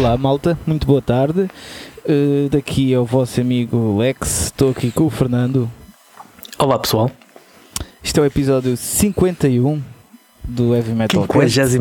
Olá, 0.00 0.16
malta, 0.16 0.58
muito 0.66 0.86
boa 0.86 1.02
tarde. 1.02 1.42
Uh, 2.08 2.48
daqui 2.48 2.90
é 2.90 2.98
o 2.98 3.04
vosso 3.04 3.38
amigo 3.38 3.98
Lex, 3.98 4.44
estou 4.44 4.70
aqui 4.70 4.90
com 4.90 5.04
o 5.04 5.10
Fernando. 5.10 5.70
Olá, 6.58 6.78
pessoal. 6.78 7.10
Isto 8.02 8.20
é 8.20 8.22
o 8.22 8.24
episódio 8.24 8.78
51 8.78 9.82
do 10.42 10.74
Heavy 10.74 10.92
Metal 10.92 11.20
51 11.20 11.76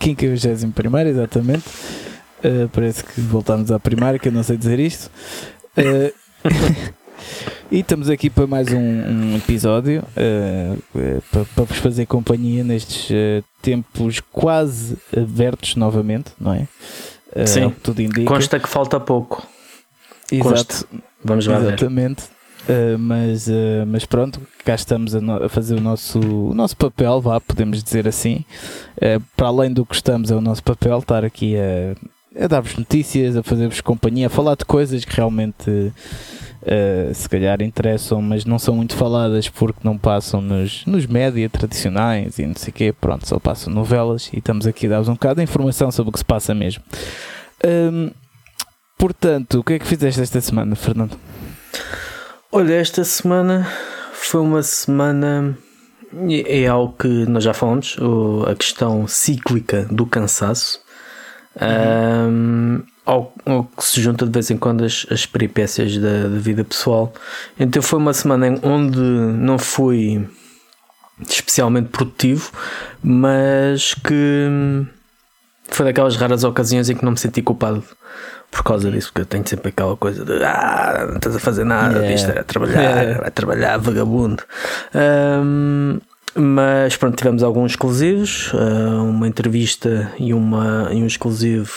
51 0.00 0.98
exatamente. 1.08 1.64
Uh, 2.42 2.70
parece 2.72 3.04
que 3.04 3.20
voltámos 3.20 3.70
à 3.70 3.78
primária, 3.78 4.18
que 4.18 4.28
eu 4.28 4.32
não 4.32 4.42
sei 4.42 4.56
dizer 4.56 4.80
isto. 4.80 5.10
Uh, 5.76 6.10
e 7.70 7.80
estamos 7.80 8.08
aqui 8.08 8.30
para 8.30 8.46
mais 8.46 8.68
um, 8.68 8.78
um 8.78 9.36
episódio 9.36 10.02
uh, 10.02 11.20
para, 11.30 11.44
para, 11.44 11.64
vos 11.64 11.78
fazer 11.78 12.06
companhia 12.06 12.64
nestes 12.64 13.10
tempos 13.62 14.20
quase 14.32 14.96
abertos 15.16 15.76
novamente, 15.76 16.32
não 16.40 16.54
é? 16.54 16.66
Sim, 17.46 17.70
tudo 17.82 18.00
indica. 18.00 18.24
Consta 18.24 18.58
que 18.58 18.68
falta 18.68 18.98
pouco. 18.98 19.46
Exato. 20.30 20.54
Consta. 20.54 20.86
Vamos 21.24 21.46
lá 21.46 21.58
Exatamente. 21.60 22.22
ver. 22.22 22.38
Uh, 22.68 22.98
mas, 22.98 23.46
uh, 23.48 23.86
mas 23.86 24.04
pronto, 24.04 24.40
cá 24.62 24.74
estamos 24.74 25.14
a, 25.14 25.20
no, 25.20 25.44
a, 25.44 25.48
fazer 25.48 25.74
o 25.74 25.80
nosso, 25.80 26.18
o 26.20 26.54
nosso 26.54 26.76
papel, 26.76 27.18
vá, 27.20 27.40
podemos 27.40 27.82
dizer 27.82 28.06
assim. 28.06 28.44
Uh, 28.96 29.22
para 29.34 29.46
além 29.46 29.72
do 29.72 29.86
que 29.86 29.94
estamos, 29.94 30.30
é 30.30 30.34
o 30.34 30.40
nosso 30.40 30.62
papel 30.62 30.98
estar 30.98 31.24
aqui 31.24 31.56
a, 31.56 31.96
a 32.38 32.46
dar-vos 32.46 32.76
notícias, 32.76 33.36
a 33.36 33.42
fazer-vos 33.42 33.80
companhia, 33.80 34.28
a 34.28 34.30
falar 34.30 34.54
de 34.54 34.64
coisas 34.64 35.04
que 35.04 35.16
realmente 35.16 35.92
se 37.14 37.28
calhar 37.28 37.62
interessam, 37.62 38.20
mas 38.20 38.44
não 38.44 38.58
são 38.58 38.74
muito 38.74 38.94
faladas 38.94 39.48
porque 39.48 39.80
não 39.82 39.96
passam 39.96 40.40
nos, 40.40 40.84
nos 40.86 41.06
média 41.06 41.48
tradicionais 41.48 42.38
e 42.38 42.46
não 42.46 42.54
sei 42.54 42.70
o 42.70 42.72
quê. 42.72 42.94
Pronto, 42.98 43.26
só 43.26 43.38
passam 43.38 43.72
novelas 43.72 44.30
e 44.32 44.38
estamos 44.38 44.66
aqui 44.66 44.86
a 44.86 44.90
dar-vos 44.90 45.08
um 45.08 45.14
bocado 45.14 45.36
de 45.36 45.42
informação 45.42 45.90
sobre 45.90 46.10
o 46.10 46.12
que 46.12 46.18
se 46.18 46.24
passa 46.24 46.54
mesmo. 46.54 46.82
Ehm, 47.62 48.10
portanto, 48.98 49.60
o 49.60 49.64
que 49.64 49.74
é 49.74 49.78
que 49.78 49.86
fizeste 49.86 50.20
esta 50.20 50.40
semana, 50.40 50.76
Fernando? 50.76 51.18
Olha, 52.52 52.74
esta 52.74 53.04
semana 53.04 53.66
foi 54.12 54.40
uma 54.40 54.62
semana. 54.62 55.56
É 56.46 56.66
algo 56.66 56.94
que 56.98 57.08
nós 57.26 57.44
já 57.44 57.52
falamos, 57.52 57.96
a 58.46 58.54
questão 58.54 59.06
cíclica 59.06 59.86
do 59.90 60.06
cansaço. 60.06 60.80
Um, 61.60 62.82
ao, 63.04 63.32
ao, 63.44 63.64
que 63.64 63.84
se 63.84 64.00
junta 64.00 64.26
de 64.26 64.32
vez 64.32 64.50
em 64.50 64.56
quando 64.56 64.84
as, 64.84 65.06
as 65.10 65.26
peripécias 65.26 65.96
da, 65.96 66.28
da, 66.28 66.38
vida 66.38 66.64
pessoal. 66.64 67.12
Então 67.58 67.82
foi 67.82 67.98
uma 67.98 68.12
semana 68.12 68.58
onde 68.62 68.98
não 68.98 69.58
fui 69.58 70.28
especialmente 71.28 71.88
produtivo, 71.88 72.50
mas 73.02 73.94
que 73.94 74.86
foi 75.68 75.86
daquelas 75.86 76.16
raras 76.16 76.44
ocasiões 76.44 76.88
em 76.88 76.96
que 76.96 77.04
não 77.04 77.12
me 77.12 77.18
senti 77.18 77.42
culpado 77.42 77.82
por 78.50 78.62
causa 78.62 78.90
disso, 78.90 79.08
porque 79.08 79.22
eu 79.22 79.26
tenho 79.26 79.46
sempre 79.46 79.68
aquela 79.68 79.96
coisa 79.96 80.24
de 80.24 80.42
ah, 80.42 81.06
não 81.08 81.16
estás 81.16 81.36
a 81.36 81.38
fazer 81.40 81.64
nada, 81.64 81.98
yeah. 81.98 82.14
isto 82.14 82.30
era 82.30 82.44
trabalhar, 82.44 82.80
yeah. 83.02 83.20
vai 83.20 83.30
trabalhar, 83.30 83.76
vagabundo. 83.78 84.42
Um, 84.94 86.00
mas 86.40 86.96
pronto, 86.96 87.16
tivemos 87.16 87.42
alguns 87.42 87.72
exclusivos, 87.72 88.52
uh, 88.52 89.02
uma 89.02 89.26
entrevista 89.26 90.12
e, 90.18 90.32
uma, 90.32 90.88
e 90.92 91.02
um 91.02 91.06
exclusivo 91.06 91.72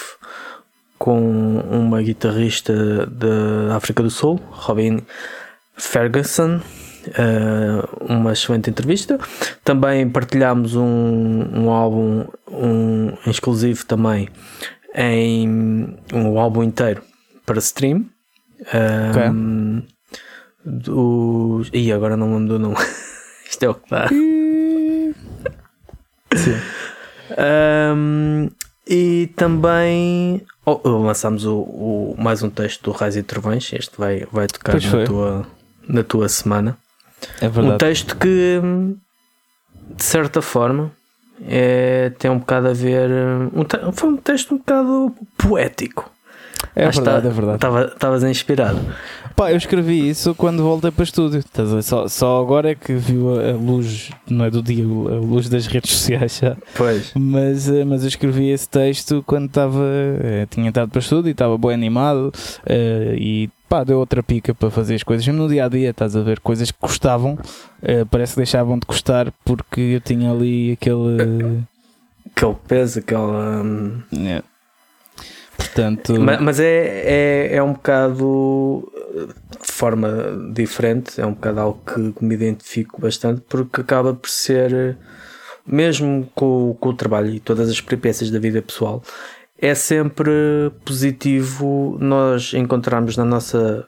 com 1.00 1.58
uma 1.72 2.00
guitarrista 2.00 3.08
da 3.08 3.76
África 3.76 4.04
do 4.04 4.12
Sul, 4.12 4.40
Robin 4.52 5.02
Ferguson. 5.76 6.62
Uh, 7.08 8.14
uma 8.14 8.34
excelente 8.34 8.70
entrevista. 8.70 9.20
Também 9.64 10.08
partilhámos 10.08 10.76
um, 10.76 11.48
um 11.52 11.72
álbum 11.72 12.28
um 12.48 13.14
exclusivo 13.26 13.84
também 13.88 14.30
em 14.94 15.98
um 16.14 16.40
álbum 16.40 16.62
inteiro 16.62 17.02
para 17.48 17.58
stream. 17.58 18.06
Um, 18.62 19.80
okay. 19.80 19.88
do, 20.64 21.64
e 21.74 21.92
agora 21.92 22.16
não 22.16 22.28
me 22.28 22.34
lembro 22.36 22.48
do 22.50 22.60
nome. 22.60 22.76
Isto 23.50 23.64
é 23.64 23.70
o 23.70 23.74
que 23.74 23.90
dá. 23.90 24.08
Sim. 26.36 26.56
Um, 27.38 28.50
e 28.88 29.28
também 29.36 30.42
oh, 30.66 30.80
lançámos 30.86 31.46
o, 31.46 31.60
o, 31.60 32.16
mais 32.18 32.44
um 32.44 32.50
texto 32.50 32.84
do 32.84 32.92
Raiz 32.92 33.16
e 33.16 33.24
Trovões. 33.24 33.72
Este 33.74 33.98
vai, 33.98 34.26
vai 34.32 34.48
tocar 34.48 34.74
na 34.74 35.06
tua, 35.06 35.48
na 35.88 36.04
tua 36.04 36.30
semana. 36.30 36.78
É 37.40 37.48
verdade. 37.48 37.76
Um 37.76 37.78
texto 37.78 38.18
que, 38.18 38.60
de 39.96 40.04
certa 40.04 40.42
forma, 40.42 40.92
é, 41.48 42.12
tem 42.18 42.30
um 42.30 42.40
bocado 42.40 42.70
a 42.70 42.74
ver. 42.74 43.10
Um, 43.10 43.94
foi 43.94 44.10
um 44.10 44.18
texto 44.18 44.56
um 44.56 44.58
bocado 44.58 45.16
poético. 45.38 46.12
É 46.76 46.86
Acho 46.86 47.02
verdade, 47.02 47.24
tá, 47.24 47.30
é 47.30 47.32
verdade. 47.32 47.94
Estavas 47.94 48.24
inspirado. 48.24 48.80
Pá, 49.36 49.52
eu 49.52 49.58
escrevi 49.58 50.10
isso 50.10 50.36
quando 50.36 50.64
voltei 50.64 50.92
para 50.92 51.02
o 51.02 51.04
estúdio. 51.04 51.44
Só, 51.82 52.08
só 52.08 52.42
agora 52.42 52.72
é 52.72 52.76
que 52.76 52.94
viu 52.94 53.40
a 53.40 53.54
luz, 53.54 54.12
não 54.30 54.46
é 54.46 54.52
do 54.52 54.62
dia, 54.62 54.84
a 54.84 55.20
luz 55.20 55.50
das 55.50 55.68
redes 55.68 55.92
sociais 55.92 56.40
já. 56.42 56.56
Pois. 56.76 57.12
Mas, 57.16 57.70
eh, 57.70 57.84
mas 57.84 58.02
eu 58.02 58.08
escrevi 58.08 58.50
esse 58.50 58.68
texto 58.68 59.24
quando 59.26 59.48
estava. 59.48 59.84
Eh, 60.24 60.48
tinha 60.50 60.70
estado 60.70 60.90
para 60.90 60.98
o 60.98 61.02
estúdio 61.02 61.30
e 61.30 61.32
estava 61.32 61.58
bem 61.58 61.74
animado 61.74 62.32
eh, 62.66 63.16
e 63.18 63.50
pá, 63.68 63.84
deu 63.84 64.00
outra 64.00 64.22
pica 64.22 64.54
para 64.54 64.70
fazer 64.70 64.96
as 64.96 65.04
coisas. 65.04 65.26
No 65.28 65.48
dia 65.48 65.66
a 65.66 65.70
dia, 65.70 65.90
estás 65.90 66.16
a 66.16 66.22
ver 66.22 66.40
coisas 66.40 66.72
que 66.72 66.80
custavam, 66.80 67.38
parece 68.10 68.34
que 68.34 68.38
deixavam 68.38 68.78
de 68.78 68.86
custar 68.86 69.32
porque 69.46 69.82
eu 69.82 70.02
tinha 70.02 70.32
ali 70.32 70.74
aquele. 70.74 71.64
Aquele 72.36 72.56
peso, 72.68 73.00
aquela. 73.00 73.62
Um... 73.64 74.02
Yeah. 74.14 74.44
Portanto... 75.62 76.20
Mas, 76.20 76.42
mas 76.42 76.60
é, 76.60 77.04
é, 77.06 77.56
é 77.56 77.64
um 77.64 77.74
bocado 77.74 78.92
forma 79.62 80.10
diferente, 80.54 81.20
é 81.20 81.26
um 81.26 81.34
bocado 81.34 81.60
algo 81.60 81.82
que 81.86 82.24
me 82.24 82.36
identifico 82.36 83.00
bastante 83.00 83.42
porque 83.48 83.82
acaba 83.82 84.14
por 84.14 84.30
ser, 84.30 84.98
mesmo 85.66 86.30
com, 86.36 86.76
com 86.80 86.90
o 86.90 86.94
trabalho 86.94 87.30
e 87.30 87.40
todas 87.40 87.70
as 87.70 87.82
peripécias 87.82 88.30
da 88.30 88.40
vida 88.40 88.62
pessoal, 88.62 89.04
é 89.58 89.76
sempre 89.76 90.32
positivo 90.84 91.98
nós 92.00 92.54
encontrarmos 92.54 93.16
na 93.16 93.26
nossa 93.26 93.86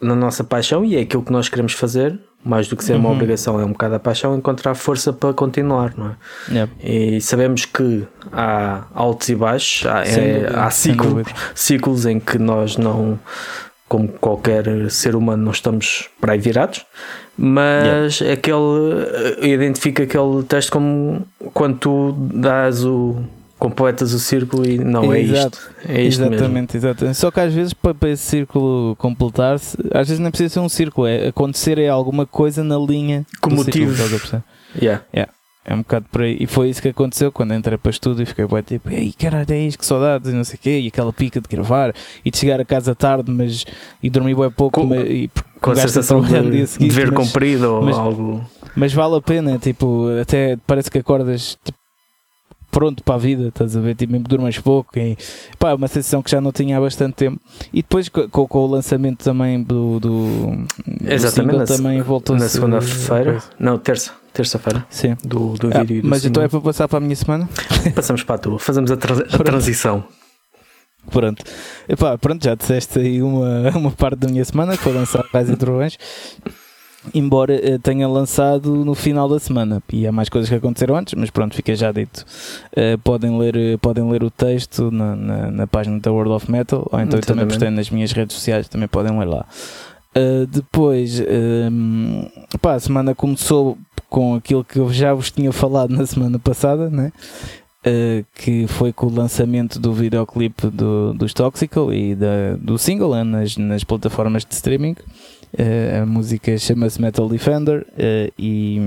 na 0.00 0.14
nossa 0.14 0.44
paixão 0.44 0.84
e 0.84 0.96
é 0.96 1.00
aquilo 1.00 1.22
que 1.22 1.32
nós 1.32 1.48
queremos 1.48 1.72
fazer 1.72 2.18
mais 2.44 2.68
do 2.68 2.76
que 2.76 2.84
ser 2.84 2.92
uhum. 2.92 3.00
uma 3.00 3.10
obrigação, 3.10 3.58
é 3.58 3.64
um 3.64 3.72
bocado 3.72 3.94
a 3.94 3.98
paixão, 3.98 4.36
encontrar 4.36 4.74
força 4.74 5.12
para 5.14 5.32
continuar, 5.32 5.94
não 5.96 6.10
é? 6.10 6.58
Yep. 6.58 6.72
E 6.82 7.20
sabemos 7.22 7.64
que 7.64 8.06
há 8.30 8.84
altos 8.92 9.30
e 9.30 9.34
baixos, 9.34 9.86
há, 9.86 10.04
é, 10.04 10.52
há 10.54 10.70
ciclos, 10.70 11.26
ciclos 11.54 12.04
em 12.04 12.20
que 12.20 12.36
nós 12.38 12.76
não, 12.76 13.18
como 13.94 14.08
qualquer 14.08 14.90
ser 14.90 15.14
humano, 15.14 15.44
não 15.44 15.52
estamos 15.52 16.08
para 16.20 16.32
aí 16.32 16.38
virados, 16.40 16.84
mas 17.38 18.18
yep. 18.18 18.32
aquele 18.32 19.52
identifica 19.52 20.02
aquele 20.02 20.42
teste 20.42 20.68
como 20.68 21.24
quando 21.52 21.78
tu 21.78 22.12
dás 22.34 22.84
o 22.84 23.22
completas 23.56 24.12
o 24.12 24.18
círculo 24.18 24.68
e 24.68 24.78
não 24.78 25.14
é 25.14 25.20
Exato. 25.20 25.58
é 25.86 25.92
isto. 25.92 25.92
É 25.92 26.02
isto 26.02 26.22
exatamente, 26.22 26.74
mesmo. 26.74 26.88
exatamente. 26.88 27.16
Só 27.16 27.30
que 27.30 27.38
às 27.38 27.54
vezes 27.54 27.72
para, 27.72 27.94
para 27.94 28.10
esse 28.10 28.24
círculo 28.24 28.96
completar-se, 28.96 29.78
às 29.92 30.08
vezes 30.08 30.18
não 30.18 30.32
precisa 30.32 30.54
ser 30.54 30.60
um 30.60 30.68
círculo, 30.68 31.06
é 31.06 31.28
acontecer 31.28 31.78
é 31.78 31.88
alguma 31.88 32.26
coisa 32.26 32.64
na 32.64 32.76
linha 32.76 33.24
com 33.40 33.50
motivo. 33.50 33.94
Yeah. 34.76 35.04
Yeah. 35.14 35.32
É 35.64 35.74
um 35.74 35.78
bocado 35.78 36.06
por 36.12 36.22
aí. 36.22 36.36
E 36.38 36.46
foi 36.46 36.68
isso 36.68 36.82
que 36.82 36.88
aconteceu 36.88 37.32
quando 37.32 37.54
entrei 37.54 37.78
para 37.78 37.90
estudo 37.90 38.22
e 38.22 38.26
fiquei 38.26 38.46
bem 38.46 38.62
tipo, 38.62 38.90
ei 38.90 39.12
caralho, 39.12 39.46
é 39.50 39.58
isto, 39.60 39.78
que 39.78 39.86
saudades, 39.86 40.30
e 40.30 40.34
não 40.34 40.44
sei 40.44 40.56
o 40.56 40.58
quê, 40.58 40.78
e 40.80 40.88
aquela 40.88 41.12
pica 41.12 41.40
de 41.40 41.48
gravar 41.48 41.94
e 42.22 42.30
de 42.30 42.36
chegar 42.36 42.60
a 42.60 42.64
casa 42.66 42.94
tarde, 42.94 43.30
mas 43.30 43.64
e 44.02 44.10
dormir 44.10 44.34
bem 44.34 44.50
pouco 44.50 44.82
com, 44.82 44.86
mas, 44.86 45.00
e, 45.08 45.30
com 45.62 45.70
a 45.70 45.76
sensação 45.76 46.20
de 46.20 46.66
seguinte, 46.66 46.92
dever 46.92 47.10
mas, 47.10 47.26
cumprido 47.26 47.76
ou 47.76 47.82
mas, 47.82 47.96
algo. 47.96 48.44
Mas 48.76 48.92
vale 48.92 49.16
a 49.16 49.22
pena, 49.22 49.58
tipo, 49.58 50.06
até 50.20 50.58
parece 50.66 50.90
que 50.90 50.98
acordas 50.98 51.56
tipo, 51.64 51.78
pronto 52.70 53.02
para 53.02 53.14
a 53.14 53.18
vida, 53.18 53.48
estás 53.48 53.74
a 53.74 53.80
ver? 53.80 53.94
Tipo, 53.94 54.12
mesmo 54.12 54.28
durmas 54.28 54.58
pouco. 54.58 54.98
E, 54.98 55.16
pá, 55.58 55.70
é 55.70 55.74
uma 55.74 55.88
sensação 55.88 56.22
que 56.22 56.30
já 56.30 56.40
não 56.40 56.52
tinha 56.52 56.76
há 56.76 56.80
bastante 56.80 57.14
tempo. 57.14 57.40
E 57.72 57.80
depois 57.80 58.08
com, 58.10 58.28
com 58.28 58.58
o 58.58 58.66
lançamento 58.66 59.24
também 59.24 59.62
do. 59.62 59.98
do 59.98 60.66
Exatamente, 61.06 61.58
do 61.58 61.76
também 61.76 62.02
voltou 62.02 62.36
Na 62.36 62.48
segunda-feira, 62.48 63.42
não, 63.58 63.78
terça. 63.78 64.23
Terça-feira 64.34 64.84
Sim. 64.90 65.16
do, 65.24 65.54
do 65.54 65.70
ah, 65.72 65.84
vídeo. 65.84 66.02
mas 66.04 66.22
single. 66.22 66.30
então 66.30 66.42
é 66.42 66.48
para 66.48 66.60
passar 66.60 66.88
para 66.88 66.98
a 66.98 67.00
minha 67.00 67.16
semana? 67.16 67.48
Passamos 67.94 68.22
para 68.24 68.34
a 68.34 68.38
tua, 68.38 68.58
fazemos 68.58 68.90
a, 68.90 68.96
tra 68.96 69.14
a 69.14 69.38
transição. 69.38 70.04
Pronto. 71.10 71.44
Epá, 71.88 72.18
pronto, 72.18 72.42
já 72.42 72.54
disseste 72.54 72.98
aí 72.98 73.22
uma, 73.22 73.70
uma 73.78 73.90
parte 73.92 74.18
da 74.18 74.28
minha 74.28 74.44
semana 74.44 74.76
que 74.76 74.82
foi 74.82 74.92
lançar 74.92 75.22
Pais 75.30 75.48
e 75.48 75.56
Trovões 75.56 75.96
embora 77.12 77.54
uh, 77.54 77.78
tenha 77.80 78.08
lançado 78.08 78.84
no 78.84 78.94
final 78.94 79.28
da 79.28 79.38
semana 79.38 79.82
e 79.92 80.06
há 80.06 80.12
mais 80.12 80.28
coisas 80.28 80.48
que 80.48 80.54
aconteceram 80.54 80.96
antes, 80.96 81.14
mas 81.14 81.30
pronto, 81.30 81.54
fica 81.54 81.74
já 81.74 81.92
dito. 81.92 82.24
Uh, 82.72 82.96
podem, 82.98 83.36
ler, 83.38 83.56
uh, 83.56 83.78
podem 83.78 84.08
ler 84.10 84.22
o 84.22 84.30
texto 84.30 84.90
na, 84.90 85.14
na, 85.16 85.50
na, 85.50 85.66
página 85.66 85.98
da 85.98 86.12
World 86.12 86.32
of 86.32 86.50
Metal, 86.50 86.86
ou 86.90 87.00
então 87.00 87.18
eu 87.18 87.24
também 87.24 87.46
postei 87.46 87.70
nas 87.70 87.90
minhas 87.90 88.12
redes 88.12 88.36
sociais, 88.36 88.68
também 88.68 88.88
podem 88.88 89.18
ler 89.18 89.26
lá. 89.26 89.46
Depois, 90.48 91.20
um, 91.20 92.28
pá, 92.60 92.74
a 92.74 92.80
semana 92.80 93.14
começou 93.14 93.76
com 94.14 94.36
aquilo 94.36 94.62
que 94.62 94.78
eu 94.78 94.92
já 94.92 95.12
vos 95.12 95.30
tinha 95.30 95.50
falado 95.50 95.90
na 95.90 96.06
semana 96.06 96.38
passada, 96.38 96.88
né? 96.88 97.12
Uh, 97.84 98.24
que 98.36 98.66
foi 98.66 98.92
com 98.94 99.06
o 99.06 99.14
lançamento 99.14 99.78
do 99.78 99.92
videoclipe 99.92 100.68
do, 100.68 101.12
dos 101.12 101.34
Toxical 101.34 101.92
e 101.92 102.14
da, 102.14 102.56
do 102.58 102.78
single 102.78 103.10
uh, 103.10 103.24
nas, 103.24 103.56
nas 103.56 103.82
plataformas 103.82 104.44
de 104.44 104.54
streaming. 104.54 104.96
Uh, 105.52 106.02
a 106.02 106.06
música 106.06 106.56
chama-se 106.56 106.98
Metal 107.02 107.28
Defender 107.28 107.86
e 108.38 108.80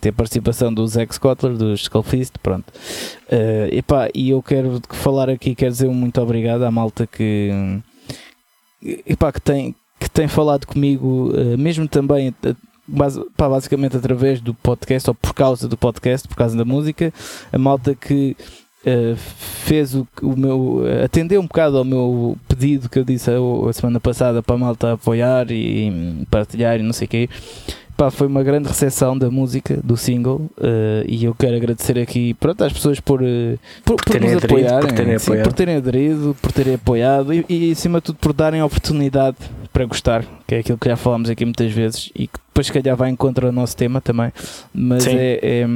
tem 0.00 0.10
a 0.10 0.12
participação 0.12 0.72
do 0.72 0.86
Zack 0.86 1.14
Scottler, 1.14 1.54
do 1.54 1.72
Skullfist. 1.74 2.34
Pronto. 2.40 2.70
epá, 3.72 4.08
e 4.14 4.30
eu 4.30 4.42
quero 4.42 4.80
falar 4.90 5.30
aqui, 5.30 5.54
quero 5.54 5.72
dizer 5.72 5.88
um 5.88 5.94
muito 5.94 6.20
obrigado 6.20 6.62
à 6.62 6.70
malta 6.70 7.06
que, 7.06 7.50
epá, 9.06 9.32
que, 9.32 9.40
tem, 9.40 9.74
que 9.98 10.08
tem 10.08 10.28
falado 10.28 10.66
comigo, 10.66 11.32
mesmo 11.58 11.88
também 11.88 12.34
pá, 13.36 13.48
basicamente 13.48 13.96
através 13.96 14.40
do 14.40 14.54
podcast 14.54 15.10
ou 15.10 15.14
por 15.14 15.34
causa 15.34 15.68
do 15.68 15.76
podcast, 15.76 16.26
por 16.26 16.36
causa 16.36 16.56
da 16.56 16.64
música, 16.64 17.12
a 17.52 17.58
malta 17.58 17.94
que 17.94 18.36
uh, 18.84 19.16
fez 19.16 19.94
o, 19.94 20.06
o 20.22 20.36
meu 20.36 20.82
atendeu 21.04 21.40
um 21.40 21.46
bocado 21.46 21.78
ao 21.78 21.84
meu 21.84 22.36
pedido 22.48 22.88
que 22.88 22.98
eu 22.98 23.04
disse 23.04 23.30
a, 23.30 23.34
a 23.68 23.72
semana 23.72 24.00
passada 24.00 24.42
para 24.42 24.54
a 24.54 24.58
malta 24.58 24.92
apoiar 24.92 25.50
e, 25.50 25.88
e 25.88 26.26
partilhar 26.30 26.78
e 26.78 26.82
não 26.82 26.92
sei 26.92 27.06
o 27.06 27.08
quê. 27.08 27.28
Pá, 27.96 28.12
foi 28.12 28.28
uma 28.28 28.44
grande 28.44 28.68
recepção 28.68 29.18
da 29.18 29.28
música, 29.28 29.80
do 29.82 29.96
single, 29.96 30.48
uh, 30.56 31.04
e 31.04 31.24
eu 31.24 31.34
quero 31.34 31.56
agradecer 31.56 31.98
aqui 31.98 32.32
pronto, 32.34 32.62
às 32.62 32.72
pessoas 32.72 33.00
por, 33.00 33.20
uh, 33.20 33.58
por, 33.84 33.96
por, 33.96 34.04
por 34.04 34.20
nos 34.20 34.34
aderido, 34.34 34.46
apoiarem, 34.46 34.88
por 34.88 34.92
terem, 34.92 35.18
sim, 35.18 35.42
por 35.42 35.52
terem 35.52 35.76
aderido, 35.76 36.36
por 36.40 36.52
terem 36.52 36.74
apoiado 36.74 37.34
e, 37.34 37.44
e, 37.48 37.72
acima 37.72 37.98
de 37.98 38.04
tudo, 38.04 38.18
por 38.20 38.32
darem 38.32 38.60
a 38.60 38.66
oportunidade 38.66 39.36
para 39.78 39.86
gostar, 39.86 40.24
que 40.44 40.56
é 40.56 40.58
aquilo 40.58 40.76
que 40.76 40.88
já 40.88 40.96
falámos 40.96 41.30
aqui 41.30 41.44
muitas 41.44 41.70
vezes 41.70 42.10
e 42.12 42.26
que 42.26 42.38
depois, 42.48 42.66
se 42.66 42.72
calhar, 42.72 42.96
vai 42.96 43.10
em 43.10 43.14
contra 43.14 43.48
o 43.48 43.52
nosso 43.52 43.76
tema 43.76 44.00
também, 44.00 44.32
mas 44.74 45.06
é, 45.06 45.38
é 45.40 45.66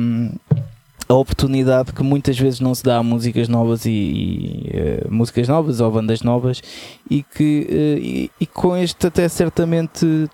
a 1.08 1.14
oportunidade 1.14 1.92
que 1.92 2.02
muitas 2.02 2.36
vezes 2.36 2.58
não 2.58 2.74
se 2.74 2.82
dá 2.82 2.96
a 2.96 3.02
músicas 3.04 3.48
novas 3.48 3.86
e, 3.86 3.90
e 3.92 5.06
uh, 5.06 5.14
músicas 5.14 5.46
novas 5.46 5.80
ou 5.80 5.88
bandas 5.88 6.20
novas 6.22 6.60
e 7.08 7.22
que 7.22 7.68
uh, 7.70 8.04
e, 8.04 8.30
e, 8.40 8.46
com 8.46 8.76
este 8.76 9.06
até 9.06 9.28
certamente 9.28 10.28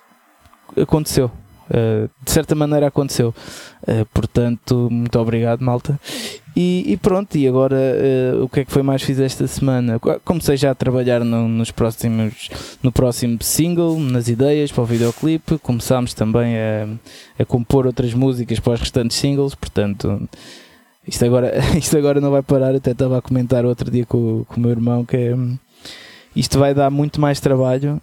aconteceu 0.75 1.29
Uh, 1.69 2.09
de 2.23 2.31
certa 2.31 2.55
maneira 2.55 2.87
aconteceu. 2.87 3.33
Uh, 3.83 4.05
portanto, 4.11 4.89
muito 4.91 5.19
obrigado, 5.19 5.61
malta. 5.61 5.99
E, 6.55 6.83
e 6.87 6.97
pronto, 6.97 7.37
e 7.37 7.47
agora 7.47 7.75
uh, 7.75 8.43
o 8.43 8.49
que 8.49 8.61
é 8.61 8.65
que 8.65 8.71
foi 8.71 8.81
mais 8.81 9.03
fiz 9.03 9.19
esta 9.19 9.45
semana? 9.47 9.99
Comecei 10.25 10.57
já 10.57 10.71
a 10.71 10.75
trabalhar 10.75 11.23
no, 11.23 11.47
nos 11.47 11.69
próximos, 11.69 12.49
no 12.81 12.91
próximo 12.91 13.37
single, 13.41 13.99
nas 13.99 14.27
ideias 14.27 14.71
para 14.71 14.81
o 14.81 14.85
videoclipe. 14.85 15.59
Começámos 15.59 16.13
também 16.13 16.57
a, 16.57 16.87
a 17.37 17.45
compor 17.45 17.85
outras 17.85 18.13
músicas 18.15 18.59
para 18.59 18.73
os 18.73 18.79
restantes 18.79 19.17
singles, 19.17 19.53
portanto. 19.53 20.27
Isto 21.07 21.25
agora, 21.25 21.53
isto 21.77 21.95
agora 21.97 22.19
não 22.19 22.31
vai 22.31 22.41
parar, 22.41 22.75
até 22.75 22.91
estava 22.91 23.19
a 23.19 23.21
comentar 23.21 23.63
outro 23.63 23.91
dia 23.91 24.05
com, 24.05 24.43
com 24.45 24.57
o 24.57 24.59
meu 24.59 24.71
irmão 24.71 25.05
que 25.05 25.15
é, 25.15 25.35
isto 26.35 26.57
vai 26.57 26.73
dar 26.73 26.89
muito 26.89 27.21
mais 27.21 27.39
trabalho 27.39 28.01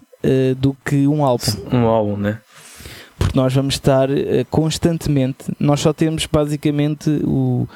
do 0.57 0.75
que 0.83 1.07
um 1.07 1.23
álbum. 1.23 1.45
Um 1.71 1.85
álbum, 1.85 2.17
né? 2.17 2.39
Porque 3.17 3.37
nós 3.37 3.53
vamos 3.53 3.75
estar 3.75 4.09
uh, 4.09 4.15
constantemente, 4.49 5.51
nós 5.59 5.79
só 5.79 5.91
temos 5.91 6.25
basicamente 6.25 7.09
o, 7.23 7.67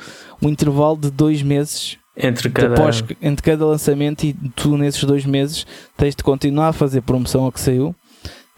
o 0.42 0.50
intervalo 0.50 0.98
de 0.98 1.10
dois 1.10 1.42
meses 1.42 1.98
entre 2.16 2.50
cada... 2.50 2.76
Após, 2.76 3.04
entre 3.22 3.44
cada 3.44 3.66
lançamento 3.66 4.24
e 4.24 4.34
tu 4.56 4.78
nesses 4.78 5.04
dois 5.04 5.26
meses 5.26 5.66
tens 5.98 6.16
de 6.16 6.24
continuar 6.24 6.70
a 6.70 6.74
fazer 6.74 7.02
promoção 7.02 7.46
ao 7.46 7.52
que 7.52 7.60
saiu, 7.60 7.96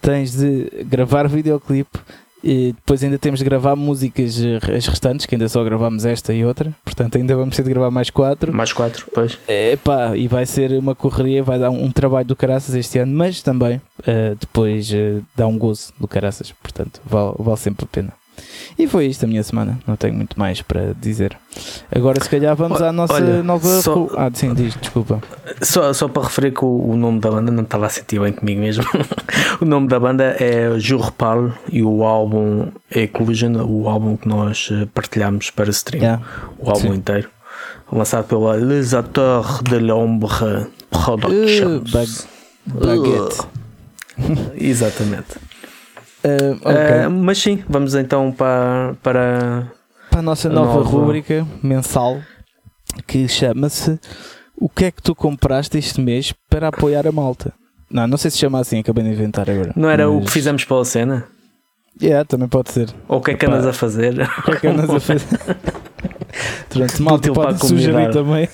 tens 0.01 0.35
de 0.35 0.83
gravar 0.85 1.27
videoclipe, 1.27 1.99
e 2.43 2.73
depois 2.73 3.03
ainda 3.03 3.17
temos 3.17 3.39
de 3.39 3.45
gravar 3.45 3.75
músicas 3.75 4.39
eh, 4.43 4.59
as 4.75 4.87
restantes, 4.87 5.25
que 5.25 5.35
ainda 5.35 5.47
só 5.47 5.63
gravamos 5.63 6.05
esta 6.05 6.33
e 6.33 6.43
outra, 6.43 6.73
portanto 6.83 7.17
ainda 7.17 7.35
vamos 7.35 7.55
ter 7.55 7.63
de 7.63 7.69
gravar 7.69 7.89
mais 7.89 8.09
quatro. 8.09 8.53
Mais 8.53 8.73
quatro, 8.73 9.07
pois. 9.13 9.37
É, 9.47 9.75
pá, 9.77 10.15
e 10.17 10.27
vai 10.27 10.45
ser 10.45 10.71
uma 10.73 10.93
correria, 10.93 11.41
vai 11.41 11.57
dar 11.57 11.69
um, 11.69 11.85
um 11.85 11.91
trabalho 11.91 12.27
do 12.27 12.35
caraças 12.35 12.75
este 12.75 12.99
ano, 12.99 13.13
mas 13.13 13.41
também 13.41 13.77
uh, 13.77 14.35
depois 14.39 14.91
uh, 14.91 15.23
dá 15.35 15.47
um 15.47 15.57
gozo 15.57 15.93
do 15.99 16.07
caraças, 16.07 16.51
portanto 16.51 17.01
vale, 17.05 17.35
vale 17.39 17.57
sempre 17.57 17.85
a 17.85 17.87
pena. 17.87 18.22
E 18.77 18.87
foi 18.87 19.05
isto 19.05 19.23
a 19.25 19.27
minha 19.27 19.43
semana, 19.43 19.79
não 19.85 19.95
tenho 19.95 20.13
muito 20.15 20.37
mais 20.37 20.61
para 20.61 20.93
dizer. 20.99 21.37
Agora, 21.91 22.21
se 22.21 22.29
calhar, 22.29 22.55
vamos 22.55 22.81
à 22.81 22.91
nossa 22.91 23.13
Olha, 23.13 23.43
nova. 23.43 23.81
Só, 23.81 24.07
ah, 24.17 24.29
sim, 24.33 24.53
diz, 24.53 24.75
desculpa. 24.75 25.21
Só, 25.61 25.93
só 25.93 26.07
para 26.07 26.23
referir 26.23 26.51
que 26.51 26.65
o, 26.65 26.89
o 26.89 26.97
nome 26.97 27.19
da 27.19 27.29
banda 27.29 27.51
não 27.51 27.63
estava 27.63 27.85
a 27.85 27.89
sentir 27.89 28.19
bem 28.19 28.33
comigo 28.33 28.59
mesmo. 28.59 28.83
o 29.61 29.65
nome 29.65 29.87
da 29.87 29.99
banda 29.99 30.35
é 30.39 30.77
Jurpal 30.79 31.51
e 31.71 31.83
o 31.83 32.03
álbum 32.03 32.71
é 32.89 33.01
Eclusion, 33.01 33.63
o 33.63 33.87
álbum 33.87 34.17
que 34.17 34.27
nós 34.27 34.69
eh, 34.71 34.87
partilhamos 34.93 35.51
para 35.51 35.69
stream, 35.69 36.03
yeah. 36.03 36.23
o 36.57 36.69
álbum 36.69 36.91
sim. 36.91 36.97
inteiro, 36.97 37.29
lançado 37.91 38.25
pela 38.27 38.55
Les 38.55 38.93
Acteurs 38.93 39.61
de 39.61 39.77
l'Ombre 39.79 40.67
Productions. 40.89 41.89
Uh, 41.89 41.91
bag 41.91 42.11
baguette. 42.65 43.41
Uh. 43.41 44.51
Exatamente. 44.57 45.52
Uh, 46.25 46.55
okay. 46.55 47.07
uh, 47.07 47.11
mas 47.11 47.37
sim, 47.37 47.63
vamos 47.67 47.95
então 47.95 48.31
para, 48.31 48.95
para, 49.03 49.71
para 50.09 50.19
a 50.19 50.21
nossa 50.21 50.47
nova, 50.47 50.75
nova 50.75 50.89
rúbrica 50.89 51.45
mensal 51.61 52.21
que 53.05 53.27
chama-se 53.27 53.99
O 54.55 54.69
que 54.69 54.85
é 54.85 54.91
que 54.91 55.01
tu 55.01 55.13
compraste 55.13 55.77
este 55.77 55.99
mês 55.99 56.33
para 56.49 56.69
apoiar 56.69 57.05
a 57.07 57.11
malta? 57.11 57.53
Não, 57.89 58.07
não 58.07 58.17
sei 58.17 58.31
se 58.31 58.37
chama 58.37 58.59
assim, 58.59 58.79
acabei 58.79 59.03
de 59.03 59.11
inventar 59.11 59.49
agora. 59.49 59.73
Não 59.75 59.89
era 59.89 60.07
mas... 60.07 60.21
o 60.21 60.25
que 60.25 60.31
fizemos 60.31 60.63
para 60.63 60.81
a 60.81 60.85
cena? 60.85 61.25
Yeah, 62.01 62.25
também 62.25 62.47
pode 62.47 62.71
ser. 62.71 62.89
Ou 63.07 63.19
o 63.19 63.21
que 63.21 63.31
é 63.31 63.33
que 63.35 63.45
andas 63.45 63.67
a 63.67 63.73
fazer? 63.73 64.13
O 64.39 64.43
que 64.43 64.51
é 64.51 64.55
que 64.55 64.67
andas 64.67 64.89
a 64.89 64.99
fazer? 65.01 65.27
Durante 66.73 67.01
malta 67.01 67.31
pode 67.31 67.59
sugerir 67.67 68.11
também. 68.11 68.49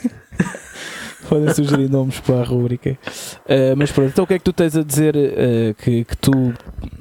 Podem 1.29 1.53
sugerir 1.53 1.89
nomes 1.89 2.19
para 2.19 2.41
a 2.41 2.43
rubrica. 2.43 2.97
Uh, 3.45 3.77
mas 3.77 3.91
pronto, 3.91 4.09
então 4.09 4.23
o 4.23 4.27
que 4.27 4.33
é 4.33 4.39
que 4.39 4.43
tu 4.43 4.51
tens 4.51 4.75
a 4.75 4.83
dizer 4.83 5.15
uh, 5.15 5.73
que, 5.75 6.03
que 6.03 6.17
tu 6.17 6.53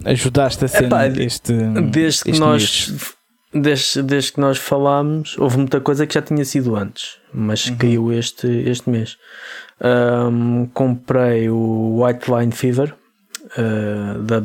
ajudaste 0.05 0.65
a 0.65 0.69
ser 0.69 0.91
este. 1.19 1.53
Desde 1.91 2.25
que 2.25 2.31
este 2.31 2.41
nós. 2.41 3.15
Desde, 3.53 4.03
desde 4.03 4.33
que 4.33 4.41
nós 4.41 4.59
falámos, 4.59 5.39
houve 5.39 5.57
muita 5.57 5.81
coisa 5.81 6.07
que 6.07 6.13
já 6.13 6.21
tinha 6.21 6.45
sido 6.45 6.77
antes, 6.77 7.17
mas 7.33 7.67
uhum. 7.67 7.77
caiu 7.77 8.13
este, 8.13 8.47
este 8.47 8.91
mês. 8.91 9.17
Um, 9.81 10.67
comprei 10.75 11.49
o 11.49 12.05
White 12.05 12.31
Line 12.31 12.53
Fever 12.53 12.94
uh, 13.56 14.23
da, 14.23 14.43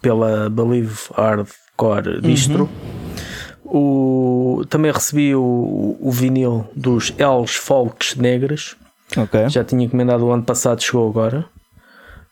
pela 0.00 0.48
Believe 0.48 0.96
Hardcore 1.16 2.20
Distro. 2.20 2.70
Uhum. 2.70 2.98
O, 3.70 4.64
também 4.68 4.92
recebi 4.92 5.34
o, 5.34 5.96
o 6.00 6.10
vinil 6.10 6.66
dos 6.74 7.12
Els 7.18 7.54
Folks 7.56 8.14
Negros. 8.14 8.76
Okay. 9.16 9.48
Já 9.48 9.64
tinha 9.64 9.84
encomendado 9.84 10.24
o 10.26 10.30
ano 10.30 10.42
passado, 10.42 10.82
chegou 10.82 11.08
agora. 11.08 11.44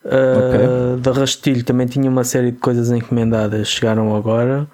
Uh, 0.04 0.08
okay. 0.08 1.00
Da 1.00 1.12
Rastilho 1.12 1.64
também 1.64 1.86
tinha 1.86 2.08
uma 2.08 2.22
série 2.22 2.52
de 2.52 2.58
coisas 2.58 2.90
encomendadas, 2.90 3.68
chegaram 3.68 4.14
agora. 4.14 4.66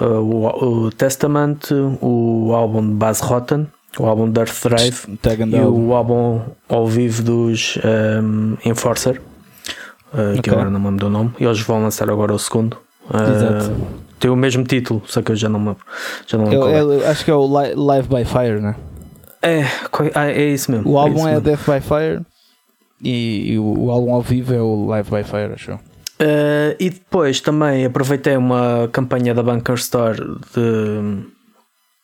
Uh, 0.00 0.04
o, 0.04 0.86
o, 0.86 0.90
Testament, 0.92 1.58
o 2.00 2.52
álbum 2.54 2.86
de 2.86 2.94
Baz 2.94 3.20
Rotten, 3.20 3.66
o 3.98 4.06
álbum 4.06 4.30
de 4.30 4.40
Earth 4.40 4.62
Drive 4.62 5.04
e 5.52 5.60
o 5.60 5.92
álbum 5.92 6.40
ao 6.68 6.86
vivo 6.86 7.22
dos 7.22 7.78
um, 8.22 8.56
Enforcer, 8.64 9.20
uh, 10.14 10.30
okay. 10.30 10.42
que 10.42 10.50
agora 10.50 10.70
não 10.70 10.78
me 10.78 10.86
lembro 10.86 11.06
do 11.06 11.10
nome. 11.10 11.32
E 11.38 11.44
eles 11.44 11.60
vão 11.60 11.82
lançar 11.82 12.08
agora 12.08 12.32
o 12.32 12.38
segundo. 12.38 12.78
Exato. 13.12 13.74
Tem 14.18 14.30
o 14.30 14.36
mesmo 14.36 14.64
título, 14.64 15.02
só 15.06 15.20
que 15.20 15.32
eu 15.32 15.36
já 15.36 15.48
não 15.48 15.58
me 15.58 15.76
já 16.26 16.38
não 16.38 16.46
lembro. 16.46 16.68
É, 16.68 17.04
é, 17.04 17.08
acho 17.08 17.24
que 17.24 17.30
é 17.30 17.34
o 17.34 17.46
Live 17.46 18.08
by 18.08 18.24
Fire, 18.24 18.60
né? 18.60 18.76
É, 19.42 19.64
é 20.32 20.44
isso 20.44 20.70
mesmo. 20.70 20.90
O 20.90 20.98
álbum 20.98 21.26
é, 21.26 21.34
é 21.34 21.40
Death 21.40 21.60
by 21.60 21.80
Fire 21.80 22.20
e, 23.02 23.52
e 23.52 23.58
o, 23.58 23.86
o, 23.86 23.90
álbum 23.90 24.12
ao 24.12 24.20
vivo 24.20 24.52
é 24.52 24.60
o 24.60 24.86
Live 24.86 25.10
by 25.10 25.24
Fire, 25.24 25.52
acho. 25.54 25.72
Uh, 25.72 26.76
e 26.78 26.90
depois 26.90 27.40
também 27.40 27.86
aproveitei 27.86 28.36
uma 28.36 28.88
campanha 28.92 29.34
da 29.34 29.42
Bunker 29.42 29.76
Store 29.76 30.18
de 30.54 31.24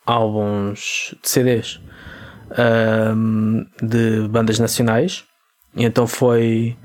álbuns 0.05 1.13
de 1.21 1.29
CDs 1.29 1.79
uh, 2.51 3.85
de 3.85 4.27
bandas 4.27 4.57
nacionais. 4.57 5.23
E 5.75 5.85
então 5.85 6.07
foi 6.07 6.75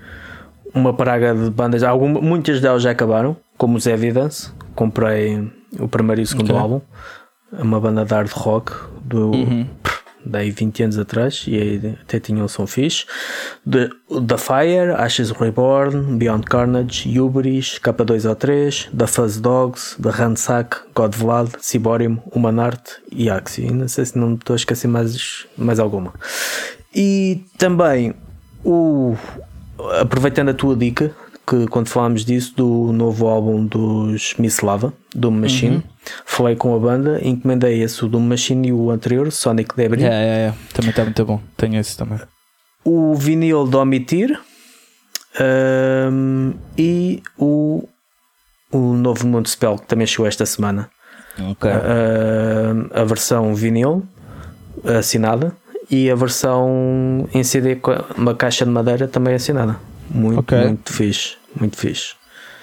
uma 0.74 0.92
praga 0.92 1.34
de 1.34 1.48
bandas. 1.48 1.82
Algumas, 1.82 2.22
muitas 2.22 2.60
delas 2.60 2.82
já 2.82 2.90
acabaram, 2.90 3.34
como 3.56 3.78
os 3.78 3.86
Evidence. 3.86 4.52
Comprei 4.74 5.50
o 5.78 5.88
primeiro 5.88 6.20
e 6.20 6.24
o 6.24 6.26
segundo 6.26 6.50
okay. 6.50 6.60
álbum. 6.60 6.80
É 7.58 7.62
uma 7.62 7.80
banda 7.80 8.04
de 8.04 8.12
hard 8.12 8.30
rock 8.30 8.72
do. 9.02 9.30
Uhum 9.30 9.66
daí 10.24 10.50
20 10.50 10.82
anos 10.84 10.98
atrás, 10.98 11.44
e 11.46 11.96
até 12.02 12.20
tinha 12.20 12.42
um 12.42 12.48
som 12.48 12.66
fixe. 12.66 13.04
The, 13.68 13.90
The 14.08 14.38
Fire, 14.38 14.92
Ashes 14.96 15.30
Reborn, 15.30 16.18
Beyond 16.18 16.46
Carnage, 16.46 17.18
Hubris, 17.18 17.78
K2O3, 17.78 18.90
The 18.96 19.06
Fuzz 19.06 19.40
Dogs, 19.40 19.96
The 20.00 20.10
Ransack, 20.10 20.76
God 20.94 21.14
Vlad, 21.14 21.50
Ciborium, 21.60 22.18
Humanart 22.34 22.82
e 23.10 23.30
Axie. 23.30 23.70
Não 23.70 23.88
sei 23.88 24.04
se 24.04 24.18
não 24.18 24.34
estou 24.34 24.54
a 24.54 24.56
esquecer 24.56 24.88
mais, 24.88 25.46
mais 25.56 25.78
alguma. 25.78 26.12
E 26.94 27.44
também 27.58 28.14
o 28.64 29.16
aproveitando 30.00 30.50
a 30.50 30.54
tua 30.54 30.76
dica 30.76 31.14
que 31.52 31.66
quando 31.66 31.88
falámos 31.88 32.24
disso, 32.24 32.54
do 32.56 32.92
novo 32.94 33.26
álbum 33.28 33.66
dos 33.66 34.34
Miss 34.38 34.60
Lava, 34.60 34.94
do 35.14 35.30
Machine, 35.30 35.76
uhum. 35.76 35.82
falei 36.24 36.56
com 36.56 36.74
a 36.74 36.78
banda, 36.78 37.20
encomendei 37.22 37.82
esse, 37.82 38.02
o 38.02 38.08
do 38.08 38.18
Machine 38.18 38.68
e 38.68 38.72
o 38.72 38.90
anterior, 38.90 39.30
Sonic 39.30 39.76
Debris. 39.76 40.02
Yeah, 40.02 40.18
yeah, 40.18 40.38
yeah. 40.38 40.58
Também 40.72 40.90
está 40.90 41.04
muito 41.04 41.24
bom, 41.26 41.42
tenho 41.58 41.78
esse 41.78 41.94
também. 41.94 42.18
O 42.82 43.14
vinil 43.14 43.66
do 43.66 43.78
Omitir 43.78 44.40
um, 46.10 46.54
e 46.78 47.22
o, 47.36 47.86
o 48.72 48.94
novo 48.94 49.26
Mundo 49.26 49.46
Spell 49.46 49.76
que 49.76 49.86
também 49.86 50.06
chegou 50.06 50.26
esta 50.26 50.46
semana. 50.46 50.88
Okay. 51.38 51.70
Uh, 51.70 52.90
a 52.98 53.04
versão 53.04 53.54
vinil 53.54 54.02
assinada 54.84 55.54
e 55.90 56.10
a 56.10 56.14
versão 56.14 57.28
em 57.34 57.44
CD 57.44 57.76
com 57.76 57.92
uma 58.16 58.34
caixa 58.34 58.64
de 58.64 58.70
madeira 58.70 59.06
também 59.06 59.34
assinada. 59.34 59.76
Muito, 60.10 60.40
okay. 60.40 60.64
muito 60.64 60.92
fixe. 60.92 61.41
Muito 61.54 61.76
fixe. 61.76 62.14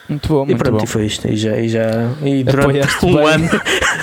Muito 0.10 0.27
bom, 0.27 0.46
muito 0.46 0.53
e 0.53 0.58
pronto, 0.58 0.77
bom. 0.79 0.84
e 0.84 0.88
foi 0.88 1.05
isto. 1.05 1.27
E 1.27 1.36
já, 1.36 1.58
e 1.60 1.69
já 1.69 2.12
e 2.24 2.43
durante 2.43 3.05
um 3.05 3.15
bem. 3.15 3.27
ano, 3.27 3.50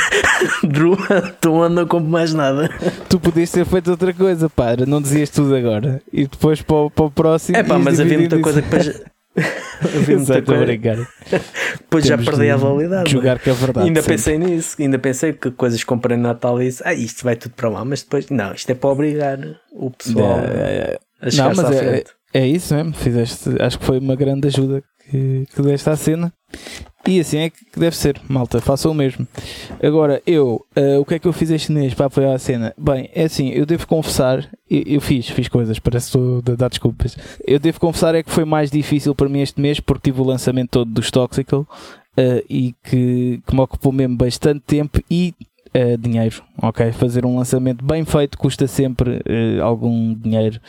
durante 0.63 1.49
um 1.49 1.63
ano 1.63 1.75
não 1.75 1.87
compro 1.87 2.09
mais 2.09 2.33
nada. 2.33 2.71
Tu 3.09 3.19
podias 3.19 3.51
ter 3.51 3.67
feito 3.67 3.91
outra 3.91 4.15
coisa, 4.15 4.49
pá, 4.49 4.77
não 4.87 5.03
dizias 5.03 5.31
tudo 5.31 5.57
agora. 5.57 6.01
E 6.13 6.29
depois 6.29 6.63
para 6.63 6.77
o, 6.77 6.91
para 6.91 7.05
o 7.07 7.11
próximo. 7.11 7.59
É 7.59 7.65
pá, 7.65 7.77
mas 7.77 7.99
havia 7.99 8.19
muita 8.19 8.39
coisa 8.39 8.63
que 8.63 8.69
depois. 8.69 9.03
havia 9.83 10.17
muita 10.17 10.43
coisa. 10.43 11.09
Depois 11.79 12.05
já 12.05 12.17
perdi 12.17 12.51
a 12.51 12.57
validade. 12.57 13.11
Jogar 13.11 13.39
que 13.39 13.51
é 13.51 13.53
verdade. 13.53 13.87
Ainda 13.87 14.01
sempre. 14.01 14.17
pensei 14.17 14.39
nisso, 14.39 14.77
ainda 14.81 14.99
pensei 14.99 15.33
que 15.33 15.51
coisas 15.51 15.83
comprei 15.85 16.17
no 16.17 16.23
Natal 16.23 16.61
e 16.63 16.67
disse, 16.67 16.83
ah, 16.85 16.95
isto 16.95 17.25
vai 17.25 17.37
tudo 17.37 17.55
para 17.55 17.69
lá, 17.69 17.85
mas 17.85 18.03
depois, 18.03 18.29
não, 18.31 18.53
isto 18.53 18.71
é 18.71 18.75
para 18.75 18.91
obrigar 18.91 19.39
o 19.73 19.91
pessoal 19.91 20.39
é, 20.39 20.43
é, 20.43 20.99
é. 21.21 21.29
a 21.29 21.37
não, 21.37 21.55
mas 21.55 21.71
é, 21.71 22.05
é, 22.37 22.47
isso 22.47 22.75
mesmo, 22.75 22.93
fizeste, 22.93 23.51
acho 23.61 23.79
que 23.79 23.85
foi 23.87 23.99
uma 23.99 24.15
grande 24.15 24.49
ajuda 24.49 24.83
que, 25.09 25.47
que 25.55 25.63
deste 25.63 25.89
à 25.89 25.97
cena. 25.97 26.31
E 27.09 27.19
assim 27.19 27.39
é 27.39 27.49
que 27.49 27.65
deve 27.79 27.97
ser, 27.97 28.21
malta, 28.29 28.61
façam 28.61 28.91
o 28.91 28.95
mesmo. 28.95 29.27
Agora, 29.83 30.21
eu, 30.27 30.61
uh, 30.77 31.01
o 31.01 31.05
que 31.07 31.15
é 31.15 31.19
que 31.19 31.27
eu 31.27 31.33
fiz 31.33 31.49
este 31.49 31.73
mês 31.73 31.95
para 31.95 32.07
apoiar 32.07 32.35
a 32.35 32.39
cena? 32.39 32.75
Bem, 32.77 33.09
é 33.15 33.25
assim, 33.25 33.49
eu 33.51 33.65
devo 33.65 33.87
confessar, 33.87 34.51
eu, 34.69 34.83
eu 34.87 35.01
fiz, 35.01 35.31
fiz 35.31 35.49
coisas, 35.49 35.79
parece 35.79 36.13
que 36.13 36.53
dar 36.59 36.69
desculpas. 36.69 37.17
Eu 37.47 37.59
devo 37.59 37.81
confessar 37.81 38.15
é 38.15 38.23
que 38.23 38.31
foi 38.31 38.45
mais 38.45 38.71
difícil 38.71 39.15
para 39.15 39.31
mim 39.31 39.41
este 39.41 39.59
mês 39.59 39.81
porque 39.81 40.11
tive 40.11 40.21
o 40.21 40.25
lançamento 40.25 40.71
todo 40.71 40.91
dos 40.91 41.11
Toxical 41.11 41.61
uh, 41.61 42.45
e 42.51 42.75
que, 42.85 43.41
que 43.47 43.55
me 43.55 43.61
ocupou 43.63 43.93
mesmo 43.93 44.17
bastante 44.17 44.61
tempo 44.67 45.01
e 45.11 45.33
Uh, 45.75 45.99
dinheiro, 45.99 46.43
ok? 46.63 46.91
Fazer 46.93 47.27
um 47.27 47.37
lançamento 47.37 47.85
bem 47.85 48.05
feito 48.05 48.39
custa 48.39 48.67
sempre 48.67 49.17
uh, 49.17 49.63
algum 49.63 50.15
dinheiro 50.15 50.61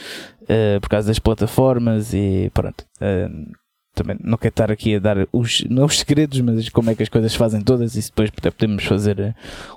uh, 0.43 0.81
por 0.81 0.89
causa 0.89 1.07
das 1.07 1.19
plataformas 1.19 2.13
e 2.13 2.51
pronto 2.53 2.85
também 3.97 4.15
não 4.23 4.37
quero 4.37 4.51
estar 4.51 4.71
aqui 4.71 4.95
a 4.95 4.99
dar 4.99 5.27
os, 5.33 5.63
não 5.69 5.85
os 5.85 5.97
segredos, 5.99 6.39
mas 6.41 6.69
como 6.69 6.89
é 6.89 6.95
que 6.95 7.03
as 7.03 7.09
coisas 7.09 7.33
fazem 7.35 7.61
todas, 7.61 7.95
e 7.95 8.01
depois 8.01 8.29
podemos 8.29 8.83
fazer 8.85 9.19
eh, 9.19 9.33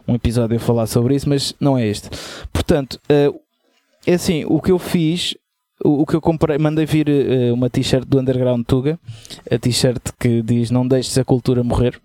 um 0.07 0.15
episódio 0.15 0.57
a 0.57 0.61
falar 0.61 0.87
sobre 0.87 1.15
isso, 1.15 1.29
mas 1.29 1.55
não 1.59 1.77
é 1.77 1.87
este. 1.87 2.11
Portanto, 2.53 3.00
eh, 3.09 3.33
é 4.07 4.15
assim, 4.15 4.45
o 4.47 4.61
que 4.61 4.71
eu 4.71 4.79
fiz, 4.79 5.35
o, 5.83 6.05
que 6.05 6.15
eu 6.15 6.21
comprei, 6.21 6.59
mandei 6.59 6.85
vir 6.85 7.09
eh, 7.09 7.50
uma 7.53 7.71
t-shirt 7.71 8.07
do 8.07 8.21
Underground 8.21 8.65
Tuga, 8.67 8.99
a 9.50 9.59
t-shirt 9.59 10.03
que 10.19 10.43
diz 10.43 10.71
não 10.71 10.87
deixes 10.87 11.17
a 11.17 11.25
cultura 11.25 11.65
morrer. 11.65 11.99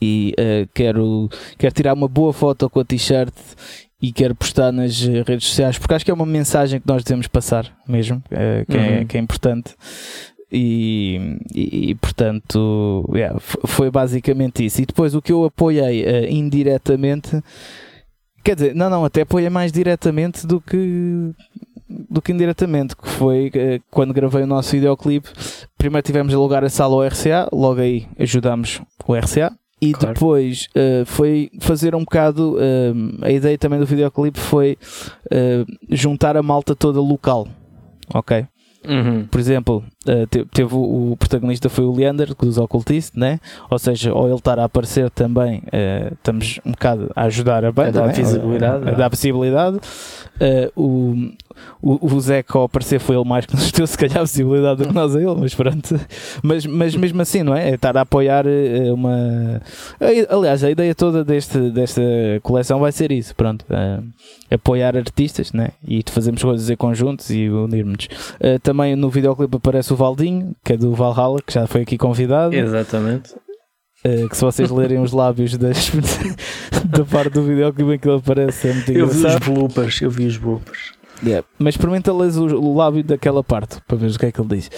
E 0.00 0.34
uh, 0.38 0.68
quero, 0.74 1.28
quero 1.58 1.74
tirar 1.74 1.94
uma 1.94 2.08
boa 2.08 2.32
foto 2.32 2.70
com 2.70 2.80
a 2.80 2.84
t-shirt 2.84 3.34
e 4.02 4.12
quero 4.12 4.34
postar 4.34 4.72
nas 4.72 5.00
redes 5.00 5.48
sociais 5.48 5.78
porque 5.78 5.94
acho 5.94 6.04
que 6.04 6.10
é 6.10 6.14
uma 6.14 6.26
mensagem 6.26 6.80
que 6.80 6.88
nós 6.88 7.04
devemos 7.04 7.26
passar 7.26 7.70
mesmo, 7.86 8.16
uh, 8.18 8.66
que, 8.66 8.76
é, 8.76 8.80
uhum. 8.80 8.86
é, 8.86 9.04
que, 9.04 9.16
é, 9.16 9.20
importante. 9.20 9.74
E, 10.50 11.38
e, 11.54 11.90
e, 11.90 11.94
portanto 11.94 13.08
yeah, 13.14 13.38
foi 13.38 13.90
basicamente 13.90 14.64
isso. 14.64 14.82
E 14.82 14.86
depois 14.86 15.14
o 15.14 15.22
que 15.22 15.32
eu 15.32 15.44
apoiei 15.44 16.02
uh, 16.04 16.30
indiretamente, 16.30 17.40
quer 18.42 18.54
dizer, 18.54 18.74
não, 18.74 18.88
não, 18.88 19.04
até 19.04 19.22
apoiei 19.22 19.50
mais 19.50 19.70
diretamente 19.70 20.46
do 20.46 20.60
que 20.60 21.32
do 21.88 22.22
que 22.22 22.30
indiretamente, 22.30 22.96
que 22.96 23.08
foi 23.08 23.50
quando 23.90 24.14
gravei 24.14 24.44
o 24.44 24.46
nosso 24.46 24.70
videoclipe. 24.70 25.28
Primeiro 25.76 26.06
tivemos 26.06 26.32
a 26.32 26.36
alugar 26.36 26.62
a 26.62 26.70
sala 26.70 26.94
ao 26.94 27.06
RCA, 27.06 27.48
logo 27.52 27.80
aí 27.80 28.06
ajudámos 28.16 28.80
o 29.04 29.14
RCA. 29.14 29.52
E 29.80 29.92
claro. 29.92 30.14
depois 30.14 30.68
uh, 30.76 31.06
foi 31.06 31.50
fazer 31.60 31.94
um 31.94 32.00
bocado. 32.00 32.56
a 33.22 33.30
ideia 33.30 33.56
também 33.56 33.78
do 33.78 33.86
videoclipe 33.86 34.38
foi 34.38 34.76
juntar 35.88 36.36
a 36.36 36.42
malta 36.42 36.74
toda 36.74 37.00
local. 37.00 37.48
Ok? 38.12 38.46
Uhum. 38.88 39.26
Por 39.26 39.38
exemplo, 39.38 39.84
uh, 40.06 40.26
teve 40.26 40.74
o, 40.74 41.12
o, 41.12 41.16
protagonista 41.16 41.68
foi 41.68 41.84
o 41.84 41.92
Leander 41.92 42.34
dos 42.34 42.56
Ocultist, 42.56 43.14
né? 43.14 43.38
ou 43.68 43.78
seja, 43.78 44.10
ao 44.10 44.26
ele 44.26 44.36
estar 44.36 44.58
a 44.58 44.64
aparecer 44.64 45.10
também, 45.10 45.58
uh, 45.66 46.14
estamos 46.14 46.60
um 46.64 46.70
bocado 46.70 47.10
a 47.14 47.24
ajudar 47.24 47.64
a 47.64 47.70
banda, 47.70 47.88
a 47.88 47.92
dar 47.92 48.06
né? 48.06 48.12
visibilidade, 48.14 48.88
a, 48.88 48.92
a, 48.92 48.94
dar 48.94 49.08
visibilidade. 49.10 49.76
Uh, 49.76 50.80
o, 50.80 51.32
o, 51.82 52.14
o 52.14 52.20
Zeca 52.20 52.58
ao 52.58 52.64
aparecer 52.64 53.00
foi 53.00 53.16
ele 53.16 53.28
mais 53.28 53.46
que 53.46 53.54
nos 53.54 53.72
deu 53.72 53.86
se 53.86 53.96
calhar 53.96 54.18
a 54.18 54.22
visibilidade 54.22 54.82
do 54.82 54.88
que 54.88 54.94
nós 54.94 55.16
a 55.16 55.20
ele, 55.20 55.34
mas 55.34 55.54
pronto. 55.54 56.00
Mas, 56.42 56.66
mas 56.66 56.94
mesmo 56.94 57.20
assim, 57.22 57.42
não 57.42 57.54
é? 57.54 57.70
é 57.70 57.74
estar 57.74 57.96
a 57.96 58.02
apoiar 58.02 58.46
eh, 58.46 58.92
uma. 58.92 59.60
Aliás, 60.28 60.62
a 60.62 60.70
ideia 60.70 60.94
toda 60.94 61.24
deste, 61.24 61.58
desta 61.70 62.02
coleção 62.42 62.80
vai 62.80 62.92
ser 62.92 63.12
isso, 63.12 63.34
pronto. 63.34 63.64
Uh, 63.70 64.04
apoiar 64.50 64.96
artistas, 64.96 65.52
né? 65.52 65.70
E 65.86 66.02
fazermos 66.10 66.42
coisas 66.42 66.68
em 66.68 66.76
conjuntos 66.76 67.30
e 67.30 67.48
unirmos. 67.48 68.08
Uh, 68.40 68.58
também 68.62 68.96
no 68.96 69.08
videoclipe 69.10 69.56
aparece 69.56 69.92
o 69.92 69.96
Valdinho, 69.96 70.54
que 70.64 70.74
é 70.74 70.76
do 70.76 70.94
Valhalla, 70.94 71.40
que 71.44 71.52
já 71.52 71.66
foi 71.66 71.82
aqui 71.82 71.96
convidado. 71.96 72.54
Exatamente. 72.54 73.34
Uh, 74.04 74.28
que 74.28 74.36
se 74.36 74.42
vocês 74.42 74.70
lerem 74.70 74.98
os 74.98 75.12
lábios 75.12 75.56
das, 75.58 75.90
da 76.86 77.04
parte 77.04 77.34
do 77.34 77.42
videoclipe 77.42 77.92
em 77.92 77.98
que 77.98 78.08
ele 78.08 78.16
aparece 78.16 78.68
é 78.68 78.72
muito 78.72 78.92
eu 78.92 79.04
engraçado. 79.04 79.24
Eu 79.24 79.30
vi 79.30 79.50
os 79.50 79.58
bloopers, 79.58 80.02
eu 80.02 80.10
vi 80.10 80.26
os 80.26 80.36
bloopers. 80.38 80.99
Yeah. 81.22 81.46
Mas 81.58 81.74
experimenta 81.74 82.12
ler 82.12 82.32
o, 82.32 82.60
o, 82.60 82.76
lábio 82.76 83.04
daquela 83.04 83.44
parte 83.44 83.80
para 83.86 83.96
ver 83.96 84.10
o 84.10 84.18
que 84.18 84.26
é 84.26 84.32
que 84.32 84.40
ele 84.40 84.56
diz. 84.56 84.70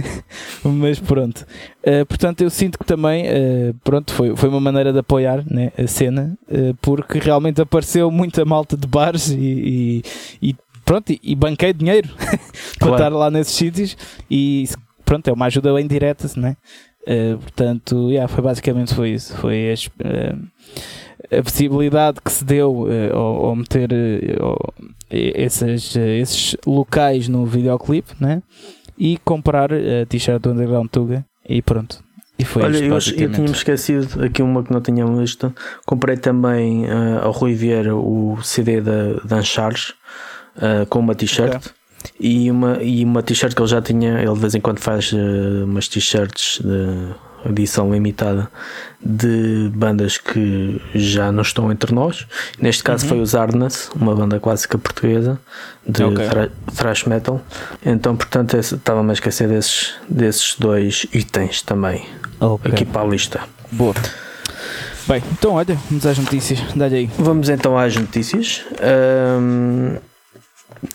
Mas 0.64 0.98
pronto. 0.98 1.46
Uh, 1.84 2.06
portanto, 2.06 2.40
eu 2.40 2.50
sinto 2.50 2.78
que 2.78 2.84
também 2.84 3.26
uh, 3.26 3.74
pronto, 3.84 4.12
foi, 4.12 4.34
foi 4.34 4.48
uma 4.48 4.60
maneira 4.60 4.92
de 4.92 4.98
apoiar 4.98 5.44
né, 5.46 5.72
a 5.76 5.86
cena, 5.86 6.36
uh, 6.48 6.74
porque 6.80 7.18
realmente 7.18 7.60
apareceu 7.60 8.10
muita 8.10 8.44
malta 8.44 8.76
de 8.76 8.86
bares 8.86 9.28
e, 9.28 10.02
e, 10.40 10.50
e 10.50 10.56
pronto, 10.84 11.12
e, 11.12 11.20
e 11.22 11.34
banquei 11.34 11.72
dinheiro 11.72 12.08
para 12.78 12.92
estar 12.92 13.12
lá 13.12 13.30
nesses 13.30 13.54
sítios 13.54 13.96
e 14.30 14.66
pronto, 15.04 15.28
é 15.28 15.32
uma 15.32 15.46
ajuda 15.46 15.78
indireta, 15.80 16.28
né? 16.36 16.56
portanto, 17.40 18.10
yeah, 18.10 18.26
foi 18.26 18.42
basicamente 18.42 18.92
foi 18.92 19.10
isso. 19.10 19.36
Foi 19.36 19.70
as, 19.70 19.88
a 21.30 21.40
visibilidade 21.40 22.20
que 22.22 22.30
se 22.30 22.44
deu 22.44 22.82
uh, 22.82 23.14
ao, 23.16 23.46
ao, 23.46 23.56
meter 23.56 23.90
uh, 23.92 24.74
esses, 25.10 25.94
uh, 25.94 26.00
esses 26.00 26.56
locais 26.66 27.28
no 27.28 27.44
videoclipe 27.44 28.14
né? 28.20 28.42
e 28.98 29.18
comprar 29.24 29.72
a 29.72 30.06
t-shirt 30.08 30.40
do 30.42 30.50
Underground 30.50 30.88
Tuga 30.88 31.24
e 31.48 31.60
pronto. 31.60 32.04
E 32.38 32.44
foi 32.44 32.62
Olha, 32.64 32.78
eu, 32.78 32.94
eu 32.94 33.00
tinha-me 33.00 33.50
esquecido 33.50 34.22
aqui 34.22 34.42
uma 34.42 34.62
que 34.62 34.70
não 34.70 34.80
tínhamos 34.80 35.18
visto. 35.18 35.54
Comprei 35.86 36.18
também 36.18 36.84
ao 37.22 37.32
Rui 37.32 37.54
Vieira 37.54 37.96
o 37.96 38.38
CD 38.42 38.82
da, 38.82 39.14
da 39.24 39.42
Charles 39.42 39.94
com 40.90 40.98
uma 40.98 41.14
t-shirt. 41.14 41.56
Okay. 41.56 41.72
E 42.20 42.50
uma, 42.50 42.82
e 42.82 43.02
uma 43.04 43.22
t-shirt 43.22 43.54
que 43.54 43.60
ele 43.60 43.68
já 43.68 43.80
tinha, 43.80 44.20
ele 44.20 44.32
de 44.34 44.38
vez 44.38 44.54
em 44.54 44.60
quando 44.60 44.80
faz 44.80 45.12
umas 45.12 45.88
t-shirts 45.88 46.60
de 46.62 47.14
edição 47.48 47.92
limitada 47.92 48.50
de 49.00 49.70
bandas 49.74 50.18
que 50.18 50.80
já 50.94 51.30
não 51.30 51.42
estão 51.42 51.70
entre 51.70 51.94
nós. 51.94 52.26
Neste 52.60 52.82
caso 52.82 53.04
uhum. 53.04 53.08
foi 53.10 53.20
os 53.20 53.34
Arnas, 53.34 53.90
uma 53.94 54.14
banda 54.14 54.40
clássica 54.40 54.78
portuguesa 54.78 55.38
de 55.86 56.02
okay. 56.02 56.26
thrash 56.74 57.04
metal. 57.04 57.40
Então, 57.84 58.16
portanto, 58.16 58.56
estava-me 58.56 59.10
a 59.10 59.12
esquecer 59.12 59.48
desses, 59.48 59.94
desses 60.08 60.56
dois 60.58 61.06
itens 61.12 61.62
também 61.62 62.06
okay. 62.40 62.72
aqui 62.72 62.84
para 62.84 63.02
a 63.02 63.06
lista. 63.06 63.40
Boa. 63.70 63.94
Bem, 65.06 65.22
então 65.32 65.52
olha, 65.52 65.78
vamos 65.88 66.04
às 66.04 66.18
notícias. 66.18 66.60
Dá-lhe 66.74 66.96
aí. 66.96 67.10
Vamos 67.16 67.48
então 67.48 67.78
às 67.78 67.94
notícias. 67.94 68.64
Um, 69.40 69.96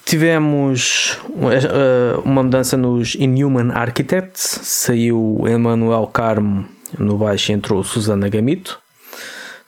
Tivemos 0.05 1.17
uh, 1.29 2.21
uma 2.23 2.43
mudança 2.43 2.77
nos 2.77 3.15
Inhuman 3.15 3.71
Architects, 3.73 4.59
saiu 4.63 5.43
Emmanuel 5.47 6.07
Carmo 6.07 6.65
no 6.97 7.17
baixo 7.17 7.51
e 7.51 7.55
entrou 7.55 7.83
Susana 7.83 8.29
Gamito. 8.29 8.79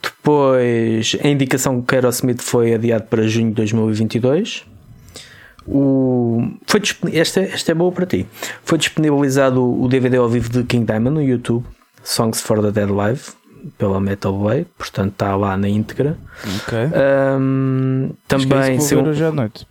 Depois 0.02 1.16
a 1.24 1.28
indicação 1.28 1.82
que 1.82 1.96
Aerosmith 1.96 2.42
foi 2.42 2.74
adiado 2.74 3.06
para 3.06 3.28
junho 3.28 3.50
de 3.50 3.56
2022. 3.56 4.66
O, 5.66 6.46
foi, 6.68 6.82
esta, 7.14 7.40
esta 7.40 7.72
é 7.72 7.76
boa 7.76 7.92
para 7.92 8.06
ti. 8.06 8.28
Foi 8.64 8.78
disponibilizado 8.78 9.64
o 9.64 9.88
DVD 9.88 10.18
ao 10.18 10.28
vivo 10.28 10.50
de 10.50 10.64
King 10.64 10.86
Diamond 10.86 11.16
no 11.16 11.22
YouTube, 11.22 11.66
Songs 12.04 12.42
for 12.42 12.62
the 12.62 12.72
Dead 12.72 12.90
Live, 12.90 13.22
pela 13.78 14.00
Metal 14.00 14.38
Way, 14.38 14.66
portanto 14.78 15.14
está 15.14 15.36
lá 15.36 15.56
na 15.56 15.70
íntegra. 15.70 16.18
Ok. 16.64 16.78
Um, 17.40 18.10
também. 18.28 18.78
Acho 18.78 18.90
que 18.90 18.94
é 18.94 18.98
hoje 18.98 19.24
à 19.24 19.32
noite. 19.32 19.66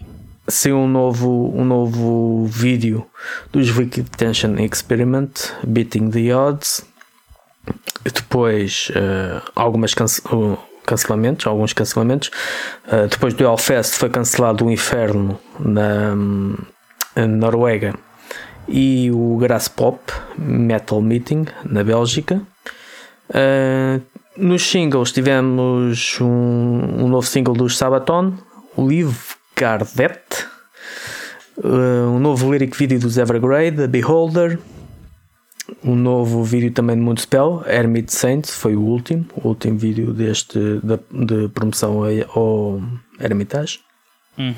Saiu 0.48 0.76
um 0.76 0.88
novo, 0.88 1.52
um 1.54 1.64
novo 1.64 2.46
vídeo 2.46 3.06
dos 3.52 3.70
Wicked 3.76 4.10
Tension 4.16 4.56
Experiment, 4.58 5.52
Beating 5.66 6.10
the 6.10 6.34
Odds. 6.34 6.84
Depois, 8.04 8.90
uh, 8.90 9.42
algumas 9.54 9.92
uh, 9.92 10.58
cancelamentos, 10.84 11.46
alguns 11.46 11.72
cancelamentos. 11.72 12.30
Uh, 12.86 13.08
depois 13.08 13.34
do 13.34 13.44
Hellfest 13.44 13.94
foi 13.94 14.10
cancelado 14.10 14.66
o 14.66 14.70
Inferno 14.70 15.38
na, 15.58 16.14
na 17.14 17.26
Noruega 17.26 17.94
e 18.68 19.10
o 19.12 19.36
Grass 19.36 19.68
Pop 19.68 20.00
Metal 20.36 21.00
Meeting 21.00 21.46
na 21.64 21.84
Bélgica. 21.84 22.42
Uh, 23.30 24.02
nos 24.36 24.62
singles 24.62 25.12
tivemos 25.12 26.18
um, 26.20 27.04
um, 27.04 27.08
novo 27.08 27.26
single 27.26 27.54
dos 27.54 27.76
Sabaton, 27.76 28.34
Live 28.76 29.41
Gardet, 29.62 30.48
uh, 31.58 32.08
um 32.08 32.18
novo 32.18 32.50
lyric 32.50 32.76
vídeo 32.76 32.98
dos 32.98 33.16
Evergrey, 33.16 33.70
The 33.70 33.86
Beholder, 33.86 34.58
um 35.84 35.94
novo 35.94 36.42
vídeo 36.42 36.72
também 36.72 36.96
de 36.96 37.02
Moonspell, 37.02 37.62
Hermit 37.64 38.12
Saints, 38.12 38.50
foi 38.50 38.74
o 38.74 38.80
último, 38.80 39.24
o 39.36 39.48
último 39.48 39.78
vídeo 39.78 40.12
deste 40.12 40.58
de, 40.82 40.98
de 41.26 41.48
promoção 41.50 42.00
ao 42.34 42.82
Hermitage. 43.20 43.78
Uhum. 44.36 44.52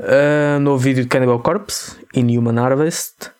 Uh, 0.00 0.58
novo 0.58 0.78
vídeo 0.78 1.04
de 1.04 1.08
Cannibal 1.08 1.38
Corpse, 1.38 1.96
Inhuman 2.12 2.58
Harvest. 2.58 3.30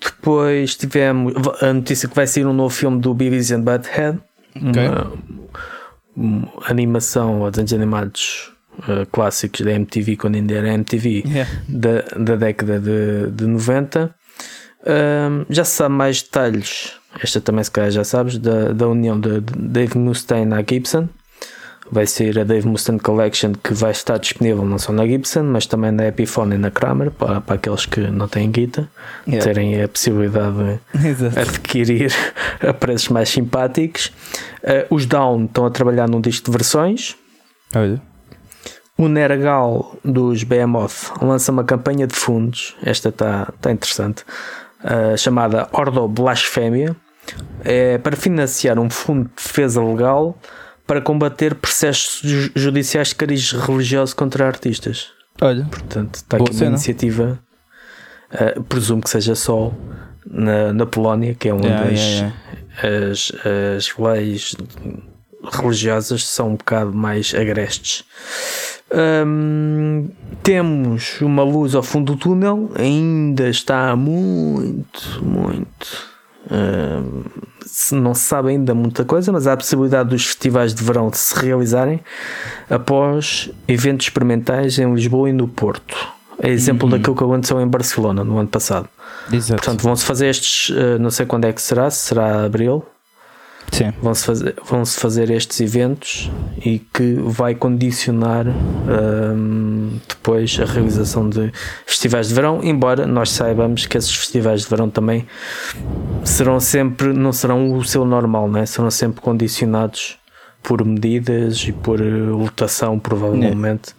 Depois 0.00 0.74
tivemos 0.74 1.34
a 1.60 1.74
notícia 1.74 2.08
que 2.08 2.16
vai 2.16 2.26
sair 2.26 2.46
um 2.46 2.54
novo 2.54 2.74
filme 2.74 2.98
do 3.02 3.12
Beavis 3.12 3.50
and 3.50 3.60
Butthead. 3.60 4.18
Okay. 4.56 4.88
Uma, 4.88 5.12
uma 6.16 6.52
animação 6.64 7.44
a 7.44 7.50
desenhos 7.50 7.74
animados 7.74 8.52
uh, 8.80 9.06
clássicos 9.10 9.60
da 9.60 9.72
MTV, 9.72 10.16
quando 10.16 10.36
ainda 10.36 10.54
era 10.54 10.72
MTV, 10.74 11.22
Yeah. 11.26 11.50
da, 11.68 12.02
da 12.18 12.36
década 12.36 12.78
de, 12.80 13.30
de 13.30 13.46
90. 13.46 14.14
Um, 14.84 15.44
já 15.48 15.64
se 15.64 15.76
sabe 15.76 15.94
mais 15.94 16.22
detalhes, 16.22 16.94
esta 17.22 17.40
também 17.40 17.62
se 17.62 17.70
calhar 17.70 17.90
já 17.90 18.02
sabes, 18.04 18.38
da, 18.38 18.72
da 18.72 18.88
união 18.88 19.18
de, 19.20 19.40
de 19.40 19.52
Dave 19.56 19.96
Mustaine 19.98 20.52
à 20.54 20.58
Gibson. 20.68 21.08
Vai 21.90 22.06
ser 22.06 22.38
a 22.38 22.44
Dave 22.44 22.66
Mustaine 22.66 22.98
Collection 22.98 23.52
que 23.52 23.74
vai 23.74 23.90
estar 23.90 24.16
disponível 24.16 24.64
não 24.64 24.78
só 24.78 24.92
na 24.92 25.06
Gibson, 25.06 25.42
mas 25.42 25.66
também 25.66 25.90
na 25.92 26.06
Epiphone 26.06 26.54
e 26.54 26.58
na 26.58 26.70
Kramer, 26.70 27.10
para, 27.10 27.40
para 27.42 27.56
aqueles 27.56 27.84
que 27.84 28.00
não 28.00 28.26
têm 28.26 28.50
guita, 28.50 28.88
Yeah. 29.28 29.44
terem 29.44 29.82
a 29.82 29.86
possibilidade 29.88 30.80
de 30.94 31.38
adquirir 31.38 32.10
a 32.66 32.72
preços 32.72 33.08
mais 33.10 33.28
simpáticos. 33.28 34.06
Uh, 34.64 34.94
os 34.94 35.04
Down 35.06 35.44
estão 35.44 35.66
a 35.66 35.70
trabalhar 35.70 36.08
num 36.08 36.20
disco 36.20 36.46
de 36.46 36.52
versões. 36.56 37.14
Olha. 37.74 38.00
O 39.02 39.08
Nergal 39.08 39.96
dos 40.04 40.44
Behemoth 40.44 41.10
lança 41.20 41.50
uma 41.50 41.64
campanha 41.64 42.06
de 42.06 42.14
fundos, 42.14 42.76
esta 42.84 43.08
está 43.08 43.52
tá 43.60 43.72
interessante, 43.72 44.22
uh, 44.84 45.18
chamada 45.18 45.68
Ordo 45.72 46.06
Blasfémia, 46.06 46.94
é 47.64 47.98
para 47.98 48.14
financiar 48.14 48.78
um 48.78 48.88
fundo 48.88 49.24
de 49.24 49.42
defesa 49.42 49.82
legal 49.82 50.38
para 50.86 51.00
combater 51.00 51.56
processos 51.56 52.20
ju- 52.22 52.52
judiciais 52.54 53.08
de 53.08 53.16
cariz 53.16 53.50
religioso 53.50 54.14
contra 54.14 54.46
artistas. 54.46 55.08
Olha. 55.40 55.64
Portanto, 55.64 56.14
está 56.14 56.36
aqui 56.36 56.50
uma 56.50 56.52
cena. 56.52 56.70
iniciativa, 56.70 57.40
uh, 58.34 58.62
presumo 58.62 59.02
que 59.02 59.10
seja 59.10 59.34
só 59.34 59.72
na, 60.24 60.72
na 60.72 60.86
Polónia, 60.86 61.34
que 61.34 61.48
é 61.48 61.54
onde 61.54 61.66
Yeah, 61.66 61.90
as, 61.90 61.98
yeah, 62.00 62.34
As, 63.10 63.32
as 63.76 63.98
leis 63.98 64.56
religiosas 65.60 66.24
são 66.24 66.50
um 66.50 66.54
bocado 66.56 66.92
mais 66.94 67.34
agrestes. 67.34 68.04
Hum, 68.94 70.08
temos 70.42 71.20
uma 71.22 71.42
luz 71.42 71.74
ao 71.74 71.82
fundo 71.82 72.12
do 72.12 72.18
túnel, 72.18 72.70
ainda 72.74 73.48
está 73.48 73.96
muito, 73.96 75.24
muito. 75.24 76.10
hum, 76.50 77.22
não 77.92 78.14
se 78.14 78.22
sabe 78.22 78.50
ainda 78.50 78.74
muita 78.74 79.04
coisa, 79.04 79.32
mas 79.32 79.46
há 79.46 79.54
a 79.54 79.56
possibilidade 79.56 80.10
dos 80.10 80.26
festivais 80.26 80.74
de 80.74 80.84
verão 80.84 81.08
de 81.08 81.16
se 81.16 81.38
realizarem 81.38 82.00
após 82.68 83.50
eventos 83.66 84.06
experimentais 84.06 84.78
em 84.78 84.92
Lisboa 84.92 85.30
e 85.30 85.32
no 85.32 85.48
Porto. 85.48 85.96
É 86.38 86.50
exemplo 86.50 86.88
daquilo 86.88 87.14
que 87.14 87.22
aconteceu 87.22 87.60
em 87.60 87.66
Barcelona 87.68 88.24
no 88.24 88.36
ano 88.36 88.48
passado. 88.48 88.88
Exato. 89.32 89.62
Portanto, 89.62 89.82
vão-se 89.82 90.04
fazer 90.04 90.26
estes, 90.28 90.74
eh, 90.76 90.98
não 90.98 91.08
sei 91.08 91.24
quando 91.24 91.44
é 91.44 91.52
que 91.52 91.62
será, 91.62 91.88
se 91.88 92.08
será 92.08 92.44
abril. 92.44 92.84
Vão-se 94.00 94.24
fazer, 94.24 94.54
vão-se 94.68 95.00
fazer 95.00 95.30
estes 95.30 95.60
eventos 95.60 96.30
e 96.64 96.78
que 96.78 97.14
vai 97.24 97.54
condicionar 97.54 98.46
hum, 98.46 99.98
depois 100.08 100.58
a 100.60 100.64
realização 100.64 101.28
de 101.28 101.50
festivais 101.86 102.28
de 102.28 102.34
verão, 102.34 102.60
embora 102.62 103.06
nós 103.06 103.30
saibamos 103.30 103.86
que 103.86 103.96
esses 103.96 104.14
festivais 104.14 104.62
de 104.62 104.68
verão 104.68 104.90
também 104.90 105.26
serão 106.24 106.60
sempre, 106.60 107.08
não 107.12 107.32
serão 107.32 107.72
o 107.72 107.84
seu 107.84 108.04
normal, 108.04 108.48
né? 108.48 108.66
serão 108.66 108.90
sempre 108.90 109.20
condicionados 109.20 110.18
por 110.62 110.84
medidas 110.84 111.64
e 111.66 111.72
por 111.72 112.00
eh, 112.00 112.04
lotação, 112.04 112.98
provavelmente. 112.98 113.94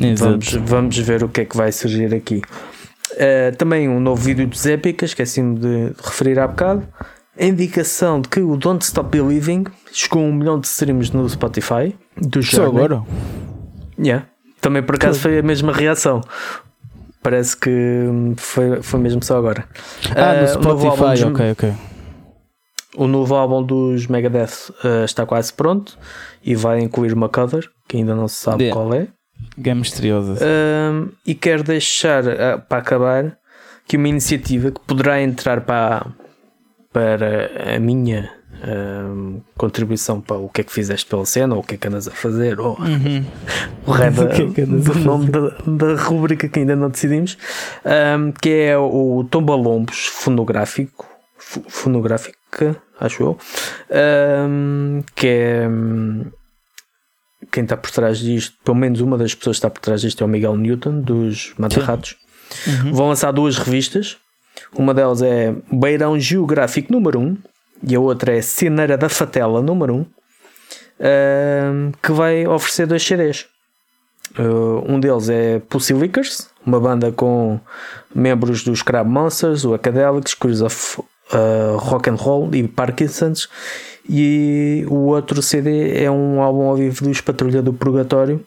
Exato. 0.00 0.30
Vamos, 0.30 0.52
vamos 0.70 0.98
ver 0.98 1.22
o 1.22 1.28
que 1.28 1.42
é 1.42 1.44
que 1.44 1.56
vai 1.56 1.70
surgir 1.70 2.14
aqui. 2.14 2.40
Uh, 3.12 3.54
também 3.58 3.88
um 3.88 4.00
novo 4.00 4.22
vídeo 4.22 4.46
dos 4.46 4.64
Épicas, 4.64 5.10
esqueci-me 5.10 5.58
de 5.58 5.92
referir 6.02 6.38
há 6.38 6.46
bocado. 6.46 6.86
A 7.40 7.44
indicação 7.44 8.20
de 8.20 8.28
que 8.28 8.40
o 8.40 8.56
Don't 8.56 8.84
Stop 8.84 9.08
Believing 9.10 9.64
chegou 9.92 10.22
a 10.22 10.26
um 10.26 10.32
milhão 10.32 10.60
de 10.60 10.66
streams 10.66 11.10
no 11.14 11.28
Spotify. 11.28 11.96
Do 12.16 12.42
Só 12.42 12.66
agora? 12.66 13.02
Yeah. 13.98 14.26
Também 14.60 14.82
por 14.82 14.96
acaso 14.96 15.20
foi 15.20 15.38
a 15.38 15.42
mesma 15.42 15.72
reação. 15.72 16.20
Parece 17.22 17.56
que 17.56 17.70
hum, 17.70 18.34
foi, 18.36 18.82
foi 18.82 19.00
mesmo 19.00 19.22
só 19.24 19.38
agora. 19.38 19.66
Ah, 20.14 20.34
no 20.34 20.46
Uh, 20.46 20.68
álbum 20.68 20.90
Spotify, 20.90 21.22
dos- 21.22 21.22
ok, 21.32 21.50
ok. 21.52 21.72
O 22.96 23.06
novo 23.06 23.34
álbum 23.34 23.62
dos 23.62 24.06
Megadeth 24.06 24.70
uh, 24.84 25.04
está 25.04 25.24
quase 25.24 25.52
pronto 25.52 25.96
e 26.44 26.54
vai 26.54 26.80
incluir 26.80 27.12
uma 27.14 27.28
cover 27.28 27.68
que 27.88 27.96
ainda 27.98 28.14
não 28.14 28.26
se 28.28 28.36
sabe 28.36 28.64
Yeah. 28.64 28.78
qual 28.80 28.92
é. 28.94 29.08
Game 29.56 29.80
misteriosa. 29.80 30.38
Um, 30.44 31.08
e 31.26 31.34
quero 31.34 31.62
deixar 31.62 32.28
ah, 32.28 32.58
para 32.58 32.78
acabar 32.78 33.38
que 33.86 33.96
uma 33.96 34.08
iniciativa 34.08 34.70
que 34.70 34.80
poderá 34.80 35.22
entrar 35.22 35.62
para, 35.62 36.06
para 36.92 37.76
a 37.76 37.78
minha 37.78 38.30
um, 38.66 39.40
contribuição 39.56 40.20
para 40.20 40.36
o 40.36 40.48
que 40.48 40.60
é 40.60 40.64
que 40.64 40.72
fizeste 40.72 41.06
pela 41.06 41.24
cena, 41.24 41.54
ou 41.54 41.60
o 41.60 41.64
que 41.64 41.74
é 41.76 41.78
que 41.78 41.86
andas 41.88 42.08
a 42.08 42.10
fazer, 42.10 42.58
ou 42.60 42.76
Uhum. 42.78 43.24
o 43.86 43.90
resto 43.92 44.22
é 44.60 44.66
do 44.66 44.98
nome 44.98 45.30
da, 45.30 45.40
da 45.66 45.94
rubrica 46.02 46.48
que 46.48 46.58
ainda 46.58 46.74
não 46.76 46.90
decidimos, 46.90 47.38
um, 48.18 48.32
que 48.32 48.50
é 48.50 48.76
o 48.78 49.24
Tombalombos 49.30 50.06
fonográfico, 50.06 51.06
fo- 51.38 51.64
fonográfica, 51.68 52.76
acho 52.98 53.22
eu, 53.22 53.38
um, 54.48 55.02
que 55.14 55.26
é 55.28 55.68
quem 57.50 57.62
está 57.64 57.76
por 57.76 57.90
trás 57.90 58.18
disto, 58.18 58.54
pelo 58.64 58.76
menos 58.76 59.00
uma 59.00 59.16
das 59.16 59.34
pessoas 59.34 59.56
que 59.56 59.58
está 59.58 59.70
por 59.70 59.80
trás 59.80 60.00
disto 60.02 60.22
é 60.22 60.26
o 60.26 60.28
Miguel 60.28 60.56
Newton, 60.56 61.00
dos 61.00 61.54
Matarratos. 61.58 62.16
Uhum. 62.66 62.92
Vão 62.92 63.08
lançar 63.08 63.32
duas 63.32 63.56
revistas. 63.56 64.18
Uma 64.76 64.94
delas 64.94 65.20
é 65.22 65.54
Beirão 65.72 66.18
Geográfico 66.18 66.92
número 66.92 67.18
1 67.18 67.36
e 67.88 67.94
a 67.94 68.00
outra 68.00 68.36
é 68.36 68.42
Ceneira 68.42 68.96
da 68.96 69.08
Fatela 69.08 69.62
número 69.62 69.94
1, 69.94 70.06
ahm, 71.00 71.92
que 72.02 72.12
vai 72.12 72.46
oferecer 72.46 72.86
dois 72.86 73.02
CDs. 73.02 73.46
Uh, 74.38 74.84
um 74.86 75.00
deles 75.00 75.28
é 75.28 75.58
Pussy 75.58 75.92
Lickers, 75.92 76.48
uma 76.64 76.78
banda 76.78 77.10
com 77.10 77.58
membros 78.14 78.62
dos 78.62 78.80
Crab 78.80 79.10
Monsters, 79.10 79.64
o 79.64 79.74
Acadelics, 79.74 80.34
Cruise 80.34 80.62
of 80.62 81.00
uh, 81.00 81.76
Rock 81.76 82.08
and 82.08 82.14
Roll 82.14 82.54
e 82.54 82.68
Parkinson's. 82.68 83.48
E 84.08 84.84
o 84.88 85.06
outro 85.06 85.42
CD 85.42 86.02
é 86.02 86.10
um 86.10 86.40
álbum 86.40 86.68
ao 86.68 86.76
vivo 86.76 87.04
dos 87.04 87.20
Patrulha 87.20 87.60
do 87.60 87.72
Purgatório, 87.72 88.44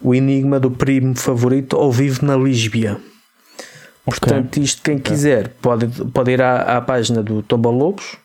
o 0.00 0.14
Enigma 0.14 0.60
do 0.60 0.70
Primo 0.70 1.16
Favorito, 1.16 1.76
ao 1.76 1.90
vivo 1.90 2.24
na 2.24 2.36
Lisbia. 2.36 2.98
Portanto, 4.04 4.58
isto 4.58 4.82
quem 4.82 4.98
quiser 4.98 5.48
pode, 5.62 5.86
pode 6.10 6.30
ir 6.30 6.42
à, 6.42 6.76
à 6.76 6.80
página 6.80 7.22
do 7.22 7.42
Tomba 7.42 7.70
Lobos, 7.70 8.16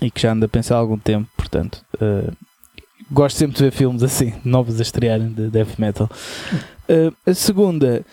e 0.00 0.10
que 0.10 0.22
já 0.22 0.32
ando 0.32 0.46
a 0.46 0.48
pensar 0.48 0.76
há 0.76 0.78
algum 0.78 0.98
tempo. 0.98 1.28
Portanto, 1.36 1.84
gosto 3.10 3.36
sempre 3.36 3.56
de 3.56 3.64
ver 3.64 3.70
filmes 3.70 4.02
assim, 4.02 4.32
novos 4.44 4.78
a 4.78 4.82
estrearem 4.82 5.28
de 5.28 5.50
death 5.50 5.78
metal. 5.78 6.08
a 7.26 7.34
segunda 7.34 8.04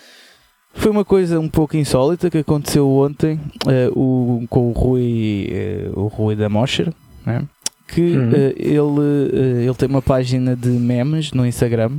foi 0.74 0.90
uma 0.90 1.04
coisa 1.04 1.38
um 1.38 1.48
pouco 1.48 1.76
insólita 1.76 2.30
que 2.30 2.38
aconteceu 2.38 2.88
ontem 2.88 3.40
uh, 3.66 3.98
o, 3.98 4.46
com 4.48 4.70
o 4.70 4.72
Rui, 4.72 5.48
uh, 5.94 6.00
o 6.00 6.06
Rui 6.08 6.34
da 6.34 6.48
Mosher, 6.48 6.92
né? 7.24 7.46
Que 7.94 8.16
uhum. 8.16 8.30
uh, 8.30 8.54
ele, 8.56 9.64
ele 9.64 9.74
tem 9.74 9.88
uma 9.88 10.02
página 10.02 10.56
de 10.56 10.68
memes 10.68 11.32
no 11.32 11.46
Instagram, 11.46 11.98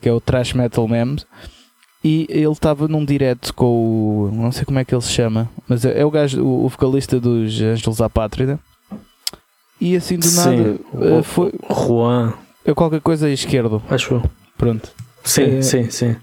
que 0.00 0.08
é 0.08 0.12
o 0.12 0.20
Trash 0.20 0.52
Metal 0.52 0.86
Memes, 0.86 1.26
e 2.04 2.26
ele 2.28 2.50
estava 2.50 2.88
num 2.88 3.04
direct 3.04 3.52
com 3.52 3.66
o. 3.66 4.30
não 4.32 4.50
sei 4.50 4.64
como 4.64 4.78
é 4.78 4.84
que 4.84 4.94
ele 4.94 5.02
se 5.02 5.10
chama, 5.12 5.48
mas 5.68 5.84
é, 5.84 6.00
é 6.00 6.04
o 6.04 6.10
gajo, 6.10 6.42
o, 6.42 6.64
o 6.64 6.68
vocalista 6.68 7.20
dos 7.20 7.60
Ângelos 7.60 8.00
à 8.00 8.10
Pátria. 8.10 8.58
E 9.80 9.96
assim 9.96 10.18
do 10.18 10.26
sim, 10.26 10.36
nada 10.36 11.22
foi. 11.22 11.52
Juan. 11.70 12.34
É 12.64 12.74
qualquer 12.74 13.00
coisa 13.00 13.26
à 13.26 13.30
esquerda. 13.30 13.80
Acho. 13.90 14.22
Pronto. 14.56 14.90
Sim, 15.24 15.58
é, 15.58 15.62
sim, 15.62 15.90
sim. 15.90 16.16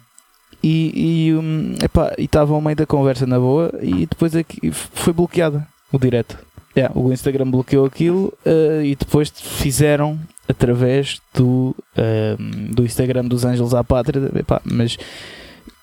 E 0.62 1.34
um, 1.34 1.76
estava 2.18 2.54
ao 2.54 2.62
meio 2.62 2.76
da 2.76 2.86
conversa 2.86 3.26
na 3.26 3.40
boa 3.40 3.72
e 3.82 4.06
depois 4.06 4.36
aqui 4.36 4.72
foi 4.72 5.14
bloqueada 5.14 5.66
o 5.92 5.98
direto. 5.98 6.38
Yeah, 6.80 6.98
o 6.98 7.12
Instagram 7.12 7.52
bloqueou 7.52 7.86
aquilo 7.86 8.34
uh, 8.46 8.82
e 8.82 8.96
depois 8.96 9.30
fizeram 9.36 10.18
através 10.48 11.20
do, 11.34 11.76
uh, 11.98 12.74
do 12.74 12.86
Instagram 12.86 13.26
dos 13.26 13.44
Ângelos 13.44 13.74
à 13.74 13.84
Pátria. 13.84 14.32
Epá, 14.34 14.62
mas 14.64 14.98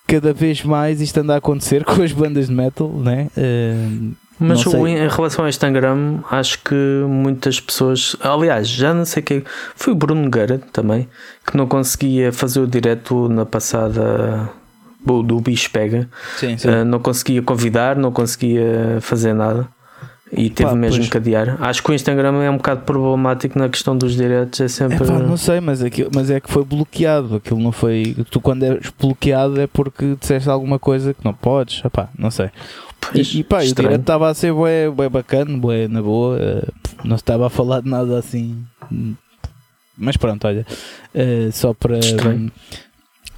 cada 0.06 0.32
vez 0.32 0.62
mais 0.62 1.02
isto 1.02 1.18
anda 1.18 1.34
a 1.34 1.36
acontecer 1.36 1.84
com 1.86 2.02
as 2.02 2.12
bandas 2.12 2.46
de 2.46 2.54
metal, 2.54 2.88
né? 2.88 3.28
Uh, 3.36 4.14
mas 4.38 4.64
em 4.66 5.08
relação 5.08 5.44
a 5.44 5.48
Instagram, 5.48 6.20
acho 6.30 6.62
que 6.62 6.74
muitas 7.06 7.58
pessoas, 7.58 8.16
aliás, 8.20 8.68
já 8.68 8.92
não 8.92 9.04
sei 9.04 9.22
quem, 9.22 9.42
foi 9.74 9.92
o 9.94 9.96
Bruno 9.96 10.22
Nogueira 10.22 10.60
também, 10.72 11.08
que 11.46 11.56
não 11.56 11.66
conseguia 11.66 12.32
fazer 12.32 12.60
o 12.60 12.66
direto 12.66 13.30
na 13.30 13.46
passada 13.46 14.50
do 15.04 15.40
bicho 15.40 15.70
pega. 15.70 16.08
Sim, 16.36 16.56
sim. 16.56 16.68
Uh, 16.68 16.84
não 16.84 17.00
conseguia 17.00 17.42
convidar, 17.42 17.96
não 17.96 18.12
conseguia 18.12 18.98
fazer 19.00 19.34
nada. 19.34 19.68
E 20.32 20.50
teve 20.50 20.70
Pá, 20.70 20.76
mesmo 20.76 20.98
pois. 20.98 21.08
que 21.08 21.16
adiar. 21.16 21.56
Acho 21.60 21.82
que 21.82 21.90
o 21.90 21.94
Instagram 21.94 22.42
é 22.42 22.50
um 22.50 22.56
bocado 22.56 22.80
problemático 22.80 23.56
na 23.58 23.68
questão 23.68 23.96
dos 23.96 24.16
diretos. 24.16 24.60
É 24.60 24.66
sempre. 24.66 24.96
É, 24.96 25.06
pá, 25.06 25.18
não 25.20 25.36
sei, 25.36 25.60
mas, 25.60 25.82
aquilo, 25.82 26.10
mas 26.12 26.30
é 26.30 26.40
que 26.40 26.50
foi 26.50 26.64
bloqueado. 26.64 27.36
Aquilo 27.36 27.60
não 27.60 27.70
foi. 27.70 28.16
Tu, 28.30 28.40
quando 28.40 28.64
és 28.64 28.92
bloqueado, 28.98 29.60
é 29.60 29.68
porque 29.68 30.16
disseste 30.18 30.48
alguma 30.48 30.78
coisa 30.78 31.14
que 31.14 31.24
não 31.24 31.32
podes. 31.32 31.80
Epá, 31.84 32.08
não 32.18 32.30
sei. 32.30 32.50
Pois, 33.00 33.34
e, 33.34 33.38
e 33.38 33.44
pá, 33.44 33.62
o 33.62 33.74
direto 33.74 34.00
estava 34.00 34.28
a 34.28 34.34
ser 34.34 34.52
bué, 34.52 34.90
bué 34.90 35.08
bacana, 35.08 35.56
bué 35.56 35.86
na 35.86 36.02
boa. 36.02 36.36
Uh, 36.36 36.72
não 37.04 37.14
estava 37.14 37.46
a 37.46 37.50
falar 37.50 37.80
de 37.80 37.88
nada 37.88 38.18
assim. 38.18 38.64
Mas 39.96 40.16
pronto, 40.16 40.46
olha. 40.48 40.66
Uh, 41.14 41.52
só 41.52 41.72
para. 41.72 42.00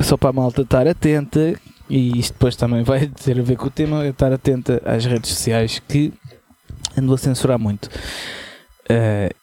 Só 0.01 0.17
para 0.17 0.31
a 0.31 0.33
malta 0.33 0.63
estar 0.63 0.87
atenta, 0.87 1.55
e 1.91 2.19
isto 2.19 2.33
depois 2.33 2.57
também 2.57 2.83
vai 2.85 3.09
ter 3.09 3.39
a 3.39 3.43
ver 3.43 3.57
com 3.57 3.67
o 3.67 3.71
tema, 3.71 4.07
estar 4.07 4.33
atenta 4.33 4.81
às 4.87 5.05
redes 5.05 5.31
sociais 5.33 5.83
que 5.87 6.13
ando 6.97 7.15
a 7.15 7.19
censurar 7.19 7.59
muito. 7.59 7.87
Uh, 8.91 9.35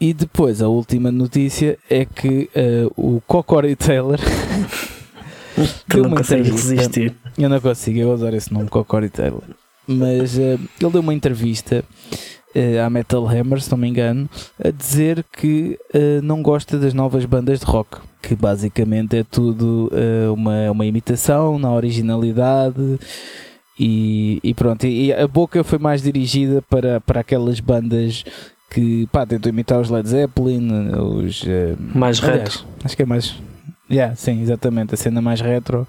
e 0.00 0.14
depois 0.14 0.62
a 0.62 0.68
última 0.68 1.10
notícia 1.10 1.76
é 1.90 2.04
que 2.04 2.48
uh, 2.54 2.92
o 3.16 3.20
Cocory 3.26 3.74
Taylor 3.74 4.18
deu 5.88 6.04
uma 6.04 6.20
entrevista. 6.20 6.70
Resistir. 6.70 7.14
Eu 7.36 7.48
não 7.48 7.60
consigo, 7.60 7.98
eu 7.98 8.12
adoro 8.12 8.36
esse 8.36 8.52
nome, 8.52 8.68
Cocory 8.68 9.08
Taylor. 9.08 9.42
Mas 9.88 10.36
uh, 10.36 10.58
ele 10.80 10.90
deu 10.92 11.00
uma 11.00 11.12
entrevista 11.12 11.84
uh, 12.54 12.86
à 12.86 12.88
Metal 12.88 13.26
Hammer, 13.26 13.60
se 13.60 13.70
não 13.72 13.78
me 13.78 13.88
engano, 13.88 14.30
a 14.62 14.70
dizer 14.70 15.24
que 15.36 15.76
não 16.22 16.42
gosta 16.42 16.78
das 16.78 16.94
novas 16.94 17.24
bandas 17.24 17.58
de 17.58 17.66
rock, 17.66 17.98
que 18.22 18.36
basicamente 18.36 19.16
é 19.16 19.24
tudo 19.24 19.90
uma, 20.32 20.70
uma 20.70 20.86
imitação 20.86 21.58
na 21.58 21.72
originalidade. 21.72 23.00
E, 23.78 24.40
e 24.42 24.54
pronto, 24.54 24.86
e 24.86 25.12
a 25.12 25.28
boca 25.28 25.62
foi 25.62 25.78
mais 25.78 26.02
dirigida 26.02 26.60
para, 26.62 27.00
para 27.00 27.20
aquelas 27.20 27.60
bandas 27.60 28.24
que 28.70 29.06
pá, 29.12 29.24
tentam 29.24 29.50
imitar 29.50 29.80
os 29.80 29.88
Led 29.88 30.08
Zeppelin, 30.08 30.90
os 30.96 31.44
mais 31.94 32.22
aliás, 32.22 32.40
retro. 32.40 32.66
Acho 32.84 32.96
que 32.96 33.02
é 33.02 33.06
mais. 33.06 33.34
Yeah, 33.90 34.14
sim, 34.16 34.42
exatamente, 34.42 34.94
a 34.94 34.96
cena 34.96 35.22
mais 35.22 35.40
retro. 35.40 35.86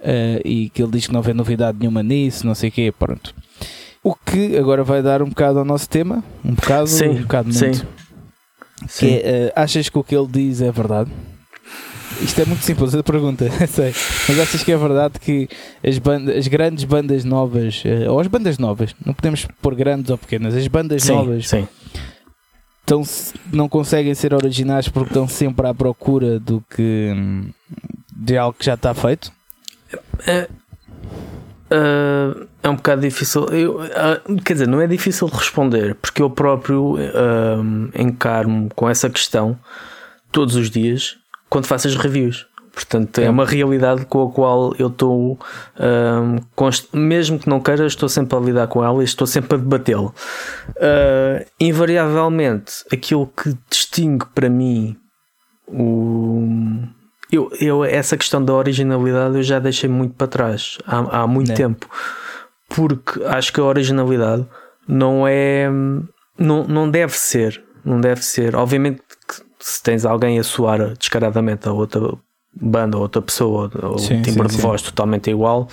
Uh, 0.00 0.40
e 0.44 0.70
que 0.70 0.82
ele 0.82 0.92
diz 0.92 1.06
que 1.08 1.12
não 1.12 1.22
vê 1.22 1.34
novidade 1.34 1.78
nenhuma 1.78 2.02
nisso, 2.02 2.46
não 2.46 2.54
sei 2.54 2.68
o 2.68 2.72
quê, 2.72 2.94
pronto. 2.96 3.34
O 4.02 4.14
que 4.14 4.56
agora 4.56 4.84
vai 4.84 5.02
dar 5.02 5.22
um 5.22 5.28
bocado 5.28 5.58
ao 5.58 5.64
nosso 5.64 5.88
tema, 5.88 6.22
um 6.44 6.54
bocado, 6.54 6.86
sim, 6.86 7.08
um 7.08 7.22
bocado 7.22 7.52
muito. 7.52 7.86
Sim. 8.86 9.06
Que 9.06 9.20
é, 9.24 9.46
uh, 9.48 9.60
achas 9.60 9.88
que 9.88 9.98
o 9.98 10.04
que 10.04 10.16
ele 10.16 10.28
diz 10.28 10.62
é 10.62 10.70
verdade? 10.70 11.10
Isto 12.20 12.42
é 12.42 12.44
muito 12.44 12.64
simples 12.64 12.94
a 12.94 13.02
pergunta, 13.02 13.48
sei. 13.68 13.94
Mas 14.28 14.40
achas 14.40 14.62
que 14.62 14.72
é 14.72 14.76
verdade 14.76 15.18
que 15.20 15.48
as, 15.86 15.98
bandas, 15.98 16.36
as 16.36 16.48
grandes 16.48 16.84
bandas 16.84 17.24
novas, 17.24 17.82
uh, 17.84 18.10
ou 18.10 18.20
as 18.20 18.26
bandas 18.26 18.58
novas, 18.58 18.94
não 19.04 19.14
podemos 19.14 19.46
pôr 19.62 19.74
grandes 19.74 20.10
ou 20.10 20.18
pequenas, 20.18 20.54
as 20.54 20.66
bandas 20.66 21.02
sim, 21.02 21.12
novas 21.12 21.48
sim. 21.48 21.68
Não 23.52 23.68
conseguem 23.68 24.14
ser 24.14 24.32
originais 24.32 24.88
porque 24.88 25.10
estão 25.10 25.28
sempre 25.28 25.66
à 25.66 25.74
procura 25.74 26.40
do 26.40 26.64
que 26.74 27.12
de 28.16 28.36
algo 28.36 28.56
que 28.58 28.64
já 28.64 28.74
está 28.74 28.94
feito? 28.94 29.30
É, 30.26 30.48
Uh, 31.70 32.48
é 32.62 32.68
um 32.68 32.76
bocado 32.76 33.02
difícil. 33.02 33.44
Eu, 33.46 33.76
uh, 33.76 34.42
quer 34.42 34.54
dizer, 34.54 34.66
não 34.66 34.80
é 34.80 34.86
difícil 34.86 35.28
responder, 35.28 35.94
porque 35.96 36.22
eu 36.22 36.30
próprio 36.30 36.94
uh, 36.94 37.90
encaro-me 37.94 38.70
com 38.74 38.88
essa 38.88 39.10
questão 39.10 39.58
todos 40.32 40.56
os 40.56 40.70
dias 40.70 41.18
quando 41.48 41.66
faço 41.66 41.88
as 41.88 41.96
reviews. 41.96 42.46
Portanto, 42.72 43.18
é, 43.18 43.24
é 43.24 43.30
uma 43.30 43.44
realidade 43.44 44.04
com 44.06 44.28
a 44.28 44.30
qual 44.30 44.72
eu 44.78 44.86
estou, 44.86 45.36
mesmo 46.92 47.38
que 47.38 47.48
não 47.48 47.60
queira, 47.60 47.84
estou 47.84 48.08
sempre 48.08 48.36
a 48.36 48.40
lidar 48.40 48.68
com 48.68 48.84
ela 48.84 49.00
e 49.02 49.04
estou 49.04 49.26
sempre 49.26 49.56
a 49.56 49.58
debatê-la. 49.58 50.12
invariavelmente, 51.60 52.84
aquilo 52.92 53.26
que 53.26 53.56
distingue 53.68 54.26
para 54.32 54.48
mim 54.48 54.96
o 55.66 56.46
eu, 57.30 57.50
eu, 57.60 57.84
essa 57.84 58.16
questão 58.16 58.42
da 58.42 58.54
originalidade 58.54 59.36
eu 59.36 59.42
já 59.42 59.58
deixei 59.58 59.88
muito 59.88 60.14
para 60.14 60.26
trás 60.26 60.78
há, 60.86 61.22
há 61.22 61.26
muito 61.26 61.52
tempo. 61.52 61.88
Porque 62.68 63.22
acho 63.24 63.52
que 63.52 63.60
a 63.60 63.64
originalidade 63.64 64.46
não 64.86 65.26
é. 65.26 65.68
Não, 66.38 66.64
não 66.64 66.90
deve 66.90 67.16
ser. 67.18 67.62
Não 67.84 68.00
deve 68.00 68.24
ser. 68.24 68.56
Obviamente 68.56 69.02
se 69.58 69.82
tens 69.82 70.04
alguém 70.04 70.38
a 70.38 70.44
soar 70.44 70.94
descaradamente 70.98 71.68
a 71.68 71.72
outra 71.72 72.00
banda 72.60 72.96
ou 72.96 73.02
outra 73.02 73.22
pessoa, 73.22 73.70
ou 73.82 73.98
sim, 73.98 74.22
timbre 74.22 74.48
sim, 74.48 74.56
de 74.56 74.62
voz 74.62 74.82
totalmente 74.82 75.30
igual, 75.30 75.68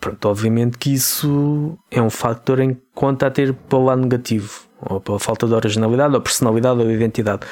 pronto, 0.00 0.28
obviamente 0.28 0.78
que 0.78 0.92
isso 0.92 1.78
é 1.90 2.00
um 2.00 2.10
fator 2.10 2.60
em 2.60 2.76
conta 2.94 3.26
a 3.26 3.30
ter 3.30 3.52
pelo 3.52 3.84
lado 3.84 4.02
negativo 4.02 4.62
ou 4.80 5.00
pela 5.00 5.18
falta 5.18 5.46
de 5.46 5.54
originalidade, 5.54 6.14
ou 6.14 6.20
personalidade, 6.20 6.80
ou 6.80 6.90
identidade. 6.90 7.42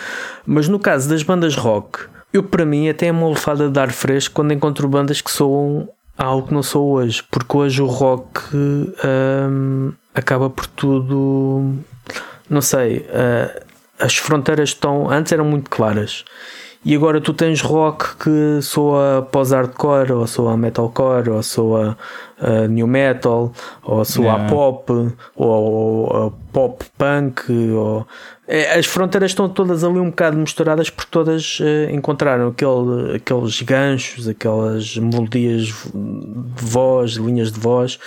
Mas 0.45 0.69
no 0.69 0.79
caso 0.79 1.09
das 1.09 1.23
bandas 1.23 1.55
rock, 1.55 2.01
eu 2.33 2.43
para 2.43 2.65
mim 2.65 2.89
até 2.89 3.07
é 3.07 3.13
uma 3.13 3.29
lefada 3.29 3.69
de 3.69 3.79
ar 3.79 3.93
fresco 3.93 4.35
quando 4.35 4.53
encontro 4.53 4.89
bandas 4.89 5.21
que 5.21 5.31
soam 5.31 5.89
algo 6.19 6.49
que 6.49 6.55
não 6.55 6.63
sou 6.63 6.91
hoje, 6.91 7.23
porque 7.31 7.57
hoje 7.57 7.83
o 7.83 7.87
rock 7.87 8.41
hum, 8.55 9.93
acaba 10.15 10.51
por 10.51 10.67
tudo, 10.67 11.77
não 12.49 12.61
sei, 12.61 12.99
uh, 13.09 13.70
as 14.01 14.17
fronteiras 14.17 14.71
estão, 14.71 15.11
antes 15.11 15.33
eram 15.33 15.45
muito 15.45 15.69
claras 15.71 16.25
e 16.83 16.97
agora 16.97 17.21
tu 17.21 17.35
tens 17.35 17.61
rock 17.61 18.17
que 18.17 18.63
soa 18.63 19.29
pós-hardcore, 19.31 20.13
ou 20.13 20.27
soa 20.27 20.57
metalcore, 20.57 21.29
ou 21.29 21.43
soa 21.43 21.97
uh, 22.41 22.67
new 22.69 22.87
metal, 22.87 23.53
ou 23.83 24.03
soa 24.03 24.25
yeah. 24.25 24.49
pop, 24.49 24.91
ou, 24.91 25.13
ou, 25.37 26.17
ou 26.17 26.31
pop 26.51 26.83
punk. 26.97 27.53
Ou... 27.53 28.07
É, 28.49 28.79
as 28.79 28.87
fronteiras 28.87 29.33
estão 29.33 29.47
todas 29.47 29.85
ali 29.85 29.99
um 29.99 30.09
bocado 30.09 30.39
misturadas 30.39 30.89
porque 30.89 31.11
todas 31.11 31.61
uh, 31.61 31.91
encontraram 31.91 32.49
aquele, 32.49 33.17
aqueles 33.17 33.61
ganchos, 33.61 34.27
aquelas 34.27 34.97
melodias 34.97 35.67
de 35.67 36.65
voz, 36.65 37.13
linhas 37.13 37.53
de 37.53 37.61
voz 37.61 37.99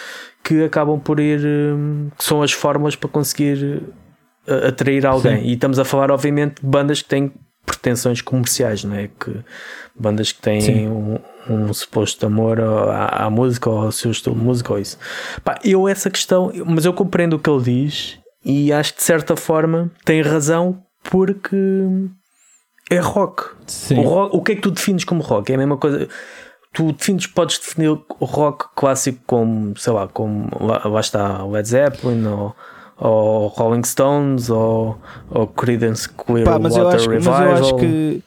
que 0.44 0.64
acabam 0.64 1.00
por 1.00 1.20
ir, 1.20 1.40
uh, 1.40 2.12
que 2.18 2.24
são 2.24 2.42
as 2.42 2.52
fórmulas 2.52 2.96
para 2.96 3.08
conseguir 3.08 3.84
atrair 4.48 5.06
alguém. 5.06 5.42
Sim. 5.42 5.48
E 5.48 5.54
estamos 5.54 5.80
a 5.80 5.86
falar, 5.86 6.12
obviamente, 6.12 6.62
de 6.62 6.68
bandas 6.68 7.02
que 7.02 7.10
têm 7.10 7.32
pretensões 7.66 8.22
comerciais, 8.22 8.84
não 8.84 8.96
é? 8.96 9.08
Que 9.08 9.36
bandas 9.96 10.32
que 10.32 10.42
têm 10.42 10.90
um, 10.90 11.20
um 11.50 11.74
suposto 11.74 12.26
amor 12.26 12.60
à, 12.60 13.26
à, 13.26 13.30
música 13.30 13.70
ou 13.70 13.80
ao 13.80 13.92
seu 13.92 14.12
estilo 14.12 14.36
de 14.36 14.42
música 14.42 14.74
ou 14.74 14.80
isso. 14.80 14.98
Pá, 15.44 15.60
eu 15.64 15.88
essa 15.88 16.10
questão, 16.10 16.52
mas 16.66 16.86
eu 16.86 16.94
compreendo 16.94 17.36
o 17.36 17.40
que 17.40 17.50
ele 17.50 17.64
diz 17.64 18.20
e 18.44 18.74
acho 18.74 18.94
que 18.94 19.00
de 19.00 19.06
certa 19.06 19.36
forma 19.36 19.92
tem 20.04 20.22
razão 20.22 20.84
porque 21.04 21.56
é 22.90 23.00
rock. 23.00 23.44
Sim. 23.66 24.00
O, 24.00 24.02
rock, 24.02 24.36
o 24.36 24.42
que 24.42 24.52
é 24.54 24.56
que 24.56 24.62
tu 24.62 24.72
defines 24.72 25.04
como 25.04 25.22
rock? 25.22 25.52
É 25.52 25.56
a 25.56 25.58
mesma 25.58 25.78
coisa. 25.78 26.08
Tu 26.74 26.92
defines, 26.92 27.28
podes 27.28 27.60
definir 27.60 27.90
o 27.90 28.26
rock 28.26 28.66
clássico 28.76 29.20
como, 29.28 29.78
sei 29.78 29.94
lá, 29.94 30.08
como 30.08 30.50
lá, 30.60 30.82
lá 30.86 31.00
está 31.00 31.46
Led 31.46 31.68
Zeppelin 31.68 32.26
ou 32.26 32.56
ou 33.04 33.48
Rolling 33.48 33.84
Stones 33.84 34.50
ou, 34.50 34.98
ou 35.30 35.46
Creedence 35.46 36.08
Clearwater 36.08 36.54
Revival. 36.54 36.60
Mas 36.62 36.76
eu 36.78 36.88
acho 37.52 37.76
que 37.76 38.24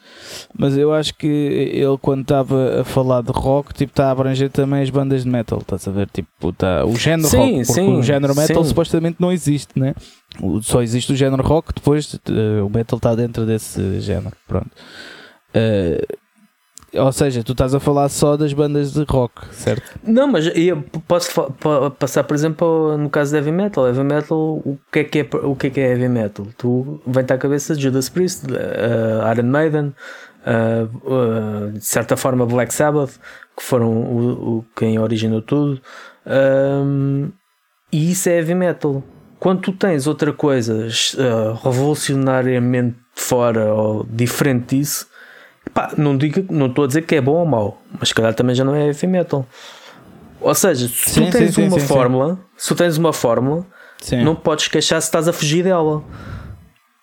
mas 0.55 0.77
eu 0.77 0.93
acho 0.93 1.15
que 1.15 1.27
ele 1.27 1.97
quando 1.99 2.21
estava 2.21 2.81
a 2.81 2.83
falar 2.83 3.23
de 3.23 3.31
rock 3.31 3.73
tipo 3.73 3.91
está 3.91 4.07
a 4.07 4.11
abranger 4.11 4.51
também 4.51 4.83
as 4.83 4.89
bandas 4.91 5.23
de 5.23 5.29
metal, 5.29 5.59
estás 5.59 5.87
a 5.87 5.91
ver? 5.91 6.07
Tipo, 6.13 6.53
tá, 6.53 6.85
o 6.85 6.95
género 6.95 7.27
sim, 7.27 7.37
rock, 7.37 7.51
porque 7.51 7.73
sim, 7.73 7.97
o 7.97 8.03
género 8.03 8.35
metal 8.35 8.63
sim. 8.63 8.69
supostamente 8.69 9.17
não 9.19 9.31
existe, 9.31 9.79
né? 9.79 9.95
Só 10.61 10.83
existe 10.83 11.11
o 11.11 11.15
género 11.15 11.41
rock, 11.41 11.73
depois 11.73 12.13
uh, 12.13 12.63
o 12.63 12.69
metal 12.69 12.97
está 12.97 13.15
dentro 13.15 13.47
desse 13.47 13.99
género, 13.99 14.35
pronto. 14.47 14.69
Uh, 15.55 16.17
ou 16.97 17.11
seja, 17.11 17.43
tu 17.43 17.51
estás 17.51 17.73
a 17.73 17.79
falar 17.79 18.09
só 18.09 18.35
das 18.35 18.53
bandas 18.53 18.93
de 18.93 19.03
rock, 19.03 19.45
certo? 19.51 19.99
Não, 20.03 20.27
mas 20.27 20.49
eu 20.55 20.83
posso 21.07 21.29
passar, 21.97 22.23
por 22.23 22.35
exemplo, 22.35 22.97
no 22.97 23.09
caso 23.09 23.31
de 23.31 23.37
heavy 23.37 23.51
metal. 23.51 23.87
Heavy 23.87 24.03
metal, 24.03 24.37
o 24.37 24.79
que 24.91 24.99
é 24.99 25.03
que 25.03 25.19
é, 25.19 25.29
o 25.43 25.55
que 25.55 25.67
é, 25.67 25.69
que 25.69 25.79
é 25.79 25.89
heavy 25.89 26.09
metal? 26.09 26.47
Tu 26.57 27.01
vem-te 27.05 27.33
à 27.33 27.37
cabeça 27.37 27.75
Judas 27.75 28.09
Priest, 28.09 28.45
uh, 28.45 29.31
Iron 29.31 29.47
Maiden, 29.47 29.93
uh, 30.45 31.69
uh, 31.69 31.71
de 31.71 31.85
certa 31.85 32.17
forma 32.17 32.45
Black 32.45 32.73
Sabbath, 32.73 33.19
que 33.55 33.63
foram 33.63 33.89
o, 33.89 34.57
o 34.57 34.65
quem 34.75 34.99
originou 34.99 35.41
tudo. 35.41 35.81
Um, 36.25 37.31
e 37.91 38.11
isso 38.11 38.29
é 38.29 38.37
heavy 38.37 38.55
metal. 38.55 39.03
Quando 39.39 39.61
tu 39.61 39.71
tens 39.71 40.07
outra 40.07 40.33
coisa 40.33 40.87
revolucionariamente 41.63 42.97
fora 43.13 43.71
ou 43.71 44.03
diferente 44.03 44.77
disso 44.77 45.07
Pá, 45.73 45.91
não 45.97 46.17
digo, 46.17 46.45
não 46.53 46.67
estou 46.67 46.85
a 46.85 46.87
dizer 46.87 47.03
que 47.03 47.15
é 47.15 47.21
bom 47.21 47.35
ou 47.35 47.45
mau, 47.45 47.81
mas 47.99 48.09
se 48.09 48.15
calhar 48.15 48.33
também 48.33 48.55
já 48.55 48.63
não 48.63 48.75
é 48.75 48.87
heavy 48.87 49.07
metal. 49.07 49.45
Ou 50.39 50.53
seja, 50.53 50.87
se 50.87 51.09
sim, 51.09 51.25
tu 51.25 51.31
tens 51.31 51.55
sim, 51.55 51.67
uma 51.67 51.79
sim, 51.79 51.87
fórmula, 51.87 52.39
se 52.55 52.67
tu 52.69 52.75
tens 52.75 52.97
uma 52.97 53.11
fórmula, 53.11 53.65
não 54.23 54.35
podes 54.35 54.67
queixar 54.67 55.01
se 55.01 55.07
estás 55.07 55.27
a 55.27 55.33
fugir 55.33 55.63
dela. 55.63 56.03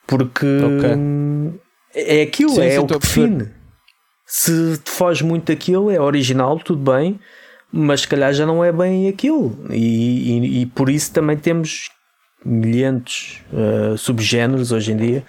Porque 0.07 0.47
okay. 0.47 1.61
é 1.95 2.23
aquilo, 2.23 2.61
é 2.61 2.79
o 2.79 2.87
que 2.87 2.99
define. 2.99 3.51
Se 4.27 4.79
te 4.79 4.91
foges 4.91 5.23
muito 5.23 5.53
daquilo, 5.53 5.91
é 5.91 6.01
original, 6.01 6.59
tudo 6.59 6.93
bem, 6.93 7.19
mas 7.71 8.03
se 8.03 8.09
calhar 8.09 8.33
já 8.33 8.47
não 8.47 8.65
é 8.65 8.73
bem 8.73 9.09
aquilo. 9.09 9.59
E, 9.71 10.39
e, 10.39 10.61
e 10.63 10.67
por 10.67 10.89
isso 10.89 11.13
também 11.13 11.37
temos 11.37 11.91
milhentos 12.45 13.43
uh, 13.53 13.97
subgéneros 13.97 14.71
hoje 14.71 14.93
em 14.93 14.97
dia 14.97 15.25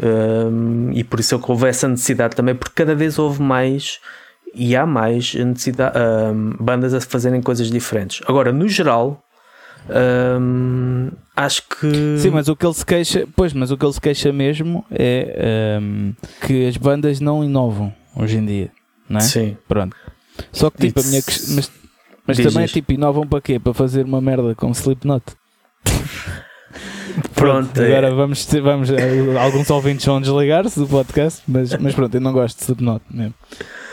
um, 0.00 0.90
e 0.92 1.02
por 1.02 1.18
isso 1.18 1.34
é 1.34 1.38
que 1.38 1.50
houve 1.50 1.66
essa 1.66 1.88
necessidade 1.88 2.36
também 2.36 2.54
porque 2.54 2.74
cada 2.74 2.94
vez 2.94 3.18
houve 3.18 3.42
mais 3.42 3.98
e 4.54 4.76
há 4.76 4.86
mais 4.86 5.34
necessidade, 5.34 5.98
um, 5.98 6.50
bandas 6.60 6.94
a 6.94 7.00
fazerem 7.00 7.42
coisas 7.42 7.70
diferentes. 7.70 8.22
Agora 8.26 8.52
no 8.52 8.68
geral 8.68 9.20
um, 10.40 11.10
acho 11.36 11.62
que 11.68 12.18
sim 12.18 12.30
mas 12.30 12.48
o 12.48 12.56
que 12.56 12.64
ele 12.64 12.74
se 12.74 12.86
queixa 12.86 13.28
pois 13.36 13.52
mas 13.52 13.70
o 13.70 13.76
que 13.76 13.84
ele 13.84 13.92
se 13.92 14.00
queixa 14.00 14.32
mesmo 14.32 14.84
é 14.90 15.78
que 16.46 16.66
as 16.66 16.76
bandas 16.76 17.20
não 17.20 17.44
inovam 17.44 17.92
hoje 18.16 18.38
em 18.38 18.46
dia 18.46 18.70
não 19.08 19.18
é? 19.18 19.22
sim. 19.22 19.56
Pronto. 19.68 19.96
Só 20.52 20.70
que 20.70 20.86
tipo 20.86 21.00
a 21.00 21.02
minha 21.02 21.20
mas, 21.26 21.70
mas 22.26 22.38
também 22.38 22.66
tipo 22.66 22.92
inovam 22.92 23.26
para 23.26 23.40
quê? 23.40 23.58
Para 23.58 23.74
fazer 23.74 24.04
uma 24.04 24.20
merda 24.20 24.54
com 24.54 24.70
Slipknot 24.70 25.24
Pronto, 27.14 27.30
pronto 27.34 27.82
agora 27.82 28.08
é. 28.08 28.14
vamos, 28.14 28.44
ter, 28.44 28.60
vamos 28.60 28.90
eh, 28.90 29.38
alguns 29.38 29.70
ouvintes 29.70 30.04
vão 30.04 30.20
desligar-se 30.20 30.78
do 30.78 30.86
podcast, 30.86 31.42
mas, 31.46 31.72
mas 31.76 31.94
pronto, 31.94 32.14
eu 32.14 32.20
não 32.20 32.32
gosto 32.32 32.58
de 32.58 32.64
Slipknot 32.64 33.02
mesmo. 33.10 33.34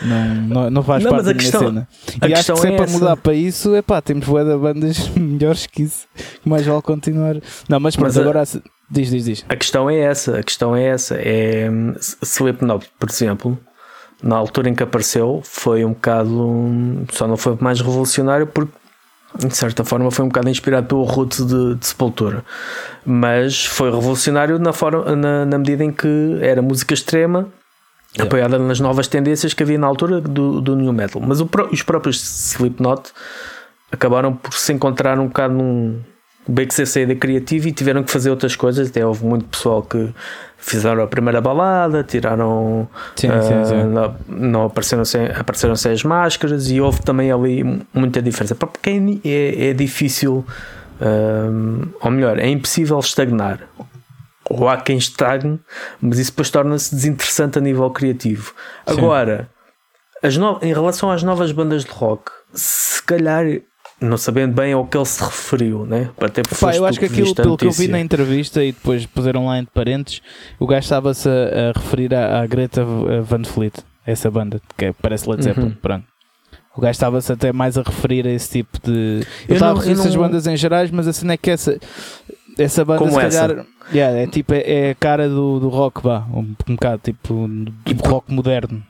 Não, 0.01 0.35
não, 0.35 0.69
não 0.71 0.83
faz 0.83 1.03
não, 1.03 1.11
parte 1.11 1.25
da 1.25 1.33
minha 1.33 1.43
questão, 1.43 1.61
cena. 1.61 1.87
E 2.27 2.33
acho 2.33 2.53
que 2.53 2.59
se 2.59 2.67
é, 2.67 2.73
é 2.73 2.75
para 2.75 2.91
mudar 2.91 3.17
para 3.17 3.33
isso, 3.33 3.75
é 3.75 3.81
pá, 3.81 4.01
temos 4.01 4.25
boa 4.25 4.57
bandas 4.57 5.09
melhores 5.15 5.67
que 5.67 5.83
isso, 5.83 6.07
que 6.41 6.49
mais 6.49 6.65
vale 6.65 6.81
continuar. 6.81 7.35
Não, 7.69 7.79
mas 7.79 7.95
pronto, 7.95 8.07
mas 8.07 8.17
a, 8.17 8.21
agora 8.21 8.43
diz, 8.89 9.09
diz, 9.11 9.25
diz. 9.25 9.45
A 9.47 9.55
questão 9.55 9.89
é 9.89 9.99
essa, 9.99 10.39
a 10.39 10.43
questão 10.43 10.75
é 10.75 10.83
essa. 10.85 11.15
É 11.15 11.69
Slipknot, 12.23 12.87
por 12.97 13.09
exemplo, 13.09 13.59
na 14.23 14.35
altura 14.35 14.69
em 14.69 14.73
que 14.73 14.83
apareceu, 14.83 15.41
foi 15.43 15.85
um 15.85 15.93
bocado. 15.93 17.05
Só 17.11 17.27
não 17.27 17.37
foi 17.37 17.55
mais 17.59 17.79
revolucionário 17.79 18.47
porque 18.47 18.73
de 19.37 19.55
certa 19.55 19.83
forma 19.83 20.11
foi 20.11 20.25
um 20.25 20.27
bocado 20.27 20.49
inspirado 20.49 20.87
pelo 20.87 21.03
Roots 21.03 21.45
de, 21.45 21.75
de 21.75 21.85
Sepultura, 21.85 22.43
mas 23.05 23.65
foi 23.65 23.89
revolucionário 23.89 24.59
na, 24.59 24.73
forma, 24.73 25.15
na, 25.15 25.45
na 25.45 25.57
medida 25.57 25.83
em 25.83 25.91
que 25.91 26.37
era 26.41 26.61
música 26.61 26.93
extrema 26.93 27.47
yeah. 28.13 28.23
apoiada 28.23 28.59
nas 28.59 28.79
novas 28.79 29.07
tendências 29.07 29.53
que 29.53 29.63
havia 29.63 29.77
na 29.77 29.87
altura 29.87 30.19
do, 30.19 30.61
do 30.61 30.75
New 30.75 30.93
Metal. 30.93 31.21
Mas 31.25 31.39
o, 31.39 31.49
os 31.71 31.81
próprios 31.81 32.21
Slipknot 32.53 33.11
acabaram 33.91 34.33
por 34.35 34.53
se 34.53 34.73
encontrar 34.73 35.19
um 35.19 35.27
bocado 35.27 35.53
num, 35.53 36.01
bem 36.47 36.67
que 36.67 36.73
se 36.73 37.05
da 37.05 37.15
criativa 37.15 37.69
e 37.69 37.71
tiveram 37.71 38.03
que 38.03 38.11
fazer 38.11 38.29
outras 38.29 38.55
coisas. 38.55 38.89
Até 38.89 39.05
houve 39.05 39.25
muito 39.25 39.45
pessoal 39.45 39.81
que 39.81 40.13
fizeram 40.57 41.03
a 41.03 41.07
primeira 41.07 41.41
balada, 41.41 42.03
tiraram. 42.03 42.87
Sim, 43.15 43.29
uh, 43.29 43.43
sim, 43.43 43.65
sim. 43.65 43.83
Não, 43.83 44.15
não 44.27 44.65
apareceram, 44.65 45.05
sem, 45.05 45.27
apareceram 45.27 45.75
sem 45.75 45.91
as 45.91 46.03
máscaras 46.03 46.69
e 46.69 46.79
houve 46.79 47.01
também 47.01 47.31
ali 47.31 47.63
muita 47.93 48.21
diferença. 48.21 48.55
Para 48.55 48.69
quem 48.81 49.21
é, 49.25 49.69
é 49.69 49.73
difícil, 49.73 50.45
uh, 51.01 51.89
ou 52.01 52.11
melhor, 52.11 52.39
é 52.39 52.47
impossível 52.47 52.99
estagnar. 52.99 53.59
Ou 54.49 54.67
há 54.67 54.77
quem 54.77 54.97
estagne, 54.97 55.59
mas 56.01 56.19
isso 56.19 56.31
depois 56.31 56.49
torna-se 56.49 56.93
desinteressante 56.93 57.57
a 57.57 57.61
nível 57.61 57.89
criativo. 57.89 58.53
Agora, 58.85 59.49
as 60.21 60.35
no... 60.35 60.59
em 60.61 60.73
relação 60.73 61.09
às 61.09 61.23
novas 61.23 61.51
bandas 61.51 61.85
de 61.85 61.91
rock, 61.91 62.31
se 62.53 63.01
calhar 63.03 63.45
não 64.01 64.17
sabendo 64.17 64.53
bem 64.53 64.73
ao 64.73 64.85
que 64.85 64.97
ele 64.97 65.05
se 65.05 65.23
referiu, 65.23 65.85
né? 65.85 66.09
Até 66.19 66.41
Pá, 66.41 66.75
eu 66.75 66.85
acho 66.85 66.99
que 66.99 67.05
aquilo, 67.05 67.35
pelo 67.35 67.55
que 67.55 67.65
eu 67.65 67.71
vi 67.71 67.87
na 67.87 67.99
entrevista 67.99 68.63
e 68.63 68.71
depois 68.71 69.05
puseram 69.05 69.45
lá 69.45 69.59
entre 69.59 69.71
parentes, 69.71 70.21
o 70.59 70.65
gajo 70.65 70.83
estava-se 70.83 71.29
a, 71.29 71.69
a, 71.69 71.79
referir 71.79 72.13
à, 72.15 72.41
à, 72.41 72.47
Greta 72.47 72.83
Van 72.83 73.43
Fleet, 73.43 73.73
essa 74.03 74.31
banda, 74.31 74.59
que 74.75 74.85
é, 74.85 74.93
parece 74.93 75.29
Led 75.29 75.43
Zeppelin, 75.43 75.67
uhum. 75.67 75.75
pronto. 75.79 76.05
O 76.75 76.81
gajo 76.81 76.91
estava-se 76.91 77.31
até 77.31 77.53
mais 77.53 77.77
a 77.77 77.83
referir 77.83 78.25
a 78.25 78.31
esse 78.31 78.49
tipo 78.49 78.79
de. 78.83 79.25
Eu 79.47 79.53
estava 79.53 79.73
a 79.73 79.75
referir 79.75 79.99
essas 79.99 80.15
não... 80.15 80.21
bandas 80.23 80.47
em 80.47 80.57
gerais, 80.57 80.89
mas 80.89 81.07
assim 81.07 81.29
é 81.29 81.37
que 81.37 81.51
essa, 81.51 81.77
essa 82.57 82.83
banda, 82.83 82.99
Como 82.99 83.11
se 83.11 83.19
essa? 83.19 83.47
calhar, 83.47 83.65
yeah, 83.93 84.17
é 84.17 84.25
tipo, 84.25 84.53
é, 84.53 84.61
é, 84.61 84.91
a 84.91 84.95
cara 84.95 85.29
do, 85.29 85.59
do 85.59 85.69
rock, 85.69 86.01
vá, 86.01 86.25
um, 86.33 86.55
um 86.67 86.75
bocado 86.75 87.01
tipo, 87.03 87.47
tipo 87.85 88.07
rock 88.07 88.33
moderno. 88.33 88.81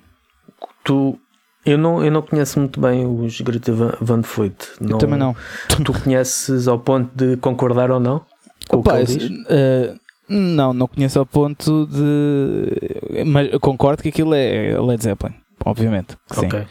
Tu 0.86 1.20
eu 1.66 1.78
não, 1.78 2.04
eu 2.04 2.12
não 2.12 2.22
conheço 2.22 2.60
muito 2.60 2.80
bem 2.80 3.06
os 3.06 3.40
Greta 3.42 3.72
Van 4.02 4.24
Fleet. 4.24 4.56
Não, 4.80 4.92
eu 4.92 4.98
também 4.98 5.20
não. 5.20 5.36
Tu 5.84 5.94
conheces 5.94 6.68
ao 6.68 6.80
ponto 6.80 7.10
de 7.14 7.38
concordar 7.38 7.92
ou 7.92 8.00
não? 8.00 8.22
Com 8.68 8.78
Opa, 8.78 9.00
o 9.00 9.06
que 9.06 9.12
ele 9.12 9.44
uh, 9.44 10.00
não, 10.28 10.74
não 10.74 10.88
conheço 10.88 11.20
ao 11.20 11.26
ponto 11.26 11.86
de. 11.88 13.24
Mas 13.26 13.50
concordo 13.60 14.02
que 14.02 14.10
aquilo 14.10 14.34
é 14.34 14.80
Led 14.80 15.04
Zeppelin, 15.04 15.36
obviamente. 15.64 16.18
Sim. 16.32 16.48
Okay. 16.48 16.66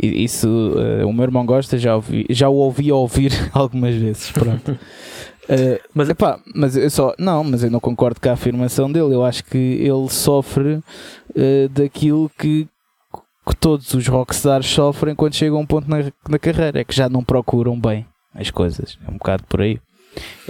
Isso 0.00 0.48
uh, 0.48 1.08
o 1.08 1.12
meu 1.12 1.24
irmão 1.24 1.44
gosta, 1.44 1.76
já, 1.76 1.96
ouvi, 1.96 2.26
já 2.30 2.48
o 2.48 2.54
ouvi 2.54 2.92
ouvir 2.92 3.32
algumas 3.52 3.94
vezes. 3.94 4.30
Pronto. 4.30 4.70
Uh, 4.70 5.80
mas, 5.92 6.08
epá, 6.10 6.38
mas 6.54 6.76
eu 6.76 6.90
só 6.90 7.12
não, 7.18 7.42
mas 7.42 7.64
eu 7.64 7.70
não 7.70 7.80
concordo 7.80 8.20
com 8.20 8.28
a 8.28 8.34
afirmação 8.34 8.92
dele. 8.92 9.14
Eu 9.14 9.24
acho 9.24 9.42
que 9.44 9.58
ele 9.58 10.08
sofre 10.10 10.80
daquilo 11.72 12.30
que, 12.38 12.68
que 13.48 13.56
todos 13.56 13.94
os 13.94 14.06
rockstars 14.06 14.66
sofrem 14.66 15.14
quando 15.14 15.34
chegam 15.34 15.58
a 15.58 15.60
um 15.60 15.66
ponto 15.66 15.88
na, 15.88 15.98
na 16.28 16.38
carreira, 16.38 16.80
é 16.80 16.84
que 16.84 16.94
já 16.94 17.08
não 17.08 17.24
procuram 17.24 17.80
bem 17.80 18.06
as 18.34 18.50
coisas. 18.50 18.98
É 19.06 19.10
um 19.10 19.14
bocado 19.14 19.44
por 19.48 19.62
aí. 19.62 19.80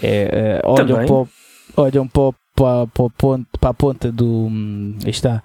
É, 0.03 0.61
é, 0.63 0.63
olham, 0.65 1.05
para, 1.05 1.15
o, 1.15 1.29
olham 1.77 2.09
para, 2.09 2.33
para, 2.55 2.87
para, 2.87 3.11
ponto, 3.17 3.47
para 3.59 3.71
a 3.71 3.75
ponta 3.75 4.13
do. 4.13 4.49
Aí 5.05 5.11
está. 5.11 5.43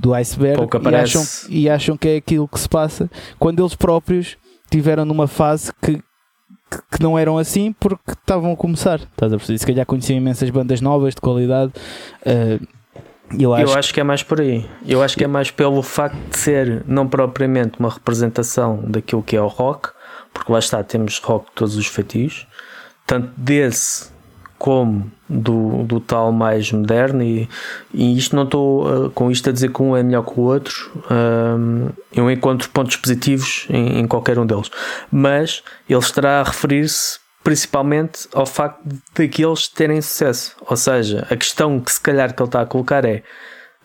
Do 0.00 0.14
iceberg 0.14 0.62
e 0.62 0.94
acham, 0.94 1.22
e 1.48 1.68
acham 1.68 1.96
que 1.96 2.08
é 2.08 2.16
aquilo 2.18 2.46
que 2.46 2.60
se 2.60 2.68
passa 2.68 3.10
quando 3.36 3.60
eles 3.60 3.74
próprios 3.74 4.36
tiveram 4.70 5.04
numa 5.04 5.26
fase 5.26 5.72
que, 5.82 6.00
que 6.92 7.02
não 7.02 7.18
eram 7.18 7.36
assim 7.36 7.72
porque 7.72 8.12
estavam 8.12 8.52
a 8.52 8.56
começar. 8.56 9.00
Estás 9.00 9.32
a 9.32 9.36
perceber? 9.36 9.58
Se 9.58 9.66
calhar 9.66 9.84
conheciam 9.84 10.16
imensas 10.16 10.48
bandas 10.50 10.80
novas 10.80 11.16
de 11.16 11.20
qualidade. 11.20 11.72
Uh, 12.24 12.64
eu 13.36 13.54
acho... 13.54 13.64
eu 13.64 13.78
acho 13.78 13.94
que 13.94 14.00
é 14.00 14.04
mais 14.04 14.22
por 14.22 14.40
aí. 14.40 14.68
Eu 14.86 15.02
acho 15.02 15.16
que 15.16 15.24
é 15.24 15.26
mais 15.26 15.50
pelo 15.50 15.82
facto 15.82 16.16
de 16.30 16.36
ser 16.36 16.84
não 16.86 17.06
propriamente 17.08 17.78
uma 17.78 17.90
representação 17.90 18.82
daquilo 18.86 19.22
que 19.22 19.36
é 19.36 19.40
o 19.40 19.46
rock, 19.46 19.90
porque 20.32 20.52
lá 20.52 20.58
está, 20.58 20.82
temos 20.82 21.18
rock 21.18 21.46
de 21.46 21.52
todos 21.54 21.76
os 21.76 21.86
feitios, 21.86 22.46
tanto 23.06 23.32
desse 23.36 24.10
como 24.58 25.10
do, 25.28 25.84
do 25.84 26.00
tal 26.00 26.32
mais 26.32 26.72
moderno 26.72 27.22
e, 27.22 27.48
e 27.94 28.18
isto 28.18 28.34
não 28.34 28.42
estou 28.42 29.06
uh, 29.06 29.10
com 29.10 29.30
isto 29.30 29.48
a 29.48 29.52
dizer 29.52 29.72
que 29.72 29.80
um 29.80 29.96
é 29.96 30.02
melhor 30.02 30.24
que 30.24 30.38
o 30.38 30.42
outro 30.42 30.90
uh, 31.04 31.92
eu 32.12 32.28
encontro 32.30 32.68
pontos 32.70 32.96
positivos 32.96 33.66
em, 33.70 34.00
em, 34.00 34.06
qualquer 34.08 34.36
um 34.38 34.44
deles 34.44 34.68
mas 35.12 35.62
ele 35.88 36.00
estará 36.00 36.40
a 36.40 36.42
referir-se 36.42 37.20
principalmente 37.48 38.28
ao 38.34 38.44
facto 38.44 38.78
de 39.14 39.26
que 39.26 39.42
eles 39.42 39.68
terem 39.68 40.02
sucesso 40.02 40.54
ou 40.66 40.76
seja, 40.76 41.26
a 41.30 41.34
questão 41.34 41.80
que 41.80 41.90
se 41.90 41.98
calhar 41.98 42.34
que 42.34 42.42
ele 42.42 42.46
está 42.46 42.60
a 42.60 42.66
colocar 42.66 43.06
é 43.06 43.22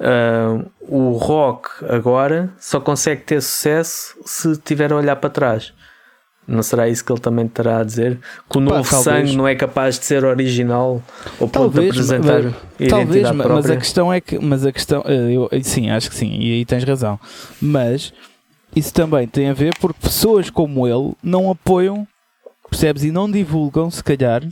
uh, 0.02 0.69
o 0.82 1.13
rock 1.13 1.69
agora 1.88 2.49
só 2.60 2.82
consegue 2.82 3.21
ter 3.21 3.41
sucesso 3.41 4.17
se 4.26 4.58
tiver 4.58 4.91
a 4.91 4.97
olhar 4.97 5.15
para 5.15 5.30
trás 5.30 5.73
não 6.45 6.62
será 6.62 6.89
isso 6.89 7.06
que 7.06 7.12
ele 7.13 7.21
também 7.21 7.47
terá 7.47 7.78
a 7.80 7.84
dizer? 7.86 8.19
Que 8.49 8.58
o 8.58 8.60
novo 8.60 8.84
Pá, 8.84 8.97
sangue 8.97 9.34
não 9.34 9.47
é 9.47 9.56
capaz 9.56 9.97
de 9.97 10.04
ser 10.04 10.26
original 10.26 11.02
ou 11.39 11.47
pode 11.47 11.88
apresentar 11.88 12.43
mas, 12.43 12.89
talvez, 12.89 13.30
própria? 13.30 13.49
mas 13.56 13.69
a 13.69 13.78
questão 13.78 14.12
é 14.12 14.19
que, 14.19 14.38
mas 14.39 14.65
a 14.65 14.73
questão, 14.73 15.06
eh, 15.06 15.32
eu, 15.32 15.49
sim, 15.63 15.89
acho 15.89 16.10
que 16.10 16.17
sim, 16.17 16.36
e 16.38 16.56
aí 16.56 16.65
tens 16.65 16.84
razão. 16.84 17.17
Mas 17.62 18.12
isso 18.76 18.93
também 18.93 19.26
tem 19.26 19.49
a 19.49 19.54
ver 19.54 19.73
porque 19.80 20.02
pessoas 20.02 20.49
como 20.49 20.86
ele 20.86 21.13
não 21.23 21.49
apoiam, 21.49 22.06
percebes, 22.74 23.04
e 23.04 23.12
não 23.12 23.30
divulgam, 23.30 23.90
se 23.92 24.04
calhar, 24.04 24.44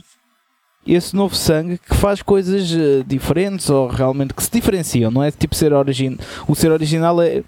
esse 0.86 1.14
novo 1.14 1.34
sangue 1.34 1.78
que 1.78 1.94
faz 1.94 2.22
coisas 2.22 2.72
uh, 2.72 3.04
diferentes 3.06 3.68
ou 3.68 3.88
realmente 3.88 4.32
que 4.32 4.42
se 4.42 4.50
diferenciam, 4.50 5.10
não 5.10 5.22
é 5.22 5.30
tipo 5.30 5.54
ser 5.54 5.72
original. 5.72 6.18
O 6.46 6.54
ser 6.54 6.70
original 6.70 7.20
é 7.20 7.42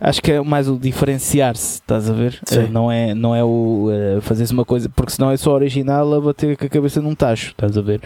acho 0.00 0.22
que 0.22 0.32
é 0.32 0.40
mais 0.40 0.68
o 0.68 0.76
diferenciar-se, 0.76 1.74
estás 1.74 2.08
a 2.08 2.12
ver? 2.12 2.40
Uh, 2.50 2.70
não 2.70 2.90
é, 2.90 3.14
não 3.14 3.34
é 3.34 3.42
o 3.42 3.88
uh, 3.88 4.20
fazer-se 4.20 4.52
uma 4.52 4.64
coisa, 4.64 4.88
porque 4.88 5.12
senão 5.12 5.30
é 5.30 5.36
só 5.36 5.52
original 5.52 6.12
a 6.14 6.20
bater 6.20 6.56
com 6.56 6.64
a 6.64 6.68
cabeça 6.68 7.00
num 7.00 7.14
tacho, 7.14 7.50
estás 7.50 7.76
a 7.76 7.82
ver? 7.82 8.00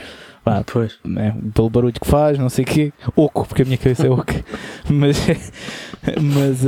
Ah, 0.44 0.62
pois. 0.64 0.96
É, 1.16 1.34
pelo 1.52 1.68
barulho 1.68 1.92
que 1.92 2.06
faz, 2.06 2.38
não 2.38 2.48
sei 2.48 2.64
o 2.64 2.68
quê, 2.68 2.92
oco, 3.16 3.46
porque 3.48 3.62
a 3.62 3.64
minha 3.64 3.78
cabeça 3.78 4.06
é 4.06 4.10
oco, 4.10 4.32
mas, 4.88 5.18
mas 6.22 6.64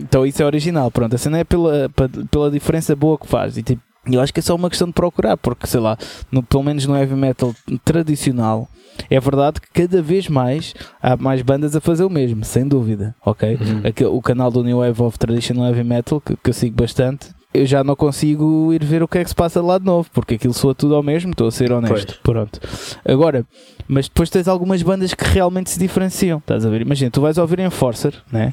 então 0.00 0.26
isso 0.26 0.42
é 0.42 0.44
original, 0.46 0.90
pronto, 0.90 1.14
a 1.14 1.18
cena 1.18 1.38
é 1.38 1.44
pela, 1.44 1.90
pela 2.30 2.50
diferença 2.50 2.94
boa 2.94 3.16
que 3.16 3.26
faz 3.26 3.56
e 3.56 3.62
tipo 3.62 3.80
eu 4.10 4.20
acho 4.20 4.32
que 4.32 4.40
é 4.40 4.42
só 4.42 4.54
uma 4.54 4.68
questão 4.68 4.88
de 4.88 4.94
procurar, 4.94 5.36
porque 5.36 5.66
sei 5.66 5.80
lá, 5.80 5.96
no, 6.30 6.42
pelo 6.42 6.62
menos 6.62 6.86
no 6.86 6.96
heavy 6.96 7.14
metal 7.14 7.54
tradicional, 7.84 8.68
é 9.08 9.20
verdade 9.20 9.60
que 9.60 9.68
cada 9.72 10.02
vez 10.02 10.28
mais 10.28 10.74
há 11.00 11.16
mais 11.16 11.42
bandas 11.42 11.76
a 11.76 11.80
fazer 11.80 12.04
o 12.04 12.10
mesmo, 12.10 12.44
sem 12.44 12.66
dúvida, 12.66 13.14
ok? 13.24 13.58
Uhum. 13.60 14.16
o 14.16 14.22
canal 14.22 14.50
do 14.50 14.64
New 14.64 14.78
Wave 14.78 15.02
of 15.02 15.18
Traditional 15.18 15.66
Heavy 15.66 15.84
Metal, 15.84 16.20
que, 16.20 16.36
que, 16.36 16.50
eu 16.50 16.54
sigo 16.54 16.76
bastante, 16.76 17.28
eu 17.54 17.64
já 17.64 17.84
não 17.84 17.94
consigo 17.94 18.72
ir 18.72 18.84
ver 18.84 19.02
o 19.02 19.08
que 19.08 19.18
é 19.18 19.22
que 19.24 19.30
se 19.30 19.36
passa 19.36 19.62
lá 19.62 19.78
de 19.78 19.84
novo, 19.84 20.08
porque 20.12 20.34
aquilo 20.34 20.54
soa 20.54 20.74
tudo 20.74 20.94
ao 20.94 21.02
mesmo, 21.02 21.30
estou 21.30 21.46
a 21.46 21.50
ser 21.50 21.70
honesto. 21.70 22.18
Pois. 22.22 22.36
Pronto. 22.36 22.60
Agora, 23.04 23.46
mas 23.86 24.08
depois 24.08 24.30
tens 24.30 24.48
algumas 24.48 24.82
bandas 24.82 25.14
que 25.14 25.24
realmente 25.24 25.70
se 25.70 25.78
diferenciam, 25.78 26.38
estás 26.38 26.64
a 26.64 26.70
ver? 26.70 26.80
Imagina, 26.80 27.10
tu 27.10 27.20
vais 27.20 27.38
ouvir 27.38 27.60
Enforcer, 27.60 28.14
né? 28.32 28.52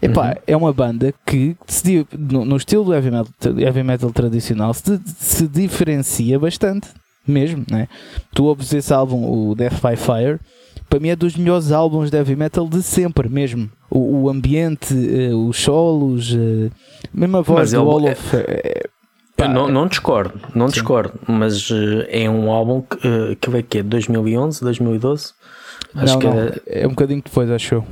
Epá, 0.00 0.28
uhum. 0.28 0.34
é 0.46 0.56
uma 0.56 0.72
banda 0.72 1.14
que 1.24 1.56
se, 1.66 2.06
no, 2.16 2.44
no, 2.44 2.56
estilo 2.56 2.84
do 2.84 2.94
heavy 2.94 3.10
metal, 3.10 3.32
heavy 3.58 3.82
metal 3.82 4.10
tradicional 4.10 4.74
se, 4.74 5.00
se 5.18 5.48
diferencia 5.48 6.38
bastante, 6.38 6.88
mesmo, 7.26 7.64
né? 7.70 7.88
Tu 8.34 8.44
ouves 8.44 8.72
esse 8.72 8.92
álbum, 8.92 9.24
o 9.24 9.54
Death 9.54 9.80
by 9.82 9.96
Fire, 9.96 10.38
para 10.88 11.00
mim 11.00 11.08
é 11.08 11.16
dos 11.16 11.36
melhores 11.36 11.72
álbuns 11.72 12.10
de 12.10 12.16
heavy 12.16 12.36
metal 12.36 12.68
de 12.68 12.82
sempre, 12.82 13.28
mesmo. 13.28 13.70
O, 13.90 14.22
o 14.22 14.30
ambiente, 14.30 14.94
uh, 14.94 15.48
os 15.48 15.58
solos, 15.58 16.32
uh, 16.32 16.70
mesmo 17.12 17.38
a 17.38 17.40
voz 17.40 17.58
mas 17.60 17.72
do 17.72 17.84
Wall 17.84 18.12
of. 18.12 18.36
É, 18.36 18.88
não, 19.48 19.68
não 19.68 19.86
discordo, 19.86 20.40
não 20.54 20.68
Sim. 20.68 20.74
discordo, 20.74 21.14
mas 21.26 21.70
uh, 21.70 22.04
é 22.08 22.28
um 22.28 22.50
álbum 22.50 22.82
que, 22.82 23.36
que 23.40 23.50
vai 23.50 23.62
que 23.62 23.78
é 23.78 23.82
2011, 23.82 24.60
2012? 24.62 25.32
Acho 25.94 26.12
não, 26.12 26.18
que 26.18 26.26
não, 26.26 26.38
é... 26.38 26.52
é 26.66 26.86
um 26.86 26.90
bocadinho 26.90 27.22
depois, 27.22 27.50
acho 27.50 27.76
eu. 27.76 27.86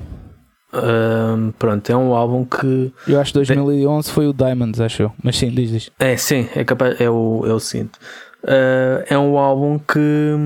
Um, 0.75 1.53
pronto, 1.53 1.91
é 1.91 1.97
um 1.97 2.15
álbum 2.15 2.45
que. 2.45 2.93
Eu 3.07 3.21
acho 3.21 3.33
que 3.33 3.39
2011 3.39 4.11
foi 4.11 4.27
o 4.27 4.33
Diamonds, 4.33 4.81
acho 4.81 5.05
eu. 5.05 5.13
Mas 5.23 5.37
sim, 5.37 5.51
diz, 5.51 5.71
diz. 5.71 5.91
É, 5.99 6.17
sim, 6.17 6.49
é 6.55 6.65
capaz, 6.65 7.01
é 7.01 7.09
o, 7.09 7.45
é 7.47 7.53
o 7.53 7.61
cinto. 7.61 7.99
Uh, 8.43 9.05
é 9.09 9.17
um 9.17 9.39
álbum 9.39 9.79
que 9.79 10.37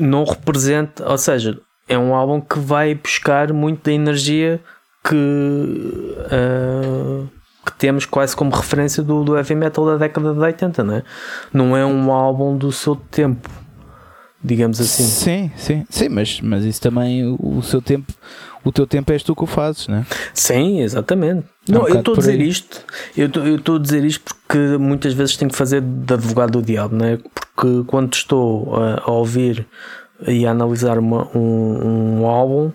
não 0.00 0.24
representa, 0.24 1.08
ou 1.08 1.16
seja, 1.16 1.58
é 1.88 1.96
um 1.96 2.14
álbum 2.14 2.40
que 2.40 2.58
vai 2.58 2.94
buscar 2.94 3.52
muito 3.52 3.84
da 3.84 3.92
energia 3.92 4.60
que, 5.08 5.14
uh, 5.14 7.28
que 7.64 7.72
temos 7.78 8.04
quase 8.04 8.34
como 8.34 8.50
referência 8.50 9.02
do, 9.02 9.22
do 9.22 9.36
heavy 9.36 9.54
metal 9.54 9.86
da 9.86 9.96
década 9.96 10.34
de 10.34 10.40
80, 10.40 10.84
não 10.84 10.96
é? 10.96 11.02
Não 11.52 11.76
é 11.76 11.86
um 11.86 12.10
álbum 12.10 12.56
do 12.56 12.72
seu 12.72 12.96
tempo, 12.96 13.48
digamos 14.42 14.80
assim. 14.80 15.04
Sim, 15.04 15.50
sim, 15.56 15.86
sim, 15.88 16.08
mas, 16.08 16.40
mas 16.40 16.64
isso 16.64 16.82
também, 16.82 17.24
o, 17.24 17.58
o 17.58 17.62
seu 17.62 17.80
tempo 17.80 18.12
o 18.66 18.72
teu 18.72 18.86
tempo 18.86 19.12
és 19.12 19.22
tu 19.22 19.34
que 19.34 19.44
o 19.44 19.46
fazes, 19.46 19.86
não 19.86 19.98
é? 19.98 20.06
Sim, 20.34 20.80
exatamente. 20.80 21.46
É 21.68 21.72
não, 21.72 21.82
um 21.82 21.88
eu 21.88 21.98
estou 22.00 22.14
a 22.14 22.18
dizer 22.18 22.40
isto, 22.40 22.84
eu 23.16 23.26
estou 23.56 23.76
a 23.76 23.78
dizer 23.78 24.04
isto 24.04 24.34
porque 24.34 24.58
muitas 24.76 25.14
vezes 25.14 25.36
tenho 25.36 25.50
que 25.50 25.56
fazer 25.56 25.80
de 25.80 26.14
advogado 26.14 26.52
do 26.52 26.62
diabo, 26.62 26.96
não 26.96 27.06
é? 27.06 27.16
Porque 27.16 27.84
quando 27.86 28.12
estou 28.12 28.74
a, 28.74 29.02
a 29.04 29.10
ouvir 29.12 29.66
e 30.26 30.44
a 30.46 30.50
analisar 30.50 30.98
uma, 30.98 31.28
um, 31.36 32.18
um 32.20 32.26
álbum, 32.26 32.72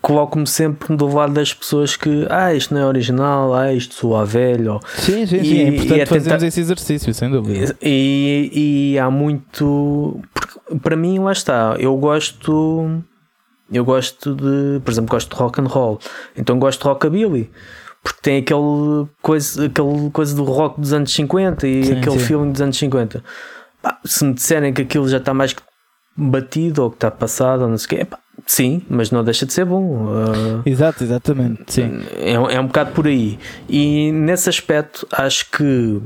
coloco-me 0.00 0.46
sempre 0.46 0.96
do 0.96 1.06
lado 1.08 1.34
das 1.34 1.52
pessoas 1.52 1.96
que 1.96 2.26
ah, 2.30 2.54
isto 2.54 2.72
não 2.72 2.80
é 2.80 2.86
original, 2.86 3.54
ah, 3.54 3.74
isto 3.74 3.94
soa 3.94 4.24
velho. 4.24 4.74
Ou... 4.74 4.80
Sim, 4.96 5.26
sim, 5.26 5.44
sim. 5.44 5.58
É 5.58 5.68
importante 5.68 6.00
é 6.00 6.06
fazermos 6.06 6.42
esse 6.44 6.60
exercício, 6.60 7.12
sem 7.12 7.30
dúvida. 7.30 7.76
E, 7.82 8.92
e 8.94 8.98
há 8.98 9.10
muito. 9.10 10.20
Para 10.80 10.96
mim, 10.96 11.18
lá 11.18 11.32
está. 11.32 11.76
Eu 11.78 11.94
gosto 11.96 13.02
eu 13.70 13.84
gosto 13.84 14.34
de, 14.34 14.80
por 14.80 14.90
exemplo, 14.90 15.10
gosto 15.10 15.34
de 15.34 15.36
rock 15.36 15.60
and 15.60 15.66
roll, 15.66 15.98
então 16.36 16.58
gosto 16.58 16.82
de 16.82 16.88
rockabilly, 16.88 17.50
porque 18.02 18.20
tem 18.22 18.38
aquele 18.38 19.08
coisa, 19.20 19.66
aquele 19.66 20.10
coisa 20.10 20.34
do 20.36 20.44
rock 20.44 20.80
dos 20.80 20.92
anos 20.92 21.12
50 21.12 21.66
e 21.66 21.84
sim, 21.84 21.98
aquele 21.98 22.18
sim. 22.18 22.24
feeling 22.24 22.52
dos 22.52 22.60
anos 22.60 22.78
50. 22.78 23.24
Pá, 23.82 23.98
se 24.04 24.24
me 24.24 24.34
disserem 24.34 24.72
que 24.72 24.82
aquilo 24.82 25.08
já 25.08 25.16
está 25.16 25.34
mais 25.34 25.54
batido 26.16 26.84
ou 26.84 26.90
que 26.90 26.96
está 26.96 27.10
passado 27.10 27.62
ou 27.62 27.68
não 27.68 27.76
sei 27.76 27.86
o 27.86 27.88
quê, 27.88 28.04
pá, 28.04 28.18
sim, 28.46 28.82
mas 28.88 29.10
não 29.10 29.24
deixa 29.24 29.44
de 29.44 29.52
ser 29.52 29.64
bom. 29.64 30.06
Uh, 30.06 30.62
Exato, 30.64 31.02
exatamente, 31.02 31.64
sim. 31.66 32.00
É, 32.16 32.32
é 32.34 32.60
um 32.60 32.66
bocado 32.68 32.92
por 32.92 33.06
aí. 33.06 33.38
E 33.68 34.12
nesse 34.12 34.48
aspecto, 34.48 35.06
acho 35.10 35.50
que 35.50 36.00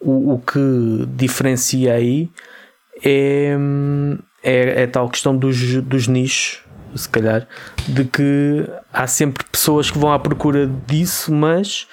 o, 0.00 0.34
o 0.34 0.38
que 0.38 1.06
diferencia 1.08 1.94
aí 1.94 2.30
é, 3.02 3.56
é, 4.42 4.82
é 4.82 4.86
tal 4.86 5.08
questão 5.08 5.34
dos, 5.36 5.82
dos 5.82 6.06
nichos 6.06 6.63
se 6.94 7.08
calhar, 7.08 7.46
de 7.88 8.04
que 8.04 8.66
há 8.92 9.06
sempre 9.06 9.44
pessoas 9.50 9.90
que 9.90 9.98
vão 9.98 10.12
à 10.12 10.18
procura 10.18 10.70
disso, 10.86 11.32
mas 11.32 11.86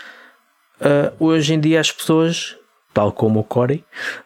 uh, 0.82 1.14
hoje 1.20 1.54
em 1.54 1.60
dia 1.60 1.80
as 1.80 1.92
pessoas, 1.92 2.56
tal 2.94 3.12
como 3.12 3.40
o 3.40 3.44
Corey, 3.44 3.84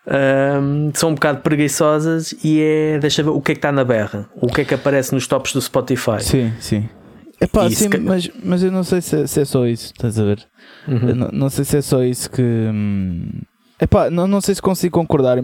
uh, 0.07 0.91
são 0.93 1.09
um 1.09 1.15
bocado 1.15 1.41
preguiçosas 1.41 2.33
e 2.43 2.61
é 2.61 2.99
deixa 2.99 3.23
ver 3.23 3.29
o 3.29 3.41
que 3.41 3.51
é 3.51 3.55
que 3.55 3.59
está 3.59 3.71
na 3.71 3.83
berra, 3.83 4.29
o 4.35 4.47
que 4.47 4.61
é 4.61 4.65
que 4.65 4.73
aparece 4.73 5.13
nos 5.13 5.27
tops 5.27 5.53
do 5.53 5.61
Spotify. 5.61 6.21
Sim, 6.21 6.53
sim. 6.59 6.89
Epá, 7.39 7.69
sim, 7.69 7.89
que... 7.89 7.97
mas, 7.97 8.29
mas 8.43 8.63
eu 8.63 8.71
não 8.71 8.83
sei 8.83 9.01
se 9.01 9.23
é, 9.23 9.27
se 9.27 9.41
é 9.41 9.45
só 9.45 9.65
isso, 9.65 9.87
estás 9.87 10.17
a 10.19 10.23
ver? 10.23 10.45
Uhum. 10.87 11.15
Não, 11.15 11.29
não, 11.31 11.49
sei 11.49 11.65
se 11.65 11.77
é 11.77 11.81
só 11.81 12.03
isso 12.03 12.29
que. 12.29 12.41
Hum... 12.41 13.29
Epá, 13.79 14.09
não, 14.09 14.25
não 14.25 14.39
sei 14.39 14.55
se 14.55 14.61
consigo 14.61 14.97
concordar 14.97 15.37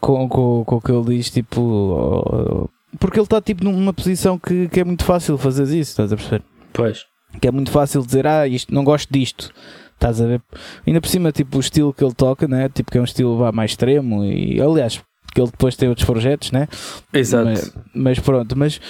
com, 0.00 0.28
com, 0.28 0.64
com 0.64 0.76
o 0.76 0.80
que 0.80 0.92
ele 0.92 1.16
diz, 1.16 1.30
tipo, 1.30 2.68
porque 2.98 3.18
ele 3.18 3.24
está 3.24 3.40
tipo 3.40 3.64
numa 3.64 3.92
posição 3.92 4.38
que, 4.38 4.68
que 4.68 4.80
é 4.80 4.84
muito 4.84 5.04
fácil 5.04 5.38
fazer 5.38 5.64
isso, 5.64 5.90
estás 5.90 6.12
a 6.12 6.16
perceber? 6.16 6.42
Pois. 6.72 7.04
Que 7.40 7.48
é 7.48 7.50
muito 7.50 7.70
fácil 7.70 8.04
dizer, 8.04 8.26
ah, 8.26 8.46
isto, 8.46 8.72
não 8.72 8.84
gosto 8.84 9.12
disto. 9.12 9.52
Estás 9.94 10.20
a 10.20 10.26
ver? 10.26 10.40
Ainda 10.86 11.00
por 11.00 11.08
cima, 11.08 11.32
tipo, 11.32 11.56
o 11.56 11.60
estilo 11.60 11.92
que 11.92 12.04
ele 12.04 12.14
toca, 12.14 12.46
né? 12.46 12.68
Tipo, 12.68 12.90
que 12.90 12.98
é 12.98 13.00
um 13.00 13.04
estilo 13.04 13.36
vá, 13.36 13.50
mais 13.50 13.72
extremo 13.72 14.24
e, 14.24 14.60
aliás, 14.60 15.00
que 15.34 15.40
ele 15.40 15.50
depois 15.50 15.76
tem 15.76 15.88
outros 15.88 16.06
projetos, 16.06 16.52
né? 16.52 16.68
Exato. 17.12 17.46
Mas, 17.46 17.74
mas 17.92 18.18
pronto, 18.20 18.56
mas 18.56 18.80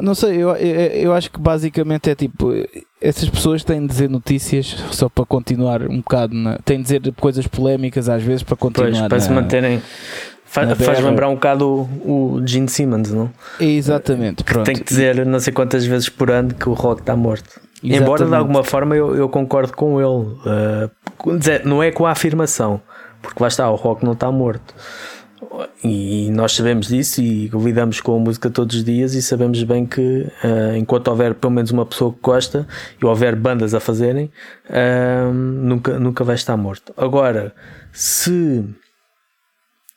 não 0.00 0.14
sei, 0.14 0.36
eu, 0.36 0.50
eu, 0.56 0.76
eu, 0.76 1.12
acho 1.14 1.30
que 1.30 1.38
basicamente 1.38 2.10
é 2.10 2.14
tipo, 2.14 2.52
essas 3.00 3.28
pessoas 3.28 3.64
têm 3.64 3.80
de 3.80 3.88
dizer 3.88 4.10
notícias 4.10 4.76
só 4.90 5.08
para 5.08 5.24
continuar 5.24 5.82
um 5.82 5.98
bocado, 5.98 6.34
na, 6.34 6.58
têm 6.58 6.78
de 6.78 6.82
dizer 6.82 7.14
coisas 7.14 7.46
polémicas 7.46 8.08
às 8.08 8.22
vezes 8.22 8.42
para 8.42 8.56
continuar. 8.56 8.90
Pois, 8.90 9.08
para 9.08 9.18
na, 9.18 9.24
se 9.24 9.30
manterem 9.30 9.82
Faz, 10.56 10.78
faz 10.78 11.00
lembrar 11.00 11.28
um 11.28 11.34
bocado 11.34 11.68
o, 12.02 12.38
o 12.38 12.46
Gene 12.46 12.66
Simmons, 12.68 13.12
não? 13.12 13.30
Exatamente. 13.60 14.42
Tem 14.64 14.74
que 14.74 14.84
dizer 14.84 15.26
não 15.26 15.38
sei 15.38 15.52
quantas 15.52 15.84
vezes 15.84 16.08
por 16.08 16.30
ano 16.30 16.54
que 16.54 16.66
o 16.66 16.72
rock 16.72 17.02
está 17.02 17.14
morto. 17.14 17.60
Exatamente. 17.82 18.02
Embora 18.02 18.24
de 18.24 18.34
alguma 18.34 18.64
forma 18.64 18.96
eu, 18.96 19.14
eu 19.14 19.28
concordo 19.28 19.74
com 19.74 20.00
ele. 20.00 20.88
Uh, 21.28 21.36
dizer, 21.36 21.66
não 21.66 21.82
é 21.82 21.90
com 21.90 22.06
a 22.06 22.12
afirmação, 22.12 22.80
porque 23.20 23.42
lá 23.42 23.48
está, 23.48 23.70
o 23.70 23.74
rock 23.74 24.02
não 24.02 24.14
está 24.14 24.32
morto. 24.32 24.74
E 25.84 26.30
nós 26.30 26.52
sabemos 26.52 26.88
disso 26.88 27.20
e 27.20 27.48
lidamos 27.48 28.00
com 28.00 28.16
a 28.16 28.18
música 28.18 28.48
todos 28.48 28.76
os 28.76 28.84
dias 28.84 29.12
e 29.12 29.20
sabemos 29.20 29.62
bem 29.62 29.84
que 29.84 30.26
uh, 30.42 30.74
enquanto 30.74 31.08
houver 31.08 31.34
pelo 31.34 31.52
menos 31.52 31.70
uma 31.70 31.84
pessoa 31.84 32.12
que 32.12 32.18
gosta 32.22 32.66
e 33.00 33.04
houver 33.04 33.36
bandas 33.36 33.74
a 33.74 33.80
fazerem, 33.80 34.30
uh, 34.70 35.32
nunca, 35.34 35.98
nunca 35.98 36.24
vai 36.24 36.34
estar 36.34 36.56
morto. 36.56 36.94
Agora, 36.96 37.54
se 37.92 38.64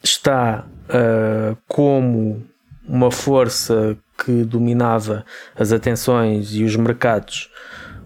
está 0.03 0.65
uh, 0.89 1.57
como 1.67 2.43
uma 2.87 3.11
força 3.11 3.97
que 4.25 4.43
dominava 4.43 5.25
as 5.57 5.71
atenções 5.71 6.53
e 6.53 6.63
os 6.63 6.75
mercados 6.75 7.49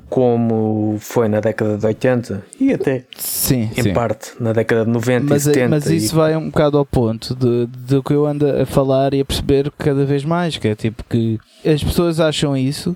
como 0.09 0.97
foi 0.99 1.27
na 1.27 1.39
década 1.39 1.75
de 1.75 1.85
80 1.87 2.43
e 2.59 2.71
até 2.71 3.03
sim, 3.17 3.71
em 3.75 3.81
sim. 3.81 3.93
parte 3.93 4.31
na 4.39 4.53
década 4.53 4.85
de 4.85 4.91
90 4.91 5.25
Mas, 5.27 5.41
e 5.41 5.45
70 5.45 5.69
mas 5.69 5.85
isso 5.87 6.13
e- 6.13 6.15
vai 6.15 6.37
um 6.37 6.51
bocado 6.51 6.77
ao 6.77 6.85
ponto 6.85 7.33
de, 7.33 7.65
de 7.65 7.99
que 8.03 8.13
eu 8.13 8.27
ando 8.27 8.45
a 8.47 8.63
falar 8.63 9.15
e 9.15 9.21
a 9.21 9.25
perceber 9.25 9.71
cada 9.75 10.05
vez 10.05 10.23
mais, 10.23 10.55
que 10.57 10.67
é 10.67 10.75
tipo 10.75 11.03
que 11.05 11.39
as 11.65 11.83
pessoas 11.83 12.19
acham 12.19 12.55
isso 12.55 12.95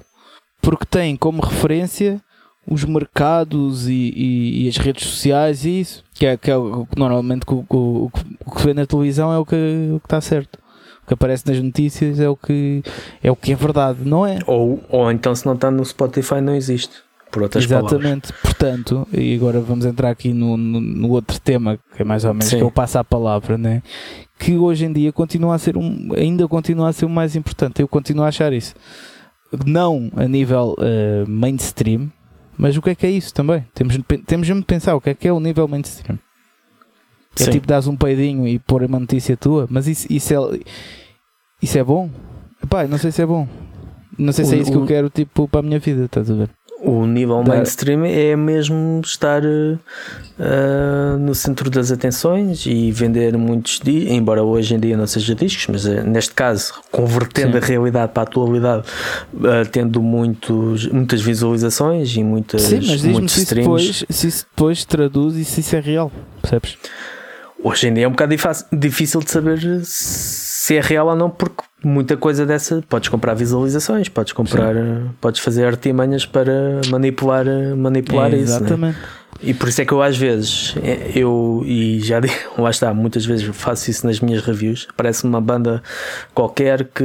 porque 0.61 0.85
têm 0.85 1.15
como 1.15 1.41
referência 1.41 2.21
os 2.69 2.83
mercados 2.83 3.87
e, 3.87 3.93
e- 4.15 4.65
e 4.65 4.67
as 4.69 4.77
redes 4.77 5.07
sociais 5.07 5.65
e 5.65 5.79
isso, 5.79 6.03
que 6.13 6.25
é, 6.25 6.35
que 6.37 6.51
é 6.51 6.57
o 6.57 6.85
que 6.85 6.99
normalmente 6.99 7.43
o, 7.47 7.65
o- 7.69 8.05
o 8.45 8.51
que- 8.51 8.59
se 8.59 8.65
vê 8.67 8.73
na 8.73 8.85
televisão 8.85 9.31
é 9.31 9.37
o 9.37 9.45
que 9.45 9.55
o 9.95 9.99
que 9.99 10.05
está 10.05 10.19
certo. 10.21 10.57
O 11.03 11.07
que 11.07 11.13
aparece 11.13 11.47
nas 11.47 11.61
notícias 11.61 12.19
é 12.19 12.27
o 12.27 12.35
que 12.35 12.83
é 13.23 13.31
o 13.31 13.35
que 13.35 13.53
é 13.53 13.55
verdade, 13.55 13.99
não 14.03 14.25
é? 14.27 14.39
ou, 14.45 14.83
ou 14.89 15.09
então 15.11 15.33
se 15.33 15.45
não 15.45 15.53
está 15.53 15.71
no 15.71 15.83
Spotify 15.85 16.41
não 16.41 16.53
existe 16.53 16.91
por 17.31 17.43
outras 17.43 17.65
palavras 17.65 17.91
Exatamente, 17.93 18.33
portanto, 18.41 19.07
e 19.13 19.35
agora 19.35 19.59
vamos 19.61 19.85
entrar 19.85 20.09
aqui 20.09 20.33
no, 20.33 20.57
no, 20.57 20.79
no 20.81 21.09
outro 21.11 21.39
tema 21.39 21.77
que 21.95 22.01
é 22.01 22.05
mais 22.05 22.25
ou 22.25 22.33
menos 22.33 22.47
Sim. 22.47 22.57
que 22.57 22.63
eu 22.63 22.71
passo 22.71 22.99
a 22.99 23.03
palavra, 23.05 23.57
né? 23.57 23.81
que 24.39 24.55
hoje 24.57 24.85
em 24.85 24.91
dia 24.93 25.11
continua 25.13 25.55
a 25.55 25.57
ser 25.57 25.77
um, 25.77 26.09
ainda 26.15 26.47
continua 26.47 26.89
a 26.89 26.93
ser 26.93 27.05
o 27.05 27.09
mais 27.09 27.35
importante. 27.35 27.81
Eu 27.81 27.87
continuo 27.87 28.23
a 28.23 28.27
achar 28.27 28.51
isso, 28.53 28.75
não 29.65 30.11
a 30.15 30.27
nível 30.27 30.75
eh, 30.79 31.23
mainstream, 31.27 32.11
mas 32.57 32.75
o 32.77 32.81
que 32.81 32.89
é 32.89 32.95
que 32.95 33.05
é 33.05 33.11
isso 33.11 33.33
também? 33.33 33.65
Temos, 33.73 33.97
temos 34.25 34.47
de 34.47 34.61
pensar 34.63 34.95
o 34.95 35.01
que 35.01 35.09
é 35.09 35.13
que 35.13 35.27
é 35.27 35.31
o 35.33 35.39
nível 35.39 35.67
mainstream. 35.67 36.17
É 37.39 37.43
Sim. 37.43 37.51
tipo 37.51 37.67
dás 37.67 37.85
um 37.87 37.95
peidinho 37.95 38.47
e 38.47 38.57
pôr 38.57 38.83
uma 38.83 38.99
notícia 38.99 39.37
tua, 39.37 39.67
mas 39.69 39.87
isso, 39.87 40.07
isso, 40.11 40.33
é, 40.33 40.59
isso 41.61 41.77
é 41.77 41.83
bom? 41.83 42.09
Epá, 42.63 42.83
eu 42.83 42.89
não 42.89 42.97
sei 42.97 43.11
se 43.11 43.21
é 43.21 43.25
bom. 43.25 43.47
Não 44.17 44.33
sei 44.33 44.43
se 44.45 44.55
é 44.55 44.57
O- 44.57 44.61
isso 44.61 44.71
que 44.71 44.77
eu 44.77 44.83
o- 44.83 44.87
quero 44.87 45.09
tipo 45.11 45.47
para 45.47 45.59
a 45.59 45.63
minha 45.63 45.79
vida, 45.79 46.05
estás 46.05 46.31
a 46.31 46.33
ver? 46.33 46.49
O 46.79 47.07
nível 47.07 47.41
Da- 47.43 47.55
mainstream 47.55 48.05
é 48.05 48.35
mesmo 48.35 49.01
estar 49.03 49.41
eh, 49.43 51.17
no 51.19 51.33
centro 51.33 51.69
das 51.71 51.91
atenções 51.91 52.65
e 52.67 52.91
vender 52.91 53.35
muitos 53.35 53.79
discos, 53.83 54.11
embora 54.11 54.43
hoje 54.43 54.75
em 54.75 54.79
dia 54.79 54.95
não 54.95 55.07
seja 55.07 55.33
discos, 55.33 55.65
mas 55.67 55.85
eh, 55.87 56.03
neste 56.03 56.33
caso, 56.35 56.73
convertendo 56.91 57.53
Sim. 57.53 57.57
a 57.57 57.61
realidade 57.61 58.11
para 58.11 58.23
a 58.23 58.25
atualidade, 58.25 58.83
eh, 59.43 59.65
tendo 59.71 60.01
muitos, 60.03 60.87
muitas 60.87 61.19
visualizações 61.21 62.15
e 62.15 62.23
muitas, 62.23 62.61
Sim, 62.61 62.75
mas 62.87 63.01
muitos 63.03 63.33
se 63.33 63.39
isso, 63.39 63.45
streams. 63.45 63.65
depois, 63.67 64.05
se 64.09 64.27
isso 64.27 64.45
depois 64.51 64.85
traduz 64.85 65.35
e 65.35 65.43
se 65.45 65.61
isso 65.61 65.75
é 65.75 65.79
real, 65.79 66.11
percebes? 66.41 66.77
Hoje 67.63 67.87
em 67.87 67.93
dia 67.95 68.05
é 68.05 68.07
um 68.07 68.11
bocado 68.11 68.35
difícil 68.71 69.19
de 69.19 69.31
saber 69.31 69.59
se 69.83 70.75
é 70.75 70.79
real 70.81 71.07
ou 71.07 71.15
não, 71.15 71.27
porque 71.29 71.63
muita 71.83 72.17
coisa 72.17 72.45
dessa 72.45 72.83
podes 72.89 73.09
comprar 73.09 73.33
visualizações, 73.33 74.09
podes 74.09 74.33
comprar, 74.33 74.75
eh, 74.75 75.01
podes 75.21 75.39
fazer 75.41 75.65
artimanhas 75.65 76.25
para 76.25 76.81
manipular, 76.89 77.45
manipular 77.75 78.33
É, 78.33 78.37
isso. 78.37 78.51
né? 78.51 78.57
exatamente. 78.57 78.97
E 79.41 79.53
por 79.53 79.69
isso 79.69 79.81
é 79.81 79.85
que 79.85 79.91
eu 79.93 80.01
às 80.01 80.17
vezes, 80.17 80.75
eh, 80.83 81.11
eu 81.15 81.61
e 81.65 81.99
já 81.99 82.19
digo, 82.21 82.33
lá 82.57 82.69
está, 82.71 82.93
muitas 82.93 83.25
vezes 83.25 83.45
faço 83.55 83.89
isso 83.91 84.05
nas 84.07 84.19
minhas 84.19 84.41
reviews. 84.43 84.87
Parece 84.97 85.23
uma 85.25 85.39
banda 85.39 85.81
qualquer 86.33 86.85
que 86.85 87.03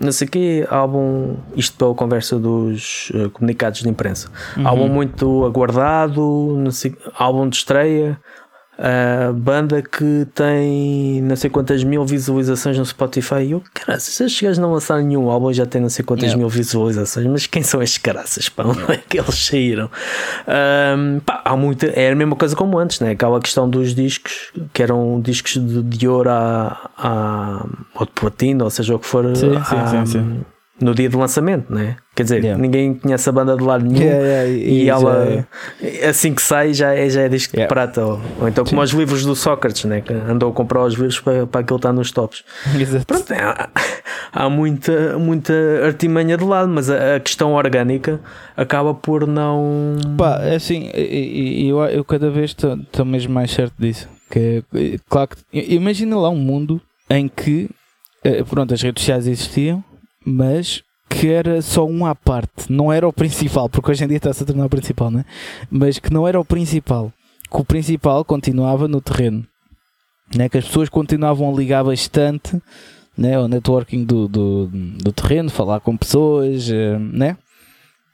não 0.00 0.12
sei 0.12 0.28
o 0.28 0.30
quê, 0.30 0.66
álbum, 0.70 1.36
isto 1.56 1.76
pela 1.76 1.92
conversa 1.94 2.38
dos 2.38 3.10
eh, 3.14 3.28
comunicados 3.32 3.82
de 3.82 3.88
imprensa. 3.88 4.28
Uhum. 4.56 4.66
Álbum 4.68 4.88
muito 4.88 5.44
aguardado, 5.44 6.56
não 6.58 6.70
sei, 6.70 6.96
álbum 7.16 7.48
de 7.48 7.56
estreia. 7.56 8.18
A 8.80 9.32
banda 9.32 9.82
que 9.82 10.24
tem 10.34 11.20
não 11.22 11.34
sei 11.34 11.50
quantas 11.50 11.82
mil 11.82 12.04
visualizações 12.06 12.78
no 12.78 12.86
Spotify. 12.86 13.42
E 13.42 13.50
eu, 13.50 13.62
caralho, 13.74 14.00
se 14.00 14.22
estes 14.24 14.40
gajos 14.40 14.58
não 14.58 14.72
lançaram 14.72 15.02
nenhum 15.02 15.28
álbum 15.28 15.52
já 15.52 15.66
tem 15.66 15.80
não 15.82 15.88
sei 15.88 16.04
quantas 16.04 16.26
Yeah. 16.26 16.38
mil 16.38 16.48
visualizações, 16.48 17.26
mas 17.26 17.46
quem 17.46 17.62
são 17.64 17.82
estes 17.82 17.98
caraças? 17.98 18.48
Pá, 18.48 18.62
onde 18.68 18.80
é 18.92 18.96
que 18.98 19.18
eles 19.18 19.34
saíram? 19.34 19.90
Ahm, 20.46 21.18
pá, 21.26 21.42
há 21.44 21.56
muita, 21.56 21.86
é 21.86 22.12
a 22.12 22.14
mesma 22.14 22.36
coisa 22.36 22.54
como 22.54 22.78
antes, 22.78 23.00
né? 23.00 23.10
aquela 23.10 23.40
questão 23.40 23.68
dos 23.68 23.94
discos 23.94 24.52
que 24.72 24.80
eram 24.82 25.20
discos 25.20 25.54
de, 25.54 25.82
de 25.82 26.06
ouro 26.08 26.30
a, 26.30 26.90
a, 26.96 27.66
ou 27.96 28.06
de 28.06 28.12
platina, 28.12 28.62
ou 28.62 28.70
seja 28.70 28.94
o 28.94 28.98
que 29.00 29.06
for, 29.06 29.24
Sim, 29.36 29.56
a- 29.56 29.64
sim, 29.64 29.86
sim, 29.86 30.06
sim. 30.06 30.40
No 30.80 30.94
dia 30.94 31.08
do 31.10 31.18
lançamento, 31.18 31.72
né? 31.72 31.96
Quer 32.14 32.22
dizer, 32.24 32.42
Yeah. 32.44 32.60
ninguém 32.60 32.94
conhece 32.94 33.28
a 33.28 33.32
banda 33.32 33.56
de 33.56 33.62
lado 33.62 33.84
nenhum. 33.84 34.00
Yeah, 34.00 34.24
yeah, 34.24 34.48
E, 34.48 34.84
e 34.84 34.88
ela, 34.88 35.46
assim 36.08 36.34
que 36.34 36.42
sai, 36.42 36.72
já 36.74 36.94
é, 36.94 37.08
já 37.08 37.22
é 37.22 37.28
disco 37.28 37.56
de 37.56 37.66
prata. 37.66 38.04
Ou, 38.04 38.20
ou 38.40 38.48
então, 38.48 38.64
como 38.64 38.80
os 38.80 38.90
livros 38.90 39.24
do 39.24 39.36
Sócrates, 39.36 39.84
né? 39.84 40.00
que 40.00 40.12
andou 40.12 40.50
a 40.50 40.52
comprar 40.52 40.82
os 40.84 40.94
livros 40.94 41.20
para, 41.20 41.46
para 41.46 41.60
aquilo 41.60 41.76
estar 41.76 41.92
nos 41.92 42.10
tops. 42.10 42.44
Exato. 42.78 43.06
Pronto, 43.06 43.32
é, 43.32 43.40
há, 43.40 43.68
há 44.32 44.50
muita, 44.50 45.18
muita 45.18 45.52
artimanha 45.84 46.36
de 46.36 46.44
lado, 46.44 46.68
mas 46.68 46.90
a, 46.90 47.16
a 47.16 47.20
questão 47.20 47.52
orgânica 47.54 48.20
acaba 48.56 48.94
por 48.94 49.26
não. 49.26 49.96
Pá, 50.16 50.40
é 50.42 50.56
assim, 50.56 50.90
eu, 50.94 51.80
eu 51.84 52.04
cada 52.04 52.30
vez 52.30 52.50
estou 52.50 53.04
mesmo 53.04 53.32
mais 53.32 53.50
certo 53.50 53.74
disso. 53.78 54.08
Que 54.30 54.62
é, 54.74 54.96
claro 55.08 55.30
que 55.30 55.74
imagina 55.74 56.18
lá 56.18 56.28
um 56.30 56.36
mundo 56.36 56.80
em 57.08 57.28
que 57.28 57.70
eh, 58.22 58.42
pronto, 58.42 58.74
as 58.74 58.82
redes 58.82 59.02
sociais 59.02 59.26
existiam, 59.26 59.82
mas 60.24 60.82
que 61.08 61.28
era 61.28 61.62
só 61.62 61.86
um 61.86 62.04
à 62.04 62.14
parte, 62.14 62.70
não 62.70 62.92
era 62.92 63.08
o 63.08 63.12
principal, 63.12 63.68
porque 63.68 63.90
hoje 63.90 64.04
em 64.04 64.08
dia 64.08 64.18
está-se 64.18 64.42
a 64.42 64.46
tornar 64.46 64.66
o 64.66 64.70
principal, 64.70 65.10
né? 65.10 65.24
mas 65.70 65.98
que 65.98 66.12
não 66.12 66.28
era 66.28 66.38
o 66.38 66.44
principal, 66.44 67.12
que 67.50 67.56
o 67.56 67.64
principal 67.64 68.24
continuava 68.24 68.86
no 68.86 69.00
terreno, 69.00 69.46
né? 70.34 70.48
que 70.48 70.58
as 70.58 70.66
pessoas 70.66 70.88
continuavam 70.88 71.50
a 71.50 71.56
ligar 71.56 71.82
bastante 71.82 72.60
né? 73.16 73.36
ao 73.36 73.48
networking 73.48 74.04
do, 74.04 74.28
do, 74.28 74.66
do 74.66 75.12
terreno, 75.12 75.50
falar 75.50 75.80
com 75.80 75.96
pessoas, 75.96 76.70
eh, 76.70 76.98
né? 76.98 77.36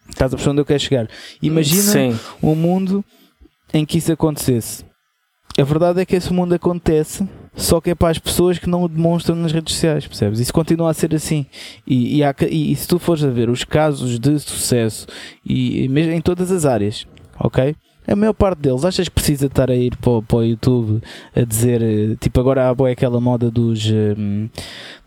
Estás 0.09 0.33
a 0.33 0.37
perceber 0.37 0.51
onde 0.53 0.61
eu 0.61 0.67
quero 0.67 0.81
chegar? 0.81 1.09
Imagina 1.43 1.83
Sim, 1.83 2.19
um 2.43 2.55
mundo 2.55 3.05
em 3.73 3.85
que 3.85 3.99
isso 3.99 4.13
acontecesse. 4.13 4.85
A 5.57 5.63
verdade 5.63 6.01
é 6.01 6.05
que 6.05 6.17
esse 6.17 6.33
mundo 6.33 6.53
acontece, 6.53 7.29
só 7.55 7.81
que 7.81 7.91
é 7.91 7.95
para 7.95 8.11
as 8.11 8.19
pessoas 8.19 8.59
que 8.59 8.69
não 8.69 8.83
o 8.83 8.89
demonstram 8.89 9.37
nas 9.37 9.53
redes 9.53 9.73
sociais, 9.75 10.05
percebes? 10.07 10.41
Isso 10.41 10.53
continua 10.53 10.91
a 10.91 10.95
ser 10.95 11.15
assim. 11.15 11.47
E, 11.87 12.17
e, 12.19 12.25
há 12.25 12.35
e- 12.51 12.73
e 12.73 12.77
se 12.77 12.89
tu 12.89 12.99
fores 12.99 13.23
a 13.23 13.31
ver 13.31 13.49
os 13.49 13.63
casos 13.63 14.19
de 14.19 14.37
sucesso, 14.41 15.07
e, 15.47 15.87
mesmo 15.89 16.13
em 16.13 16.21
todas 16.21 16.51
as 16.51 16.65
áreas, 16.65 17.07
ok? 17.39 17.77
A 18.07 18.17
maior 18.17 18.33
parte 18.35 18.59
deles, 18.59 18.85
achas 18.85 19.09
que 19.09 19.15
precisa 19.15 19.47
estar 19.47 19.71
a 19.71 19.77
ir 19.77 19.97
para, 19.97 20.21
para 20.23 20.37
o 20.39 20.45
YouTube 20.45 21.01
a 21.35 21.41
dizer, 21.43 21.81
eh, 21.81 22.17
tipo, 22.21 22.39
agora 22.41 22.69
há 22.69 22.75
boa 22.75 22.91
aquela 22.91 23.21
moda 23.21 23.49
dos, 23.51 23.81
hum, 24.19 24.49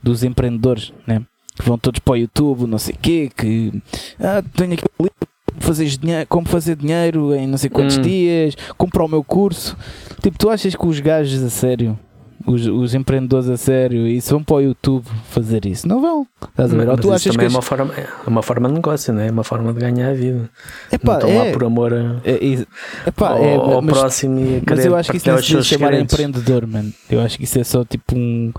dos 0.02 0.24
empreendedores, 0.24 0.94
né? 1.06 1.22
Que 1.56 1.64
vão 1.68 1.78
todos 1.78 2.00
para 2.00 2.14
o 2.14 2.18
YouTube, 2.18 2.66
não 2.68 2.78
sei 2.80 2.96
o 2.96 2.98
quê, 2.98 3.30
que 3.36 3.72
ah, 4.20 4.42
tenho 4.56 4.74
aqui 4.74 4.84
um 5.00 5.04
livro 5.04 5.16
fazer 5.60 5.86
dinheiro, 5.88 6.26
como 6.28 6.48
fazer 6.48 6.76
dinheiro 6.76 7.36
em 7.36 7.48
não 7.48 7.58
sei 7.58 7.70
quantos 7.70 7.98
Hum. 7.98 8.02
dias, 8.02 8.56
comprar 8.78 9.04
o 9.06 9.08
meu 9.08 9.24
curso. 9.24 9.76
Tipo, 10.22 10.38
tu 10.38 10.50
achas 10.50 10.76
que 10.76 10.86
os 10.86 11.00
gajos 11.00 11.44
a 11.44 11.50
sério, 11.50 11.98
os, 12.46 12.66
os 12.66 12.94
empreendedores 12.96 13.50
a 13.50 13.58
sério, 13.58 14.08
isso 14.08 14.30
vão 14.34 14.42
para 14.44 14.56
o 14.56 14.62
YouTube 14.62 15.06
fazer 15.30 15.66
isso? 15.66 15.88
Não 15.88 16.00
vão. 16.00 16.26
Estás 16.50 16.74
a 16.74 16.78
ver? 16.78 16.88
Mas 16.88 17.00
tu 17.00 17.12
achas 17.12 17.24
que 17.24 17.30
também 17.32 17.46
é 17.46 17.48
as- 17.48 17.54
uma, 17.56 17.62
forma, 17.62 17.94
é 17.94 18.08
uma 18.30 18.42
forma 18.44 18.68
de 18.70 18.74
negócio, 18.76 19.14
não 19.14 19.22
é? 19.22 19.28
É 19.28 19.32
uma 19.32 19.44
forma 19.44 19.74
de 19.74 19.80
ganhar 19.80 20.10
a 20.10 20.14
vida. 20.14 20.50
Epá, 20.92 21.14
não 21.14 21.20
estão 21.20 21.38
lá 21.38 21.46
é, 21.46 21.52
por 21.52 21.64
amor 21.66 21.94
a, 21.94 22.22
é, 22.24 22.32
é, 22.54 22.66
epá, 23.08 23.30
ao, 23.32 23.44
é, 23.44 23.56
ao 23.56 23.82
mas, 23.82 23.98
próximo 23.98 24.40
e 24.40 24.58
a 24.58 24.62
mas 24.70 24.86
eu 24.86 24.96
acho 24.96 25.12
que 25.12 25.18
isso 25.18 25.30
não 25.30 25.38
se 25.42 25.64
chamar 25.64 25.94
empreendedor, 25.94 26.66
mano. 26.68 26.94
Eu 27.10 27.20
acho 27.22 27.38
que 27.38 27.44
isso 27.44 27.60
é 27.60 27.64
só 27.64 27.84
tipo 27.84 28.16
um, 28.16 28.54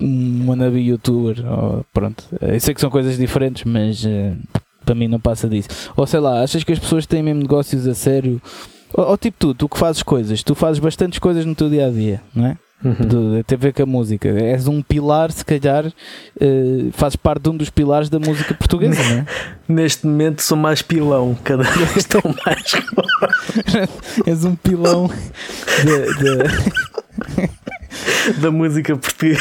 um 0.00 0.48
wannabe 0.48 0.78
youtuber. 0.80 1.44
Ou, 1.46 1.84
pronto. 1.92 2.24
Eu 2.40 2.58
sei 2.60 2.74
que 2.74 2.80
são 2.80 2.90
coisas 2.90 3.16
diferentes, 3.18 3.64
mas 3.64 4.04
eh, 4.06 4.32
para 4.84 4.94
mim 4.94 5.08
não 5.08 5.18
passa 5.20 5.48
disso. 5.48 5.68
Ou 5.96 6.06
sei 6.06 6.20
lá, 6.20 6.42
achas 6.42 6.62
que 6.62 6.72
as 6.72 6.78
pessoas 6.78 7.06
têm 7.06 7.22
mesmo 7.22 7.40
negócios 7.42 7.86
a 7.86 7.94
sério? 7.94 8.40
Ou, 8.92 9.06
ou 9.10 9.16
tipo 9.18 9.36
tu, 9.38 9.54
tu 9.54 9.68
que 9.68 9.78
fazes 9.78 10.02
coisas, 10.02 10.42
tu 10.42 10.54
fazes 10.54 10.78
bastantes 10.78 11.18
coisas 11.18 11.44
no 11.44 11.54
teu 11.54 11.68
dia 11.68 11.86
a 11.86 11.90
dia, 11.90 12.20
não 12.34 12.46
é? 12.46 12.56
Uhum. 12.84 13.42
Tem 13.46 13.56
a 13.56 13.58
ver 13.60 13.72
com 13.72 13.82
a 13.82 13.86
música. 13.86 14.28
És 14.28 14.68
um 14.68 14.82
pilar, 14.82 15.32
se 15.32 15.42
calhar, 15.42 15.86
eh, 16.38 16.90
fazes 16.92 17.16
parte 17.16 17.44
de 17.44 17.48
um 17.48 17.56
dos 17.56 17.70
pilares 17.70 18.10
da 18.10 18.18
música 18.18 18.52
portuguesa, 18.52 19.02
não 19.02 19.20
é? 19.20 19.26
Neste 19.66 20.06
momento 20.06 20.42
sou 20.42 20.54
mais 20.58 20.82
pilão, 20.82 21.34
cada 21.42 21.62
vez 21.62 21.96
estou 21.96 22.20
mais. 22.44 22.72
És 24.26 24.44
um 24.44 24.54
pilão 24.54 25.08
de- 25.82 26.14
de, 26.18 27.48
da 28.40 28.50
música 28.50 28.96
portuguesa. 28.96 29.40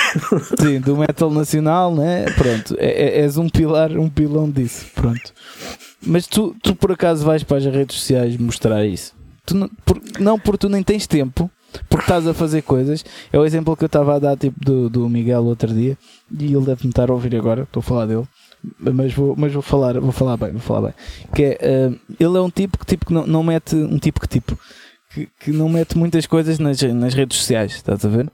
Sim, 0.60 0.80
do 0.80 0.98
metal 0.98 1.30
nacional, 1.32 1.94
né? 1.94 2.26
Pronto, 2.36 2.76
é- 2.78 3.20
é- 3.20 3.22
és 3.22 3.38
um 3.38 3.50
pilar, 3.50 3.92
um 3.98 4.10
pilão 4.10 4.50
disso, 4.50 4.86
pronto. 4.94 5.34
Mas 6.06 6.28
tu, 6.28 6.56
tu 6.62 6.76
por 6.76 6.92
acaso 6.92 7.26
vais 7.26 7.44
para 7.44 7.58
as 7.58 7.66
redes 7.66 7.98
sociais 7.98 8.36
mostrar 8.38 8.86
isso? 8.86 9.14
Tu 9.46 9.56
não, 9.56 9.70
por, 9.86 10.02
não 10.20 10.40
porque 10.40 10.60
tu 10.60 10.70
nem 10.70 10.84
tens 10.84 11.08
tempo, 11.08 11.50
porque 11.90 12.04
estás 12.04 12.28
a 12.28 12.34
fazer 12.34 12.62
coisas. 12.62 13.04
É 13.32 13.38
o 13.40 13.46
exemplo 13.46 13.76
que 13.76 13.84
eu 13.84 13.88
estava 13.88 14.16
a 14.16 14.20
dar 14.20 14.38
tipo, 14.38 14.60
do, 14.60 14.90
do 14.90 15.10
Miguel 15.10 15.44
outro 15.44 15.74
dia, 15.74 15.98
e 16.32 16.46
ele 16.46 16.66
deve-me 16.66 16.90
estar 16.90 17.10
a 17.10 17.14
ouvir 17.14 17.36
agora, 17.36 17.64
estou 17.64 17.80
a 17.82 17.84
falar 17.84 18.06
dele. 18.06 18.28
Mas 18.80 19.14
vou, 19.14 19.36
mas 19.38 19.52
vou 19.52 19.62
falar, 19.62 20.00
vou 20.00 20.12
falar 20.14 20.38
bem, 20.38 20.52
vou 20.52 20.62
falar 20.62 20.82
bem. 20.82 20.94
Que 21.36 21.44
é, 21.44 21.58
eh, 21.62 21.92
ele 22.18 22.38
é 22.38 22.42
um 22.42 22.50
tipo 22.50 22.78
que, 22.78 22.86
tipo 22.86 23.06
que 23.06 23.14
não, 23.14 23.28
não 23.28 23.44
mete 23.44 23.76
um 23.76 24.00
tipo 24.00 24.22
que 24.22 24.28
tipo 24.28 24.58
que, 25.14 25.28
que 25.40 25.52
não 25.52 25.68
mete 25.70 25.98
muitas 25.98 26.26
coisas 26.26 26.60
nas, 26.60 26.82
nas 26.82 27.14
redes 27.14 27.38
sociais, 27.38 27.74
estás 27.74 28.04
a 28.06 28.10
ver? 28.10 28.32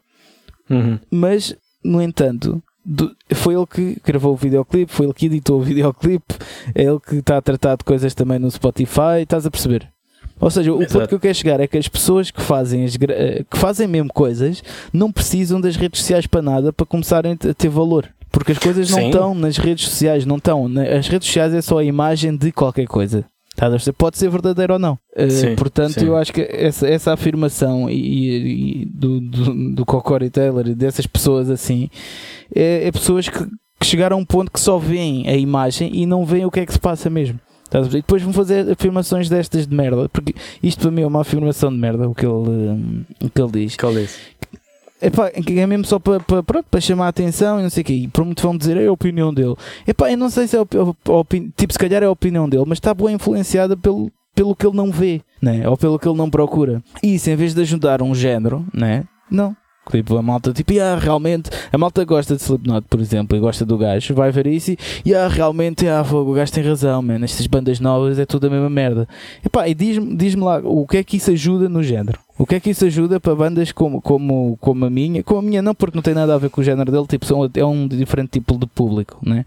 Uhum. 0.70 1.00
mas 1.10 1.56
no 1.84 2.02
entanto 2.02 2.62
do- 2.86 3.12
foi 3.34 3.56
ele 3.56 3.66
que 3.68 3.98
gravou 4.06 4.34
o 4.34 4.36
videoclipe, 4.38 4.92
foi 4.92 5.06
ele 5.06 5.14
que 5.14 5.26
editou 5.26 5.60
o 5.60 5.64
videoclipe, 5.64 6.36
é 6.76 6.84
ele 6.84 7.00
que 7.00 7.16
está 7.16 7.38
a 7.38 7.42
tratar 7.42 7.76
de 7.78 7.84
coisas 7.84 8.14
também 8.14 8.38
no 8.40 8.50
Spotify, 8.52 9.22
estás 9.22 9.46
a 9.46 9.52
perceber? 9.52 9.88
Ou 10.42 10.50
seja, 10.50 10.72
o 10.72 10.78
ponto 10.78 10.90
Exato. 10.90 11.08
que 11.10 11.16
eu 11.16 11.20
quero 11.20 11.36
chegar 11.36 11.60
é 11.60 11.68
que 11.68 11.78
as 11.78 11.88
pessoas 11.90 12.32
que 12.32 12.42
fazem, 12.42 12.86
as 12.86 12.96
eh, 13.10 13.44
que 13.50 13.58
fazem 13.58 13.88
mesmo 13.88 14.10
coisas 14.14 14.64
não 14.94 15.12
precisam 15.12 15.60
das 15.60 15.76
redes 15.76 16.00
sociais 16.00 16.26
para 16.28 16.42
nada 16.42 16.72
para 16.72 16.86
começarem 16.86 17.34
a 17.34 17.54
ter 17.54 17.68
valor. 17.68 18.08
Porque 18.32 18.52
as 18.54 18.58
coisas 18.60 18.90
não 18.90 19.00
Sim. 19.00 19.06
estão 19.08 19.36
nas 19.36 19.58
redes 19.58 19.90
sociais, 19.90 20.26
não 20.26 20.38
estão. 20.38 20.66
As 20.98 21.08
redes 21.10 21.28
sociais 21.28 21.54
é 21.54 21.62
só 21.62 21.80
a 21.80 21.84
imagem 21.84 22.38
de 22.38 22.52
qualquer 22.54 22.86
coisa. 22.88 23.26
Pode 23.98 24.18
ser 24.18 24.30
verdadeiro 24.30 24.74
ou 24.74 24.80
não. 24.80 24.98
Eh, 25.16 25.30
Sim, 25.30 25.56
portanto, 25.56 26.00
sim. 26.00 26.06
eu 26.06 26.16
acho 26.16 26.32
que 26.34 26.42
essa, 26.42 26.88
essa 26.88 27.14
afirmação 27.14 27.90
e, 27.90 28.82
e- 28.82 28.86
do, 28.86 29.20
do, 29.20 29.76
do 29.76 29.86
Cocory 29.86 30.30
Taylor 30.30 30.68
e 30.68 30.76
dessas 30.76 31.06
pessoas 31.06 31.50
assim 31.50 31.90
é, 32.56 32.88
é 32.88 32.92
pessoas 32.92 33.28
que, 33.28 33.40
que 33.80 33.86
chegaram 33.86 34.18
a 34.18 34.20
um 34.20 34.26
ponto 34.26 34.52
que 34.52 34.60
só 34.60 34.78
veem 34.78 35.28
a 35.28 35.36
imagem 35.36 35.92
e 35.94 36.06
não 36.06 36.26
veem 36.26 36.46
o 36.46 36.52
que 36.52 36.60
é 36.62 36.66
que 36.66 36.74
se 36.74 36.80
passa 36.80 37.10
mesmo. 37.10 37.40
E 37.72 37.88
depois 37.88 38.24
vão 38.24 38.34
fazer 38.34 38.68
afirmações 38.72 39.30
destas 39.30 39.68
de 39.68 39.76
merda, 39.76 40.10
porque 40.10 40.34
isto 40.64 40.80
para 40.82 40.90
mim 40.92 41.04
é 41.04 41.08
uma 41.08 41.22
afirmação 41.22 41.72
de 41.72 41.78
merda, 41.78 42.10
o 42.10 42.16
que 42.16 42.26
ele, 42.26 42.34
hum, 42.34 43.04
o 43.22 43.30
que 43.30 43.40
ele 43.40 43.52
diz. 43.52 43.76
Que 43.76 43.86
ele 43.86 44.02
disse. 44.02 44.20
Epá, 45.02 45.32
é 45.34 45.68
mesmo 45.68 45.86
só 45.86 45.98
para, 45.98 46.20
para, 46.20 46.64
para 46.64 46.82
chamar 46.82 47.06
a 47.06 47.10
atenção 47.10 47.60
e 47.60 47.64
não 47.64 47.70
sei 47.70 47.82
o 47.84 47.86
quê. 47.86 47.94
E 47.94 48.08
por 48.08 48.26
muito 48.26 48.42
vão 48.42 48.58
dizer 48.58 48.78
é 48.78 48.88
a 48.88 48.92
opinião 48.92 49.34
dele. 49.34 49.56
Epá, 49.88 50.12
eu 50.12 50.18
não 50.18 50.30
sei 50.30 50.48
se 50.48 50.58
é 50.58 50.60
a, 50.60 50.66
tipo, 51.56 51.74
se 51.74 51.80
calhar 51.80 52.04
é 52.04 52.06
a 52.06 52.12
opinião 52.12 52.50
dele, 52.50 52.66
mas 52.68 52.78
está 52.78 52.94
bem 52.94 53.16
influenciada 53.16 53.78
pelo, 53.78 54.12
pelo 54.36 54.56
que 54.56 54.66
ele 54.66 54.76
não 54.76 54.92
vê, 54.92 55.22
né? 55.42 55.68
ou 55.68 55.78
pelo 55.78 55.98
que 55.98 56.08
ele 56.08 56.18
não 56.18 56.30
procura. 56.30 56.84
E 57.02 57.16
isso, 57.16 57.30
em 57.30 57.36
vez 57.36 57.54
de 57.54 57.62
ajudar 57.62 58.02
um 58.02 58.14
género, 58.14 58.66
né? 58.74 59.06
não. 59.30 59.56
Tipo, 59.92 60.18
a 60.18 60.22
malta, 60.22 60.54
tipo, 60.54 60.74
ah, 60.80 60.98
realmente, 61.00 61.50
a 61.72 61.78
malta 61.78 62.04
gosta 62.06 62.36
de 62.36 62.42
Slipknot, 62.42 62.86
por 62.90 63.00
exemplo, 63.00 63.36
e 63.36 63.40
gosta 63.40 63.66
do 63.66 63.78
gajo, 63.78 64.14
vai 64.14 64.32
ver 64.32 64.48
isso 64.48 64.76
e, 65.04 65.16
ah, 65.16 65.28
realmente, 65.28 65.88
ah, 65.88 66.04
fogo, 66.04 66.32
o 66.32 66.34
gajo 66.34 66.52
tem 66.52 66.64
razão, 66.64 67.02
man, 67.02 67.24
estas 67.24 67.48
bandas 67.48 67.80
novas 67.80 68.20
é 68.20 68.26
tudo 68.26 68.48
a 68.48 68.50
mesma 68.50 68.70
merda. 68.70 69.08
Epá, 69.44 69.68
e 69.68 69.74
diz-me 69.74 70.16
diz 70.16 70.36
lá, 70.36 70.60
o 70.64 70.86
que 70.86 70.98
é 70.98 71.04
que 71.04 71.18
isso 71.18 71.32
ajuda 71.32 71.68
no 71.68 71.82
género? 71.82 72.20
O 72.38 72.46
que 72.46 72.56
é 72.56 72.60
que 72.60 72.70
isso 72.70 72.86
ajuda 72.86 73.20
para 73.20 73.36
bandas 73.36 73.72
como, 73.72 74.02
como, 74.02 74.58
como 74.62 74.86
a 74.86 74.90
minha? 74.90 75.22
Como 75.24 75.40
a 75.40 75.42
minha 75.42 75.62
não, 75.62 75.76
porque 75.76 75.98
não 75.98 76.02
tem 76.02 76.14
nada 76.14 76.36
a 76.36 76.38
ver 76.38 76.50
com 76.50 76.62
o 76.62 76.64
género 76.64 76.92
dele, 76.92 77.06
tipo, 77.08 77.26
são, 77.26 77.50
é 77.54 77.66
um 77.66 77.88
diferente 77.88 78.30
tipo 78.32 78.58
de 78.58 78.66
público, 78.66 79.18
né? 79.22 79.46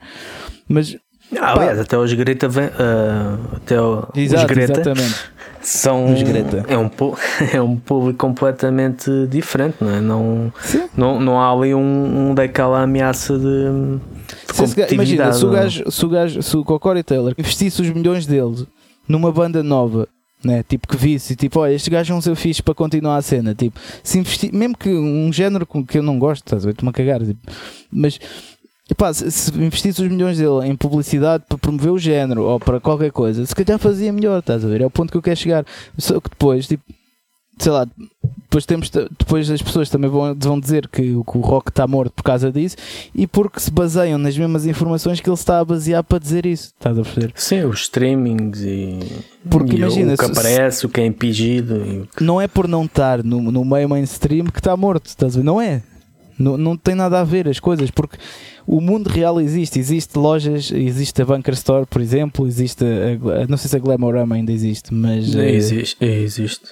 Mas, 0.68 0.96
Ah, 1.40 1.52
aliás, 1.52 1.78
até 1.78 1.96
os 1.96 2.12
Greta 2.12 2.48
vem, 2.48 2.64
ah, 2.78 3.38
até 3.56 3.80
o- 3.80 4.00
os 4.14 4.18
exato, 4.18 4.46
Greta 4.46 4.72
exatamente. 4.72 5.14
são 5.62 6.12
Os 6.12 6.22
Greta. 6.22 6.64
é 6.68 6.76
um 6.76 6.90
é 7.52 7.60
um 7.62 7.76
público 7.76 8.18
completamente 8.18 9.10
diferente, 9.28 9.76
não 9.80 9.90
é? 9.90 10.00
Não 10.00 10.52
Sim. 10.60 10.88
não, 10.96 11.20
não 11.20 11.40
há 11.40 11.50
ali 11.52 11.74
um, 11.74 12.30
um 12.30 12.34
daquela 12.34 12.82
ameaça 12.82 13.38
de, 13.38 13.44
de 14.88 14.94
imagina, 14.94 15.32
se 15.32 15.44
o 15.44 15.50
é? 15.56 15.60
gajo, 15.60 15.90
se 15.90 16.04
o, 16.04 16.08
gajo, 16.08 16.42
se 16.42 16.56
o 16.56 16.64
Taylor 17.04 17.34
investisse 17.38 17.80
os 17.80 17.88
milhões 17.90 18.26
dele 18.26 18.66
numa 19.08 19.30
banda 19.32 19.62
nova, 19.62 20.08
né? 20.44 20.62
tipo 20.68 20.88
que 20.88 20.96
visse, 20.96 21.36
tipo, 21.36 21.60
olha, 21.60 21.72
estes 21.72 21.88
gajos 21.88 22.08
vão 22.08 22.20
ser 22.20 22.34
fixe 22.34 22.62
para 22.62 22.74
continuar 22.74 23.16
a 23.16 23.22
cena, 23.22 23.54
tipo, 23.54 23.78
se 24.02 24.18
investir, 24.18 24.52
mesmo 24.52 24.76
que 24.76 24.88
um 24.90 25.32
género 25.32 25.66
que 25.86 25.98
eu 25.98 26.02
não 26.02 26.18
gosto, 26.18 26.44
estás 26.44 26.64
a 26.64 26.66
ver, 26.66 26.72
estou-me 26.72 26.90
a 26.90 26.92
cagar, 26.92 27.20
tipo, 27.22 27.40
mas 27.90 28.18
epá, 28.90 29.12
se, 29.12 29.30
se 29.30 29.50
investisse 29.54 30.02
os 30.02 30.08
milhões 30.10 30.38
dele 30.38 30.66
em 30.66 30.76
publicidade 30.76 31.44
para 31.48 31.58
promover 31.58 31.92
o 31.92 31.98
género 31.98 32.42
ou 32.44 32.58
para 32.60 32.80
qualquer 32.80 33.10
coisa, 33.12 33.44
se 33.46 33.54
calhar 33.54 33.78
fazia 33.78 34.12
melhor, 34.12 34.38
estás 34.40 34.64
a 34.64 34.68
ver? 34.68 34.80
É 34.80 34.86
o 34.86 34.90
ponto 34.90 35.10
que 35.10 35.16
eu 35.16 35.22
quero 35.22 35.36
chegar. 35.38 35.64
Só 35.98 36.20
que 36.20 36.28
depois, 36.30 36.66
tipo, 36.66 36.82
sei 37.58 37.70
lá, 37.72 37.86
depois, 38.44 38.66
temos, 38.66 38.90
depois 38.90 39.50
as 39.50 39.62
pessoas 39.62 39.88
também 39.88 40.10
vão, 40.10 40.34
vão 40.38 40.58
dizer 40.60 40.88
que, 40.88 41.12
o- 41.14 41.22
que 41.24 41.38
o 41.38 41.40
rock 41.40 41.70
está 41.70 41.86
morto 41.86 42.12
por 42.12 42.22
causa 42.22 42.50
disso 42.52 42.76
e 43.14 43.26
porque 43.26 43.60
se 43.60 43.70
baseiam 43.70 44.18
nas 44.18 44.36
mesmas 44.36 44.66
informações 44.66 45.20
que 45.20 45.28
ele 45.28 45.34
está 45.34 45.60
a 45.60 45.64
basear 45.64 46.02
para 46.02 46.18
dizer 46.18 46.44
isso, 46.44 46.72
estás 46.78 46.98
a 46.98 47.02
perceber? 47.02 47.32
Sim, 47.36 47.64
os 47.64 47.82
streamings 47.82 48.60
e, 48.62 48.98
Porque 49.48 49.74
e 49.74 49.78
imagina, 49.78 50.14
o 50.14 50.16
que 50.18 50.24
se- 50.24 50.30
aparece, 50.32 50.84
o 50.86 50.88
que 50.88 51.00
é 51.00 51.06
impingido. 51.06 51.76
E, 51.86 52.08
Não 52.24 52.40
é 52.40 52.48
por 52.48 52.66
não 52.68 52.84
estar 52.84 53.22
no, 53.22 53.40
no 53.40 53.64
meio 53.64 53.88
mainstream 53.88 54.46
que 54.46 54.58
está 54.58 54.76
morto, 54.76 55.06
estás 55.06 55.34
a 55.34 55.38
ver? 55.38 55.44
Não 55.44 55.60
é. 55.60 55.82
Não, 56.38 56.56
não 56.58 56.76
tem 56.76 56.94
nada 56.94 57.20
a 57.20 57.24
ver 57.24 57.46
as 57.48 57.60
coisas, 57.60 57.90
porque 57.90 58.16
o 58.66 58.80
mundo 58.80 59.08
real 59.08 59.40
existe. 59.40 59.78
Existe 59.78 60.18
lojas, 60.18 60.70
existe 60.72 61.20
a 61.22 61.24
Bunker 61.24 61.54
Store, 61.54 61.86
por 61.86 62.00
exemplo, 62.00 62.46
existe 62.46 62.84
a, 62.84 63.16
Gla- 63.16 63.46
não 63.48 63.56
sei 63.56 63.68
se 63.70 63.76
a 63.76 63.78
Glamorama 63.78 64.34
ainda 64.34 64.52
existe, 64.52 64.92
mas 64.94 65.34
eh, 65.34 65.50
existe, 65.54 65.96
existe. 66.04 66.66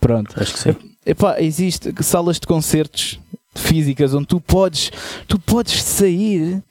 pronto. 0.00 0.34
Acho 0.40 0.52
que 0.54 0.58
sim. 0.58 0.76
Epá, 1.04 1.40
existe 1.40 1.92
salas 2.02 2.38
de 2.38 2.46
concertos 2.46 3.18
físicas 3.54 4.14
onde 4.14 4.26
tu 4.26 4.40
podes, 4.40 4.90
tu 5.28 5.38
podes 5.38 5.82
sair 5.82 6.62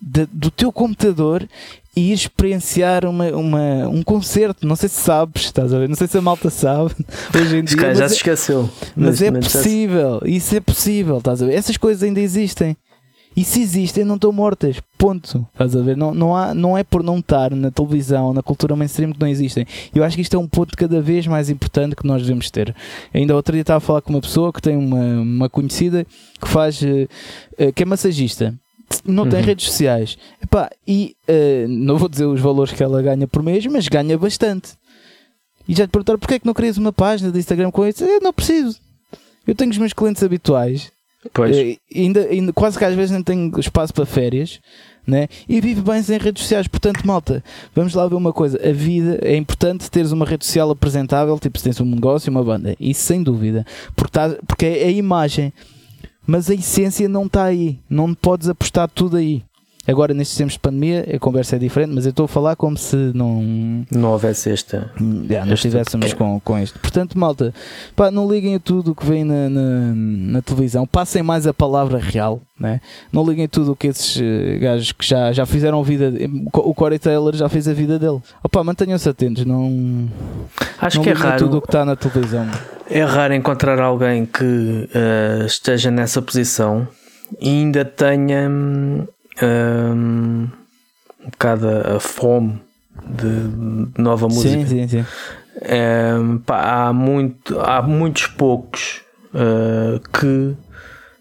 da- 0.00 0.26
do 0.32 0.50
teu 0.50 0.70
computador 0.72 1.48
e 1.96 2.10
ir 2.10 2.14
experienciar 2.14 3.06
uma, 3.06 3.28
uma, 3.30 3.88
um 3.88 4.02
concerto. 4.02 4.66
Não 4.66 4.76
sei 4.76 4.88
se 4.88 5.00
sabes, 5.00 5.44
estás 5.44 5.72
a 5.72 5.78
ver? 5.78 5.88
Não 5.88 5.94
sei 5.96 6.06
se 6.06 6.18
a 6.18 6.20
malta 6.20 6.50
sabe 6.50 6.90
hoje 7.34 7.56
em 7.56 7.64
dia. 7.64 7.94
já 7.94 8.06
se 8.08 8.14
é- 8.14 8.16
esqueceu. 8.18 8.68
mas 8.94 9.22
é 9.22 9.30
possível, 9.30 10.20
isso 10.26 10.54
é 10.54 10.60
possível, 10.60 11.18
estás 11.18 11.40
a 11.42 11.46
ver? 11.46 11.54
Essas 11.54 11.76
coisas 11.78 12.02
ainda 12.02 12.20
existem. 12.20 12.76
E 13.36 13.44
se 13.44 13.60
existem, 13.60 14.02
não 14.04 14.14
estão 14.14 14.32
mortas. 14.32 14.80
Ponto. 14.96 15.46
Estás 15.52 15.76
a 15.76 15.82
ver? 15.82 15.94
Não, 15.96 16.14
não, 16.14 16.34
há, 16.34 16.54
não 16.54 16.76
é 16.78 16.82
por 16.82 17.02
não 17.02 17.18
estar 17.18 17.50
na 17.54 17.70
televisão, 17.70 18.32
na 18.32 18.42
cultura 18.42 18.74
mainstream 18.74 19.12
que 19.12 19.20
não 19.20 19.28
existem. 19.28 19.66
Eu 19.94 20.02
acho 20.02 20.16
que 20.16 20.22
isto 20.22 20.34
é 20.34 20.38
um 20.38 20.48
ponto 20.48 20.74
cada 20.76 21.02
vez 21.02 21.26
mais 21.26 21.50
importante 21.50 21.94
que 21.94 22.06
nós 22.06 22.22
devemos 22.22 22.50
ter. 22.50 22.74
Ainda 23.12 23.36
outro 23.36 23.52
dia 23.52 23.60
estava 23.60 23.76
a 23.76 23.80
falar 23.80 24.00
com 24.00 24.10
uma 24.10 24.22
pessoa 24.22 24.50
que 24.52 24.62
tem 24.62 24.74
uma, 24.76 25.20
uma 25.20 25.48
conhecida 25.50 26.06
que 26.40 26.48
faz. 26.48 26.82
eh, 26.82 27.06
eh, 27.58 27.72
que 27.72 27.82
é 27.82 27.86
massagista. 27.86 28.54
Não 29.04 29.28
tem 29.28 29.40
Uhum. 29.40 29.46
redes 29.46 29.66
sociais. 29.66 30.16
Epá, 30.42 30.70
e 30.88 31.14
eh, 31.28 31.66
não 31.68 31.98
vou 31.98 32.08
dizer 32.08 32.24
os 32.24 32.40
valores 32.40 32.72
que 32.72 32.82
ela 32.82 33.02
ganha 33.02 33.26
por 33.28 33.42
mês, 33.42 33.66
mas 33.66 33.86
ganha 33.88 34.16
bastante. 34.16 34.70
E 35.68 35.74
já 35.74 35.86
te 35.86 35.90
perguntaram 35.90 36.18
porquê 36.18 36.34
é 36.34 36.38
que 36.38 36.46
não 36.46 36.54
crias 36.54 36.78
uma 36.78 36.92
página 36.92 37.30
de 37.30 37.38
Instagram 37.38 37.70
com 37.70 37.84
isso? 37.86 38.02
Eu 38.04 38.20
não 38.20 38.32
preciso. 38.32 38.78
Eu 39.46 39.54
tenho 39.54 39.70
os 39.72 39.78
meus 39.78 39.92
clientes 39.92 40.22
habituais, 40.22 40.90
Pois. 41.32 41.56
eh, 41.56 41.76
ainda, 41.94 42.20
ainda, 42.20 42.52
quase 42.52 42.78
que 42.78 42.84
às 42.84 42.94
vezes 42.94 43.10
não 43.10 43.22
tenho 43.22 43.58
espaço 43.58 43.92
para 43.92 44.06
férias, 44.06 44.60
né? 45.06 45.28
e 45.48 45.60
vivo 45.60 45.82
bem 45.82 46.02
sem 46.02 46.18
redes 46.18 46.42
sociais. 46.42 46.66
Portanto, 46.66 47.06
malta, 47.06 47.42
vamos 47.74 47.94
lá 47.94 48.06
ver 48.06 48.14
uma 48.14 48.32
coisa: 48.32 48.58
a 48.62 48.72
vida 48.72 49.18
é 49.22 49.36
importante 49.36 49.90
teres 49.90 50.12
uma 50.12 50.24
rede 50.24 50.44
social 50.44 50.70
apresentável, 50.70 51.38
tipo 51.38 51.58
se 51.58 51.64
tens 51.64 51.80
um 51.80 51.84
negócio, 51.84 52.30
uma 52.30 52.42
banda, 52.42 52.76
isso 52.80 53.02
sem 53.02 53.22
dúvida, 53.22 53.64
porque, 53.94 54.12
tá, 54.12 54.36
porque 54.46 54.66
é 54.66 54.86
a 54.86 54.90
imagem, 54.90 55.52
mas 56.26 56.50
a 56.50 56.54
essência 56.54 57.08
não 57.08 57.26
está 57.26 57.44
aí, 57.44 57.78
não 57.88 58.14
podes 58.14 58.48
apostar 58.48 58.88
tudo 58.88 59.16
aí. 59.16 59.42
Agora, 59.86 60.12
nestes 60.12 60.36
tempos 60.36 60.54
de 60.54 60.58
pandemia, 60.60 61.06
a 61.14 61.18
conversa 61.18 61.56
é 61.56 61.58
diferente, 61.58 61.92
mas 61.94 62.04
eu 62.06 62.10
estou 62.10 62.24
a 62.24 62.28
falar 62.28 62.56
como 62.56 62.76
se 62.76 62.96
não, 63.14 63.84
Não 63.90 64.10
houvesse 64.12 64.50
esta. 64.50 64.90
já, 65.28 65.44
não 65.44 65.54
Este 65.54 65.68
estivéssemos 65.68 66.12
com, 66.14 66.40
com 66.40 66.58
isto. 66.58 66.78
Portanto, 66.80 67.18
malta, 67.18 67.54
pá, 67.94 68.10
não 68.10 68.30
liguem 68.30 68.54
a 68.56 68.58
tudo 68.60 68.92
o 68.92 68.94
que 68.94 69.06
vem 69.06 69.24
na, 69.24 69.48
na, 69.48 69.92
na 69.94 70.42
televisão, 70.42 70.86
passem 70.86 71.22
mais 71.22 71.46
a 71.46 71.54
palavra 71.54 71.98
real, 71.98 72.40
né? 72.58 72.80
não 73.12 73.24
liguem 73.24 73.44
a 73.44 73.48
tudo 73.48 73.72
o 73.72 73.76
que 73.76 73.86
esses 73.88 74.20
eh, 74.20 74.58
gajos 74.58 74.92
que 74.92 75.06
já, 75.06 75.32
já 75.32 75.46
fizeram 75.46 75.78
a 75.80 75.82
vida. 75.82 76.12
O 76.52 76.74
Corey 76.74 76.98
Taylor 76.98 77.34
já 77.36 77.48
fez 77.48 77.68
a 77.68 77.72
vida 77.72 77.98
dele. 77.98 78.20
Opa, 78.42 78.64
mantenham-se 78.64 79.08
atentos, 79.08 79.44
não, 79.44 80.08
Acho 80.80 80.96
não 80.98 81.04
que 81.04 81.10
é 81.10 81.12
a 81.12 81.36
tudo 81.36 81.48
o 81.48 81.50
raro. 81.50 81.60
que 81.62 81.68
está 81.68 81.84
na 81.84 81.94
televisão. 81.96 82.46
É 82.90 83.02
raro 83.04 83.34
encontrar 83.34 83.78
alguém 83.80 84.26
que 84.26 84.88
eh, 84.94 85.44
esteja 85.46 85.90
nessa 85.90 86.20
posição 86.22 86.86
e 87.40 87.48
ainda 87.48 87.84
tenha 87.84 88.48
hum, 89.42 90.48
um 91.24 91.30
bocado 91.30 91.68
a, 91.68 91.96
a 91.96 92.00
fome 92.00 92.60
de, 93.04 93.48
de 93.92 94.00
nova 94.02 94.26
música. 94.26 94.66
Sim, 94.66 94.66
sim, 94.66 94.88
sim. 94.88 95.04
Hum, 95.62 96.38
pá, 96.38 96.86
há, 96.88 96.92
muito, 96.92 97.58
há 97.60 97.82
muitos 97.82 98.26
poucos 98.26 99.02
eh, 99.34 100.00
que. 100.18 100.54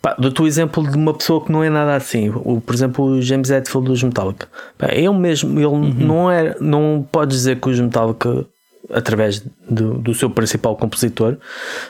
Pá, 0.02 0.16
dou-te 0.20 0.42
o 0.42 0.48
exemplo 0.48 0.88
de 0.88 0.96
uma 0.96 1.14
pessoa 1.14 1.44
que 1.44 1.52
não 1.52 1.64
é 1.64 1.70
nada 1.70 1.96
assim. 1.96 2.30
O, 2.30 2.62
por 2.62 2.76
exemplo, 2.76 3.06
o 3.06 3.22
James 3.22 3.50
Hetfield 3.50 3.88
dos 3.88 4.04
Metallica. 4.04 4.48
Pá, 4.78 4.88
ele 4.92 5.14
mesmo, 5.14 5.60
ele 5.60 6.06
não 6.06 6.30
é. 6.30 6.56
Não 6.60 7.06
pode 7.12 7.32
dizer 7.32 7.60
que 7.60 7.70
os 7.70 7.80
Metallica, 7.80 8.46
através 8.94 9.44
do, 9.70 9.96
do 9.96 10.14
seu 10.14 10.30
principal 10.30 10.76
compositor, 10.76 11.38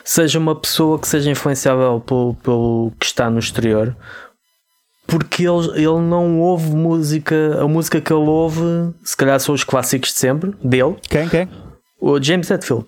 seja 0.02 0.38
uma 0.38 0.54
pessoa 0.54 0.98
que 0.98 1.06
seja 1.06 1.30
influenciável 1.30 2.00
pelo, 2.00 2.34
pelo 2.42 2.92
que 2.98 3.06
está 3.06 3.28
no 3.28 3.38
exterior. 3.38 3.94
Porque 5.06 5.44
ele, 5.46 5.68
ele 5.76 6.00
não 6.00 6.40
ouve 6.40 6.74
música, 6.74 7.58
a 7.62 7.68
música 7.68 8.00
que 8.00 8.12
ele 8.12 8.28
ouve, 8.28 8.60
se 9.04 9.16
calhar 9.16 9.38
são 9.38 9.54
os 9.54 9.62
clássicos 9.62 10.12
de 10.12 10.18
sempre, 10.18 10.52
dele, 10.62 10.96
Quem, 11.08 11.28
quem? 11.28 11.48
o 12.00 12.20
James 12.22 12.50
Hetfield. 12.50 12.86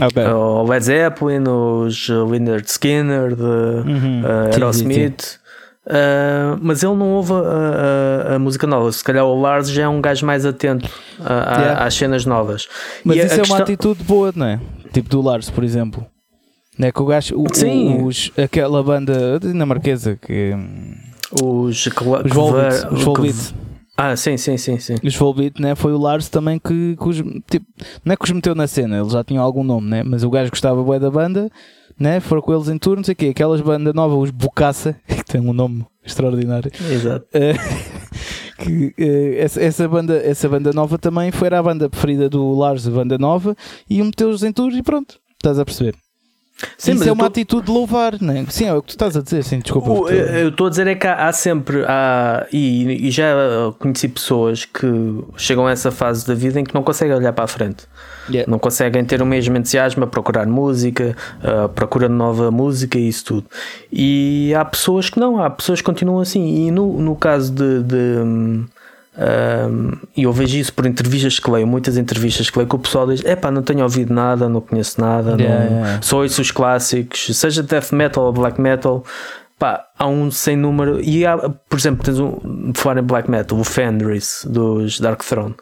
Ok. 0.00 0.22
O 0.24 0.62
Led 0.64 0.84
Zeppelin, 0.84 1.44
os 1.48 2.08
Leonard 2.08 2.64
Skinner, 2.68 3.34
de 3.36 3.42
Uhum. 3.42 4.22
uh, 4.22 4.52
Sim, 4.52 4.52
sim, 4.52 4.60
Aerosmith. 4.60 5.40
Uh, 5.86 6.58
mas 6.60 6.82
ele 6.82 6.94
não 6.94 7.08
ouve 7.14 7.32
a, 7.32 8.32
a- 8.32 8.34
a 8.34 8.38
música 8.38 8.66
nova. 8.66 8.92
Se 8.92 9.02
calhar 9.02 9.24
o 9.24 9.40
Lars 9.40 9.68
já 9.70 9.82
é 9.84 9.88
um 9.88 10.00
gajo 10.00 10.24
mais 10.26 10.44
atento 10.46 10.88
a- 11.24 11.58
Yeah. 11.60 11.84
às 11.84 11.94
cenas 11.94 12.24
novas. 12.26 12.68
Mas 13.04 13.16
E 13.16 13.20
isso 13.20 13.34
é 13.34 13.38
questão- 13.38 13.56
uma 13.56 13.62
atitude 13.62 14.02
boa, 14.04 14.32
não 14.36 14.46
é? 14.46 14.60
Tipo 14.92 15.08
do 15.08 15.20
Lars, 15.22 15.50
por 15.50 15.64
exemplo. 15.64 16.04
Não 16.78 16.88
é 16.88 16.92
que 16.92 17.02
o 17.02 17.06
gajo, 17.06 17.34
o- 17.36 17.46
Sim. 17.54 18.04
os, 18.04 18.30
aquela 18.38 18.82
banda 18.82 19.38
dinamarquesa 19.40 20.16
que. 20.20 20.54
Os, 21.32 21.86
os 21.86 22.32
Volbeat. 22.32 22.92
Os 22.92 23.02
Volbeat. 23.02 23.54
Ah, 23.96 24.16
sim, 24.16 24.36
sim, 24.36 24.56
sim, 24.56 24.78
sim. 24.78 24.94
Os 25.04 25.14
Volbeat, 25.14 25.60
né? 25.60 25.74
Foi 25.74 25.92
o 25.92 25.98
Lars 25.98 26.28
também 26.28 26.58
que, 26.58 26.96
que 26.96 27.08
os, 27.08 27.16
tipo, 27.50 27.66
não 28.04 28.14
é 28.14 28.16
que 28.16 28.24
os 28.24 28.30
meteu 28.30 28.54
na 28.54 28.66
cena, 28.66 28.98
eles 28.98 29.12
já 29.12 29.22
tinham 29.22 29.44
algum 29.44 29.62
nome, 29.62 29.88
né? 29.90 30.02
Mas 30.02 30.24
o 30.24 30.30
gajo 30.30 30.50
gostava 30.50 30.82
bué 30.82 30.98
da 30.98 31.10
banda, 31.10 31.50
né? 31.98 32.18
Foram 32.18 32.40
com 32.40 32.54
eles 32.54 32.68
em 32.68 32.78
turno, 32.78 32.96
não 32.96 33.04
sei 33.04 33.12
o 33.12 33.16
quê. 33.16 33.26
Aquelas 33.26 33.60
bandas 33.60 33.92
novas, 33.92 34.18
os 34.18 34.30
Bocaça, 34.30 34.96
que 35.06 35.24
tem 35.24 35.40
um 35.40 35.52
nome 35.52 35.84
extraordinário. 36.02 36.70
Exato. 36.90 37.26
que, 38.58 38.94
uh, 38.98 39.38
essa, 39.38 39.62
essa, 39.62 39.86
banda, 39.86 40.16
essa 40.16 40.48
banda 40.48 40.72
nova 40.72 40.96
também 40.96 41.30
foi 41.30 41.48
a 41.48 41.62
banda 41.62 41.88
preferida 41.90 42.28
do 42.28 42.52
Lars, 42.52 42.88
a 42.88 42.90
banda 42.90 43.18
nova, 43.18 43.54
e 43.88 44.02
meteu-os 44.02 44.42
em 44.42 44.52
turno 44.52 44.78
e 44.78 44.82
pronto, 44.82 45.20
estás 45.36 45.58
a 45.58 45.64
perceber. 45.64 45.94
Sim, 46.76 46.92
Isso 46.92 47.08
é 47.08 47.12
uma 47.12 47.24
tô... 47.24 47.26
atitude 47.26 47.66
de 47.66 47.72
louvar, 47.72 48.20
não 48.20 48.34
é? 48.34 48.44
Sim, 48.48 48.66
é 48.66 48.74
o 48.74 48.82
que 48.82 48.88
tu 48.88 48.90
estás 48.90 49.16
a 49.16 49.22
dizer, 49.22 49.42
sim, 49.44 49.58
desculpa. 49.60 49.90
O, 49.90 50.08
eu 50.08 50.48
estou 50.48 50.66
a 50.66 50.70
dizer 50.70 50.86
é 50.86 50.94
que 50.94 51.06
há, 51.06 51.28
há 51.28 51.32
sempre, 51.32 51.84
há, 51.86 52.46
e, 52.52 53.08
e, 53.08 53.10
já 53.10 53.32
conheci 53.78 54.08
pessoas 54.08 54.64
que 54.64 54.86
chegam 55.36 55.66
a 55.66 55.70
essa 55.70 55.90
fase 55.90 56.26
da 56.26 56.34
vida 56.34 56.60
em 56.60 56.64
que 56.64 56.74
não 56.74 56.82
conseguem 56.82 57.14
olhar 57.14 57.32
para 57.32 57.44
a 57.44 57.48
frente. 57.48 57.84
Yeah. 58.28 58.50
Não 58.50 58.58
conseguem 58.58 59.04
ter 59.04 59.20
o 59.22 59.26
mesmo 59.26 59.56
entusiasmo 59.56 60.04
a 60.04 60.06
procurar 60.06 60.46
música, 60.46 61.16
a 61.42 61.68
procura 61.68 62.08
nova 62.08 62.50
música 62.50 62.98
e 62.98 63.08
isso 63.08 63.24
tudo. 63.24 63.46
E 63.92 64.52
há 64.54 64.64
pessoas 64.64 65.10
que 65.10 65.18
não, 65.18 65.42
há 65.42 65.50
pessoas 65.50 65.80
que 65.80 65.86
continuam 65.86 66.20
assim. 66.20 66.66
E 66.66 66.70
no, 66.70 67.00
no 67.00 67.16
caso 67.16 67.52
de, 67.52 67.82
de 67.82 68.66
e 70.16 70.22
eu 70.22 70.32
vejo 70.32 70.56
isso 70.56 70.72
por 70.72 70.86
entrevistas 70.86 71.38
que 71.38 71.50
leio, 71.50 71.66
muitas 71.66 71.96
entrevistas 71.96 72.48
que 72.48 72.58
leio, 72.58 72.68
que 72.68 72.76
o 72.76 72.78
pessoal 72.78 73.06
diz: 73.06 73.24
é 73.24 73.34
pá, 73.34 73.50
não 73.50 73.62
tenho 73.62 73.82
ouvido 73.82 74.14
nada, 74.14 74.48
não 74.48 74.60
conheço 74.60 75.00
nada, 75.00 75.36
yeah, 75.40 75.64
não, 75.64 75.76
yeah. 75.76 76.02
só 76.02 76.22
ouço 76.22 76.40
os 76.40 76.50
clássicos, 76.50 77.36
seja 77.36 77.62
death 77.62 77.92
metal 77.92 78.24
ou 78.24 78.32
black 78.32 78.60
metal. 78.60 79.04
Pá, 79.58 79.84
há 79.98 80.06
um 80.06 80.30
sem 80.30 80.56
número. 80.56 81.02
E 81.02 81.26
há, 81.26 81.36
por 81.36 81.78
exemplo, 81.78 82.02
tens 82.02 82.18
um, 82.18 82.72
falar 82.74 82.98
em 82.98 83.02
black 83.02 83.30
metal, 83.30 83.58
o 83.58 83.64
Fenris 83.64 84.46
dos 84.48 84.98
Dark 84.98 85.22
Throne 85.22 85.54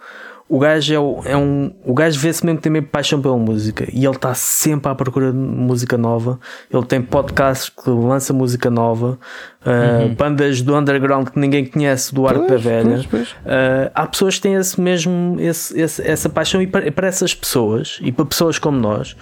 o 0.48 0.58
gajo 0.58 0.94
é, 0.94 0.98
o, 0.98 1.20
é 1.24 1.36
um. 1.36 1.70
O 1.84 1.92
gajo 1.92 2.18
vê-se 2.18 2.44
mesmo 2.44 2.58
que 2.58 2.62
tem 2.62 2.72
mesmo 2.72 2.88
paixão 2.88 3.20
pela 3.20 3.36
música 3.36 3.86
e 3.92 4.06
ele 4.06 4.16
está 4.16 4.32
sempre 4.34 4.90
à 4.90 4.94
procura 4.94 5.30
de 5.30 5.38
música 5.38 5.98
nova. 5.98 6.40
Ele 6.72 6.84
tem 6.86 7.02
podcasts 7.02 7.68
que 7.68 7.90
lança 7.90 8.32
música 8.32 8.70
nova, 8.70 9.18
uh, 9.66 10.02
uhum. 10.04 10.14
bandas 10.14 10.62
do 10.62 10.74
underground 10.74 11.28
que 11.28 11.38
ninguém 11.38 11.66
conhece, 11.66 12.14
do 12.14 12.26
Arco 12.26 12.48
da 12.48 12.56
Velha. 12.56 12.90
Pois, 12.90 13.06
pois. 13.06 13.30
Uh, 13.32 13.90
há 13.94 14.06
pessoas 14.06 14.36
que 14.36 14.42
têm 14.42 14.54
esse 14.54 14.80
mesmo, 14.80 15.36
esse, 15.38 15.78
esse, 15.78 16.02
essa 16.02 16.30
paixão, 16.30 16.62
e 16.62 16.66
para, 16.66 16.90
para 16.92 17.08
essas 17.08 17.34
pessoas, 17.34 17.98
e 18.00 18.10
para 18.10 18.24
pessoas 18.24 18.58
como 18.58 18.78
nós, 18.78 19.14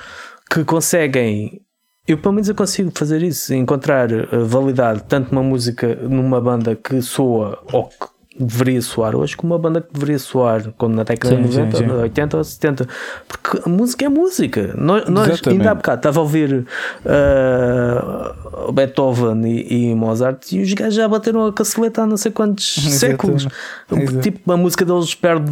que 0.48 0.64
conseguem 0.64 1.60
eu 2.06 2.16
pelo 2.16 2.34
menos 2.34 2.48
eu 2.48 2.54
consigo 2.54 2.92
fazer 2.94 3.20
isso, 3.20 3.52
encontrar 3.52 4.08
validade 4.44 5.02
tanto 5.08 5.34
numa 5.34 5.42
música, 5.42 5.96
numa 5.96 6.40
banda 6.40 6.76
que 6.76 7.02
soa 7.02 7.60
ou 7.72 7.88
que 7.88 8.15
deveria 8.38 8.80
soar 8.82 9.14
hoje 9.16 9.36
como 9.36 9.54
uma 9.54 9.58
banda 9.58 9.80
que 9.80 9.92
deveria 9.92 10.18
soar 10.18 10.72
quando 10.76 10.94
na 10.94 11.02
década 11.02 11.36
de 11.36 11.42
90, 11.42 11.76
sim, 11.76 11.84
sim. 11.84 11.90
80 11.90 12.36
ou 12.36 12.44
70. 12.44 12.88
Porque 13.26 13.62
a 13.64 13.68
música 13.68 14.04
é 14.04 14.08
música. 14.08 14.74
Nós, 14.76 15.08
nós 15.08 15.40
ainda 15.46 15.70
há 15.70 15.74
bocado 15.74 15.98
estava 15.98 16.18
a 16.18 16.22
ouvir 16.22 16.66
uh, 17.04 18.72
Beethoven 18.72 19.46
e, 19.46 19.90
e, 19.90 19.94
Mozart 19.94 20.52
e 20.52 20.60
os 20.60 20.72
gajos 20.72 20.94
já 20.94 21.08
bateram 21.08 21.46
a 21.46 21.52
caceleta 21.52 22.02
há 22.02 22.06
não 22.06 22.16
sei 22.16 22.32
quantos 22.32 22.74
séculos. 22.98 23.48
Exato. 23.90 24.20
Tipo, 24.20 24.52
a 24.52 24.56
música 24.56 24.84
deles 24.84 25.14
perde 25.14 25.50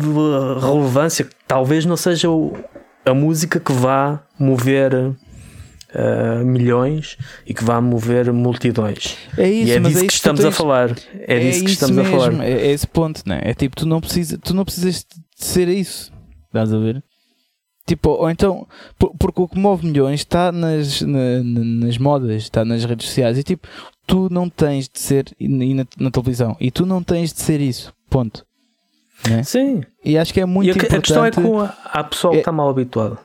relevância. 0.60 1.26
Talvez 1.46 1.84
não 1.84 1.96
seja 1.96 2.30
o, 2.30 2.56
a 3.04 3.14
música 3.14 3.60
que 3.60 3.72
vá 3.72 4.20
mover 4.38 5.14
uh, 5.94 6.44
milhões 6.44 7.16
e 7.46 7.54
que 7.54 7.64
vai 7.64 7.80
mover 7.80 8.32
multidões. 8.32 9.16
É 9.38 9.48
isso, 9.48 9.68
e 9.68 9.72
é 9.72 9.80
disso 9.80 10.04
é 10.04 10.06
que 10.06 10.12
estamos 10.12 10.40
tens... 10.40 10.48
a 10.48 10.52
falar. 10.52 10.90
É, 11.14 11.36
é 11.36 11.38
disso 11.38 11.64
que 11.64 11.70
estamos 11.70 11.96
mesmo. 11.96 12.16
a 12.16 12.20
falar. 12.20 12.44
É, 12.44 12.50
é, 12.50 12.70
esse 12.72 12.86
ponto, 12.86 13.22
não 13.26 13.36
é? 13.36 13.42
É 13.44 13.54
tipo, 13.54 13.76
tu 13.76 13.86
não, 13.86 14.00
precisa, 14.00 14.38
tu 14.38 14.54
não 14.54 14.64
precisas 14.64 15.04
de 15.04 15.44
ser 15.44 15.68
isso. 15.68 16.12
Estás 16.46 16.72
a 16.72 16.78
ver? 16.78 17.02
Tipo, 17.86 18.10
ou 18.10 18.30
então, 18.30 18.66
porque 19.18 19.42
o 19.42 19.48
que 19.48 19.58
move 19.58 19.86
milhões 19.86 20.20
está 20.20 20.50
nas, 20.50 21.02
na, 21.02 21.42
nas 21.42 21.98
modas, 21.98 22.42
está 22.42 22.64
nas 22.64 22.84
redes 22.84 23.06
sociais. 23.08 23.36
E 23.36 23.42
tipo, 23.42 23.68
tu 24.06 24.28
não 24.30 24.48
tens 24.48 24.88
de 24.88 24.98
ser, 24.98 25.26
e 25.38 25.48
na, 25.48 25.84
na 25.98 26.10
televisão, 26.10 26.56
e 26.58 26.70
tu 26.70 26.86
não 26.86 27.02
tens 27.02 27.32
de 27.32 27.40
ser 27.40 27.60
isso. 27.60 27.92
Ponto. 28.08 28.44
É? 29.30 29.42
Sim. 29.42 29.82
E 30.04 30.16
acho 30.16 30.32
que 30.32 30.40
é 30.40 30.46
muito 30.46 30.68
e 30.68 30.70
a, 30.70 30.74
importante. 30.74 30.98
A 30.98 31.02
questão 31.02 31.24
é 31.24 31.30
que 31.30 31.40
a 31.92 32.04
pessoa 32.04 32.34
é, 32.34 32.38
está 32.38 32.52
mal 32.52 32.68
habituada. 32.68 33.18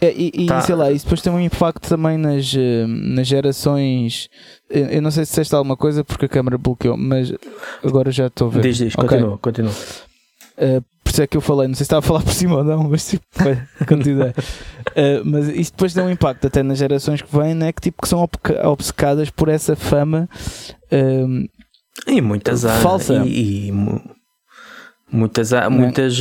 É, 0.00 0.12
e, 0.12 0.32
e 0.34 0.46
tá. 0.46 0.60
sei 0.62 0.74
lá, 0.74 0.90
isso 0.90 1.04
depois 1.04 1.20
tem 1.20 1.32
um 1.32 1.40
impacto 1.40 1.86
também 1.88 2.16
nas, 2.16 2.54
eh, 2.56 2.86
nas 2.86 3.26
gerações. 3.26 4.28
Eu 4.70 5.02
não 5.02 5.10
sei 5.10 5.26
se 5.26 5.32
disseste 5.32 5.54
alguma 5.54 5.76
coisa 5.76 6.02
porque 6.02 6.24
a 6.24 6.28
câmera 6.28 6.56
bloqueou, 6.56 6.96
mas 6.96 7.32
agora 7.84 8.10
já 8.10 8.28
estou 8.28 8.48
a 8.48 8.50
ver. 8.50 8.62
Diz, 8.62 8.78
diz, 8.78 8.94
okay. 8.94 9.08
continua, 9.08 9.38
continua. 9.38 9.72
Uh, 9.72 10.82
por 11.04 11.10
isso 11.10 11.22
é 11.22 11.26
que 11.26 11.36
eu 11.36 11.40
falei, 11.40 11.68
não 11.68 11.74
sei 11.74 11.78
se 11.78 11.82
estava 11.84 11.98
a 11.98 12.06
falar 12.06 12.22
por 12.22 12.32
cima 12.32 12.56
ou 12.56 12.64
não, 12.64 12.84
mas 12.88 13.08
tipo, 13.08 13.24
continua. 13.86 14.28
uh, 14.28 15.24
mas 15.24 15.48
isso 15.48 15.72
depois 15.72 15.92
tem 15.92 16.02
um 16.02 16.10
impacto 16.10 16.46
até 16.46 16.62
nas 16.62 16.78
gerações 16.78 17.20
que 17.20 17.36
vêm, 17.36 17.54
né, 17.54 17.72
que 17.72 17.80
tipo 17.82 18.00
que 18.00 18.08
são 18.08 18.26
obcecadas 18.64 19.28
por 19.28 19.48
essa 19.48 19.76
fama. 19.76 20.28
Uh, 20.90 21.48
e 22.06 22.20
muitas 22.22 22.62
falsa. 22.62 23.22
E, 23.26 23.68
e 23.68 23.72
Muitas, 25.12 25.52
há, 25.52 25.68
muitas, 25.68 26.18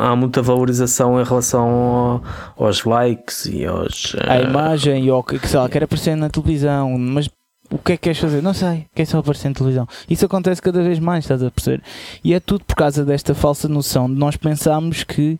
há 0.00 0.16
muita 0.16 0.40
valorização 0.40 1.20
em 1.20 1.24
relação 1.24 1.68
ao, 1.68 2.22
aos 2.66 2.84
likes 2.84 3.44
e 3.44 3.66
aos. 3.66 4.16
À 4.26 4.38
uh... 4.38 4.42
imagem 4.44 5.04
e 5.04 5.10
ao 5.10 5.22
que, 5.22 5.38
sei 5.46 5.60
lá, 5.60 5.68
quer 5.68 5.84
aparecer 5.84 6.16
na 6.16 6.30
televisão, 6.30 6.98
mas 6.98 7.28
o 7.70 7.78
que 7.78 7.92
é 7.92 7.96
que 7.96 8.04
queres 8.04 8.18
fazer? 8.18 8.42
Não 8.42 8.54
sei, 8.54 8.86
quer 8.94 9.04
só 9.04 9.18
aparecer 9.18 9.48
na 9.48 9.54
televisão. 9.54 9.86
Isso 10.08 10.24
acontece 10.24 10.62
cada 10.62 10.82
vez 10.82 10.98
mais, 10.98 11.24
estás 11.24 11.42
a 11.42 11.50
perceber? 11.50 11.82
E 12.24 12.32
é 12.32 12.40
tudo 12.40 12.64
por 12.64 12.74
causa 12.74 13.04
desta 13.04 13.34
falsa 13.34 13.68
noção 13.68 14.08
de 14.08 14.18
nós 14.18 14.36
pensarmos 14.36 15.04
que 15.04 15.38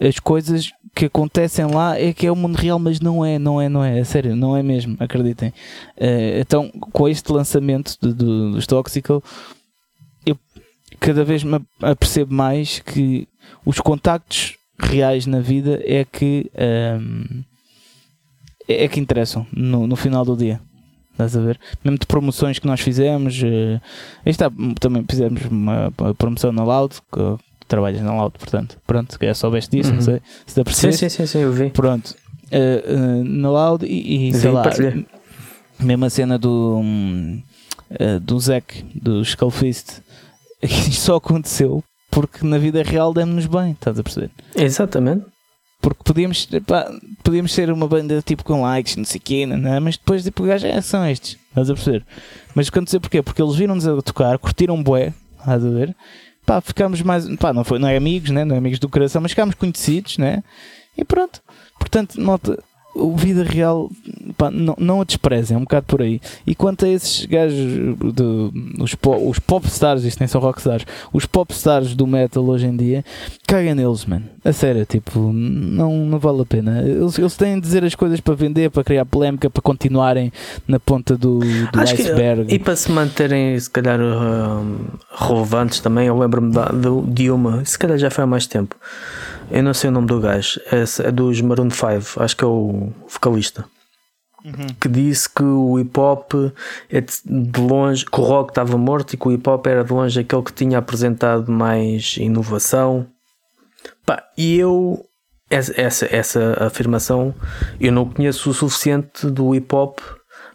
as 0.00 0.18
coisas 0.18 0.72
que 0.94 1.04
acontecem 1.04 1.66
lá 1.66 1.98
é 1.98 2.12
que 2.12 2.26
é 2.26 2.32
o 2.32 2.36
mundo 2.36 2.56
real, 2.56 2.78
mas 2.78 2.98
não 2.98 3.24
é, 3.24 3.38
não 3.38 3.60
é, 3.60 3.68
não 3.68 3.84
é, 3.84 4.00
é 4.00 4.04
sério, 4.04 4.34
não 4.34 4.56
é 4.56 4.62
mesmo, 4.62 4.96
acreditem. 4.98 5.50
Uh, 5.96 6.40
então, 6.40 6.70
com 6.70 7.08
este 7.08 7.30
lançamento 7.30 7.94
do, 8.00 8.14
do, 8.14 8.52
dos 8.52 8.66
Toxical 8.66 9.22
cada 11.00 11.24
vez 11.24 11.42
me 11.42 11.60
apercebo 11.82 12.34
mais 12.34 12.80
que 12.80 13.28
os 13.64 13.78
contactos 13.80 14.56
reais 14.78 15.26
na 15.26 15.40
vida 15.40 15.80
é 15.84 16.04
que 16.04 16.50
um, 17.00 17.42
é 18.68 18.86
que 18.86 19.00
interessam 19.00 19.46
no, 19.52 19.86
no 19.86 19.96
final 19.96 20.24
do 20.24 20.36
dia. 20.36 20.60
Estás 21.12 21.36
a 21.36 21.40
ver? 21.40 21.58
Mesmo 21.82 21.98
de 21.98 22.06
promoções 22.06 22.60
que 22.60 22.66
nós 22.66 22.80
fizemos, 22.80 23.42
uh, 23.42 23.80
está, 24.24 24.48
também 24.78 25.04
fizemos 25.10 25.44
uma, 25.46 25.92
promoção 26.16 26.52
na 26.52 26.62
Loud, 26.62 26.94
que 27.12 27.44
trabalhas 27.66 28.00
na 28.02 28.14
Loud, 28.14 28.38
portanto, 28.38 28.78
pronto, 28.86 29.12
se 29.12 29.18
calhar 29.18 29.34
soubeste 29.34 29.76
disso, 29.76 29.90
uhum. 29.90 29.96
não 29.96 30.02
sei 30.02 30.22
se 30.46 30.62
dá 30.62 30.70
sim, 30.70 30.92
sim, 30.92 31.08
sim, 31.08 31.26
sim, 31.26 31.38
eu 31.40 31.52
vi. 31.52 31.70
Pronto, 31.70 32.14
uh, 32.52 32.94
uh, 32.94 33.24
na 33.24 33.50
Loud 33.50 33.84
e, 33.84 34.28
e 34.28 34.34
sei 34.34 34.50
lá, 34.50 34.62
mesmo 35.80 36.04
a 36.04 36.10
cena 36.10 36.38
do, 36.38 36.78
um, 36.78 37.42
do 38.22 38.38
Zack, 38.38 38.84
do 38.94 39.20
Skullfist, 39.22 40.00
isto 40.62 41.00
só 41.00 41.16
aconteceu 41.16 41.82
porque 42.10 42.44
na 42.44 42.58
vida 42.58 42.82
real 42.82 43.12
demos-nos 43.12 43.46
bem, 43.46 43.72
estás 43.72 43.98
a 43.98 44.02
perceber? 44.02 44.30
Exatamente. 44.54 45.24
Porque 45.80 46.02
podíamos, 46.02 46.48
pá, 46.66 46.90
podíamos 47.22 47.52
ser 47.52 47.70
uma 47.70 47.86
banda 47.86 48.20
tipo 48.20 48.42
com 48.42 48.62
likes, 48.62 48.96
não 48.96 49.04
sei 49.04 49.18
o 49.18 49.22
quê, 49.22 49.46
não, 49.46 49.72
é? 49.72 49.78
mas 49.78 49.96
depois 49.96 50.24
tipo, 50.24 50.42
gajo 50.42 50.66
é, 50.66 50.80
são 50.80 51.06
estes, 51.06 51.38
estás 51.48 51.70
a 51.70 51.74
perceber? 51.74 52.04
Mas 52.54 52.68
aconteceu 52.68 53.00
porquê? 53.00 53.22
Porque 53.22 53.40
eles 53.40 53.54
viram-nos 53.54 53.86
a 53.86 54.02
tocar, 54.02 54.38
curtiram 54.38 54.82
bué, 54.82 55.14
estás 55.38 55.64
a 55.64 55.68
ver? 55.70 55.94
Pá, 56.44 56.60
ficámos 56.60 57.00
mais, 57.02 57.28
pá, 57.36 57.52
não, 57.52 57.62
foi, 57.62 57.78
não 57.78 57.86
é 57.86 57.96
amigos, 57.96 58.30
né? 58.30 58.44
não 58.44 58.56
é 58.56 58.58
amigos 58.58 58.80
do 58.80 58.88
coração, 58.88 59.22
mas 59.22 59.30
ficámos 59.32 59.54
conhecidos, 59.54 60.18
né? 60.18 60.42
E 60.96 61.04
pronto. 61.04 61.40
Portanto, 61.78 62.20
nota, 62.20 62.58
o 62.94 63.16
vida 63.16 63.44
real 63.44 63.90
pá, 64.36 64.50
não, 64.50 64.74
não 64.78 65.00
a 65.00 65.04
desprezem, 65.04 65.54
é 65.54 65.58
um 65.58 65.62
bocado 65.62 65.86
por 65.86 66.02
aí. 66.02 66.20
E 66.46 66.54
quanto 66.54 66.84
a 66.84 66.88
esses 66.88 67.24
gajos, 67.26 67.56
de, 67.56 68.82
os, 68.82 68.94
po, 68.94 69.16
os 69.28 69.38
popstars, 69.38 70.04
isto 70.04 70.20
nem 70.20 70.28
são 70.28 70.40
rockstars, 70.40 70.84
os 71.12 71.26
popstars 71.26 71.94
do 71.94 72.06
metal 72.06 72.44
hoje 72.44 72.66
em 72.66 72.76
dia, 72.76 73.04
caguem 73.46 73.74
neles, 73.74 74.04
mano. 74.04 74.24
A 74.44 74.52
sério, 74.52 74.84
tipo, 74.86 75.32
não, 75.32 75.92
não 76.06 76.18
vale 76.18 76.42
a 76.42 76.46
pena. 76.46 76.82
Eles, 76.82 77.18
eles 77.18 77.36
têm 77.36 77.56
de 77.56 77.60
dizer 77.60 77.84
as 77.84 77.94
coisas 77.94 78.20
para 78.20 78.34
vender, 78.34 78.70
para 78.70 78.84
criar 78.84 79.04
polémica, 79.04 79.50
para 79.50 79.62
continuarem 79.62 80.32
na 80.66 80.80
ponta 80.80 81.16
do, 81.16 81.40
do 81.40 81.80
iceberg. 81.80 82.46
Que, 82.46 82.54
e 82.54 82.58
para 82.58 82.76
se 82.76 82.90
manterem, 82.90 83.58
se 83.58 83.70
calhar, 83.70 84.00
uh, 84.00 84.98
relevantes 85.10 85.80
também. 85.80 86.06
Eu 86.06 86.18
lembro-me 86.18 86.52
de 87.08 87.30
uma, 87.30 87.64
se 87.64 87.78
calhar 87.78 87.98
já 87.98 88.10
foi 88.10 88.24
há 88.24 88.26
mais 88.26 88.46
tempo 88.46 88.76
eu 89.50 89.62
não 89.62 89.74
sei 89.74 89.90
o 89.90 89.92
nome 89.92 90.06
do 90.06 90.20
gajo. 90.20 90.60
É, 90.66 91.06
é 91.06 91.10
dos 91.10 91.40
Maroon 91.40 91.70
5, 91.70 92.22
acho 92.22 92.36
que 92.36 92.44
é 92.44 92.46
o 92.46 92.92
vocalista. 93.08 93.64
Uhum. 94.44 94.66
Que 94.80 94.88
disse 94.88 95.28
que 95.28 95.42
o 95.42 95.78
hip 95.78 95.98
hop 95.98 96.32
é 96.90 97.00
de 97.00 97.60
longe, 97.60 98.04
que 98.04 98.20
o 98.20 98.24
rock 98.24 98.52
estava 98.52 98.78
morto 98.78 99.14
e 99.14 99.16
que 99.16 99.28
o 99.28 99.32
hip 99.32 99.48
hop 99.48 99.66
era 99.66 99.82
de 99.84 99.92
longe 99.92 100.20
aquele 100.20 100.42
que 100.42 100.52
tinha 100.52 100.78
apresentado 100.78 101.50
mais 101.50 102.16
inovação. 102.18 103.06
Pá, 104.06 104.22
e 104.36 104.56
eu, 104.58 105.04
essa, 105.50 105.78
essa, 105.80 106.06
essa 106.06 106.56
afirmação, 106.60 107.34
eu 107.80 107.92
não 107.92 108.08
conheço 108.08 108.50
o 108.50 108.54
suficiente 108.54 109.26
do 109.26 109.54
hip 109.54 109.74
hop 109.74 109.98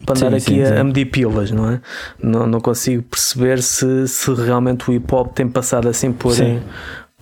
para 0.06 0.18
andar 0.18 0.40
Sim, 0.40 0.54
aqui 0.54 0.56
sim, 0.56 0.62
a, 0.62 0.68
sim. 0.68 0.76
a 0.78 0.84
medir 0.84 1.06
pilas, 1.06 1.52
não 1.52 1.70
é? 1.70 1.82
Não, 2.22 2.48
não 2.48 2.60
consigo 2.60 3.04
perceber 3.04 3.62
se, 3.62 4.08
se 4.08 4.34
realmente 4.34 4.90
o 4.90 4.94
hip 4.94 5.14
hop 5.14 5.34
tem 5.34 5.48
passado 5.48 5.88
assim 5.88 6.12
por, 6.12 6.34
Sim. 6.34 6.62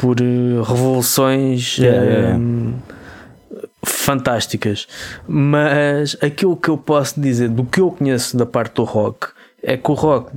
Por 0.02 0.18
eh, 0.20 0.62
revoluções 0.68 1.78
Yeah, 1.78 2.04
yeah, 2.04 2.38
eh, 2.40 3.68
fantásticas. 3.84 4.88
Mas 5.28 6.18
aquilo 6.22 6.58
que 6.58 6.70
eu 6.70 6.78
posso 6.78 7.20
dizer 7.22 7.50
do 7.50 7.64
que 7.64 7.80
eu 7.82 7.92
conheço 7.92 8.36
da 8.36 8.46
parte 8.46 8.76
do 8.76 8.84
rock 8.84 9.28
é 9.64 9.78
que 9.78 9.92
o 9.92 9.94
rock, 9.94 10.32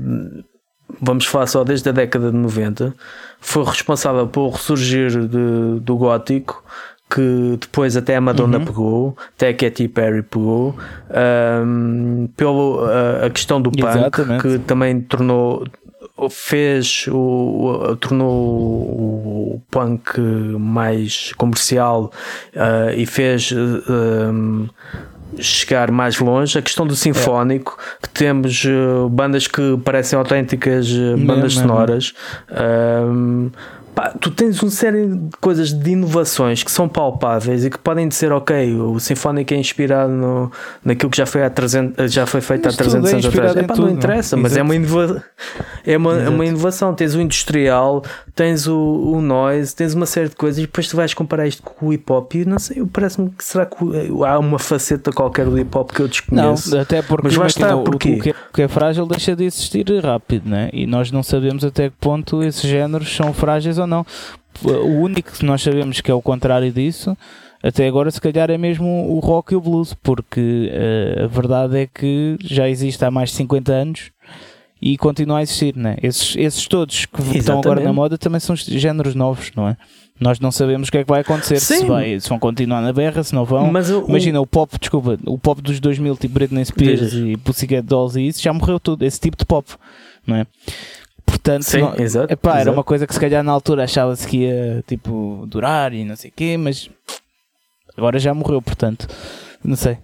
vamos 1.00 1.26
falar 1.26 1.46
só 1.46 1.64
desde 1.64 1.88
a 1.88 1.92
década 1.92 2.30
de 2.30 2.36
90, 2.36 2.94
foi 3.40 3.64
responsável 3.64 4.26
pelo 4.26 4.50
ressurgir 4.50 5.10
de- 5.26 5.80
do 5.80 5.96
gótico. 5.96 6.62
Que 7.14 7.58
depois 7.60 7.96
até 7.98 8.16
a 8.16 8.20
Madonna 8.20 8.58
Uhum. 8.58 8.64
pegou, 8.64 9.16
até 9.36 9.50
a 9.50 9.54
Katy 9.54 9.86
Perry 9.88 10.22
pegou, 10.22 10.74
ahm, 11.10 12.26
pelo 12.34 12.80
a, 12.86 13.26
a 13.26 13.30
questão 13.30 13.60
do 13.60 13.70
punk 13.70 13.84
Exatamente. 13.86 14.42
que 14.42 14.58
também 14.60 15.00
tornou 15.02 15.64
fez 16.30 17.06
o, 17.08 17.16
o- 17.16 17.96
tornou 17.96 18.30
o 18.30 19.62
punk 19.70 20.18
mais 20.58 21.32
comercial 21.36 22.10
ah, 22.56 22.92
e 22.94 23.04
fez 23.06 23.52
ah, 23.52 23.92
um, 24.30 24.68
chegar 25.38 25.90
mais 25.90 26.20
longe 26.20 26.56
a 26.56 26.62
questão 26.62 26.86
do 26.86 26.94
sinfónico 26.94 27.76
que 28.00 28.08
temos 28.08 28.64
ah, 28.66 29.08
bandas 29.10 29.46
que 29.48 29.76
parecem 29.84 30.16
autênticas 30.18 30.88
bandas 31.18 31.54
mesmo. 31.56 31.62
sonoras 31.68 32.12
Ahm, 32.50 33.48
pá, 33.94 34.12
tu 34.20 34.30
tens 34.30 34.60
uma 34.62 34.70
série 34.70 35.06
de 35.08 35.36
coisas 35.40 35.72
de 35.72 35.90
inovações 35.92 36.62
que 36.62 36.70
são 36.70 36.88
palpáveis 36.88 37.64
e 37.64 37.70
que 37.70 37.78
podem 37.78 38.08
dizer 38.08 38.32
ok, 38.32 38.74
o 38.74 38.98
sinfónico 38.98 39.54
é 39.54 39.56
inspirado 39.56 40.12
no, 40.12 40.50
naquilo 40.84 41.10
que 41.10 41.16
já 41.16 41.26
foi, 41.26 41.44
há 41.44 41.50
300, 41.50 42.12
já 42.12 42.26
foi 42.26 42.40
feito 42.40 42.64
Mas 42.66 42.74
há 42.74 42.78
300 42.78 43.00
tudo 43.00 43.08
é 43.08 43.12
anos 43.14 43.26
atrás 43.26 43.56
Epá, 43.56 43.74
tudo, 43.74 43.80
não 43.86 43.90
não? 43.90 43.96
interessa, 43.98 44.36
mas 44.36 44.56
é 44.56 44.62
uma, 44.62 44.74
inova 44.74 45.24
é, 45.86 45.96
uma, 45.96 46.14
é 46.20 46.28
uma 46.28 46.44
inovação. 46.46 46.94
Tens 46.94 47.14
o 47.14 47.20
industrial, 47.20 48.02
tens 48.34 48.66
o, 48.66 48.76
o 48.76 49.20
noise, 49.20 49.74
tens 49.74 49.94
uma 49.94 50.06
série 50.06 50.28
de 50.28 50.36
coisas 50.36 50.58
e 50.58 50.62
depois 50.62 50.88
tu 50.88 50.96
vais 50.96 51.12
comparar 51.14 51.46
isto 51.46 51.62
com 51.62 51.86
o 51.86 51.92
hip 51.92 52.10
hop. 52.12 52.34
E 52.34 52.44
não 52.44 52.58
sei, 52.58 52.84
parece-me 52.92 53.30
que 53.30 53.44
será 53.44 53.66
que 53.66 53.76
há 54.26 54.38
uma 54.38 54.58
faceta 54.58 55.12
qualquer 55.12 55.46
do 55.46 55.58
hip 55.58 55.76
hop 55.76 55.90
que 55.90 56.00
eu 56.00 56.04
Não, 56.04 56.10
desconheço. 56.54 56.78
até 56.78 57.02
porque 57.02 57.24
Mas 57.28 57.32
lá 57.36 57.40
imagina, 57.44 57.66
está, 57.66 57.76
o- 57.76 57.84
porquê? 57.84 58.10
o, 58.14 58.20
que 58.20 58.30
é, 58.30 58.32
o 58.32 58.52
que 58.54 58.62
é 58.62 58.68
frágil 58.68 59.06
deixa 59.06 59.36
de 59.36 59.44
existir 59.44 59.84
rápido, 60.02 60.48
né? 60.48 60.70
e 60.72 60.86
nós 60.86 61.10
não 61.10 61.22
sabemos 61.22 61.64
até 61.64 61.88
que 61.90 61.96
ponto 62.00 62.42
esses 62.42 62.62
géneros 62.62 63.14
são 63.14 63.32
frágeis 63.32 63.78
ou 63.78 63.83
não. 63.86 64.04
O 64.64 65.00
único 65.02 65.32
que 65.32 65.44
nós 65.44 65.62
sabemos 65.62 66.00
que 66.00 66.10
é 66.10 66.14
o 66.14 66.22
contrário 66.22 66.70
disso, 66.72 67.16
até 67.62 67.86
agora, 67.88 68.10
se 68.10 68.20
calhar, 68.20 68.50
é 68.50 68.58
mesmo 68.58 68.86
o 69.10 69.18
rock 69.18 69.52
e 69.52 69.56
o 69.56 69.60
blues, 69.60 69.94
porque 70.02 70.70
eh, 70.72 71.22
a 71.24 71.26
verdade 71.26 71.78
é 71.78 71.86
que 71.86 72.36
já 72.42 72.68
existe 72.68 73.04
há 73.04 73.10
mais 73.10 73.30
de 73.30 73.36
50 73.36 73.72
anos 73.72 74.10
e 74.80 74.96
continua 74.98 75.38
a 75.38 75.42
existir. 75.42 75.74
Né? 75.76 75.96
Esses, 76.02 76.36
esses 76.36 76.66
todos 76.68 77.06
que 77.06 77.20
estão 77.38 77.54
agora 77.58 77.76
na 77.76 77.80
Exatamente. 77.80 77.94
moda 77.96 78.18
também 78.18 78.38
são 78.38 78.54
géneros 78.54 79.14
novos, 79.14 79.50
não 79.56 79.66
é? 79.68 79.76
Nós 80.20 80.38
não 80.38 80.52
sabemos 80.52 80.88
o 80.88 80.92
que 80.92 80.98
é 80.98 81.02
que 81.04 81.10
vai 81.10 81.22
acontecer, 81.22 81.58
se, 81.58 81.78
Sim. 81.78 81.86
vai, 81.86 82.20
se 82.20 82.28
vão 82.28 82.38
continuar 82.38 82.80
na 82.80 82.92
berra, 82.92 83.24
se 83.24 83.34
não 83.34 83.44
vão. 83.44 83.72
Mas 83.72 83.90
o- 83.90 84.04
Imagina, 84.08 84.40
o 84.40 84.46
pop, 84.46 84.78
desculpa, 84.78 85.18
o 85.26 85.36
pop 85.36 85.60
dos 85.60 85.80
2000, 85.80 86.16
tipo 86.16 86.34
Britney 86.34 86.64
Spears 86.64 87.12
e 87.14 87.36
Pussycat 87.38 87.82
Dolls 87.82 88.16
e 88.20 88.28
isso, 88.28 88.40
já 88.40 88.52
morreu 88.52 88.78
tudo, 88.78 89.04
esse 89.04 89.18
tipo 89.18 89.36
de 89.36 89.44
pop, 89.44 89.68
não 90.24 90.36
é? 90.36 90.46
Portanto, 91.26 91.62
Sim, 91.64 91.80
não- 91.80 91.94
exato, 91.96 92.32
epá, 92.32 92.52
era 92.52 92.60
exato. 92.62 92.76
uma 92.76 92.84
coisa 92.84 93.06
que 93.06 93.14
se 93.14 93.20
calhar 93.20 93.42
na 93.42 93.52
altura 93.52 93.84
achava-se 93.84 94.26
que 94.26 94.38
ia, 94.44 94.82
tipo, 94.86 95.44
durar 95.46 95.92
e 95.92 96.04
não 96.04 96.16
sei 96.16 96.30
o 96.30 96.32
quê, 96.34 96.56
mas 96.56 96.88
agora 97.96 98.18
já 98.18 98.32
morreu, 98.34 98.60
portanto, 98.62 99.06
não 99.62 99.76
sei. 99.76 99.98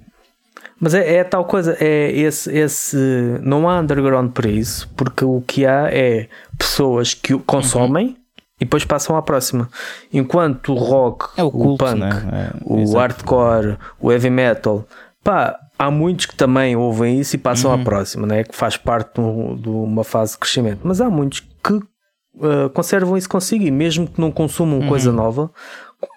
Mas 0.78 0.94
é, 0.94 1.16
é 1.16 1.24
tal 1.24 1.44
coisa, 1.44 1.76
é 1.78 2.10
esse, 2.12 2.50
esse. 2.56 2.96
Não 3.42 3.68
há 3.68 3.78
underground 3.80 4.32
para 4.32 4.48
isso, 4.48 4.88
porque 4.96 5.24
o 5.24 5.42
que 5.46 5.66
há 5.66 5.88
é 5.92 6.26
pessoas 6.58 7.12
que 7.12 7.34
o 7.34 7.40
consomem 7.40 8.16
e 8.58 8.64
depois 8.64 8.84
passam 8.84 9.14
à 9.14 9.20
próxima. 9.22 9.68
Enquanto 10.12 10.72
o 10.72 10.76
rock, 10.76 11.28
É 11.38 11.42
o 11.44 11.50
culto, 11.50 11.84
punk, 11.84 11.98
né? 11.98 12.10
É, 12.32 12.56
o 12.64 12.78
exato. 12.80 12.98
hardcore, 12.98 13.76
o 14.00 14.10
heavy 14.10 14.30
metal, 14.30 14.86
pá, 15.22 15.58
há 15.80 15.90
muitos 15.90 16.26
que 16.26 16.36
também 16.36 16.76
ouvem 16.76 17.18
isso 17.20 17.34
e 17.36 17.38
passam 17.38 17.70
Uhum. 17.72 17.80
à 17.80 17.84
próxima, 17.84 18.26
né? 18.26 18.44
que 18.44 18.54
faz 18.54 18.76
parte 18.76 19.14
do- 19.20 19.56
de 19.56 19.68
uma 19.68 20.04
fase 20.04 20.32
de 20.32 20.38
crescimento. 20.38 20.80
Mas 20.84 21.00
há 21.00 21.08
muitos 21.08 21.40
que 21.64 21.72
uh, 21.72 22.68
conservam 22.74 23.16
isso 23.16 23.28
consigo 23.28 23.64
e 23.64 23.70
mesmo 23.70 24.06
que 24.06 24.20
não 24.20 24.30
consumam 24.30 24.80
Uhum. 24.80 24.88
coisa 24.88 25.10
nova, 25.10 25.50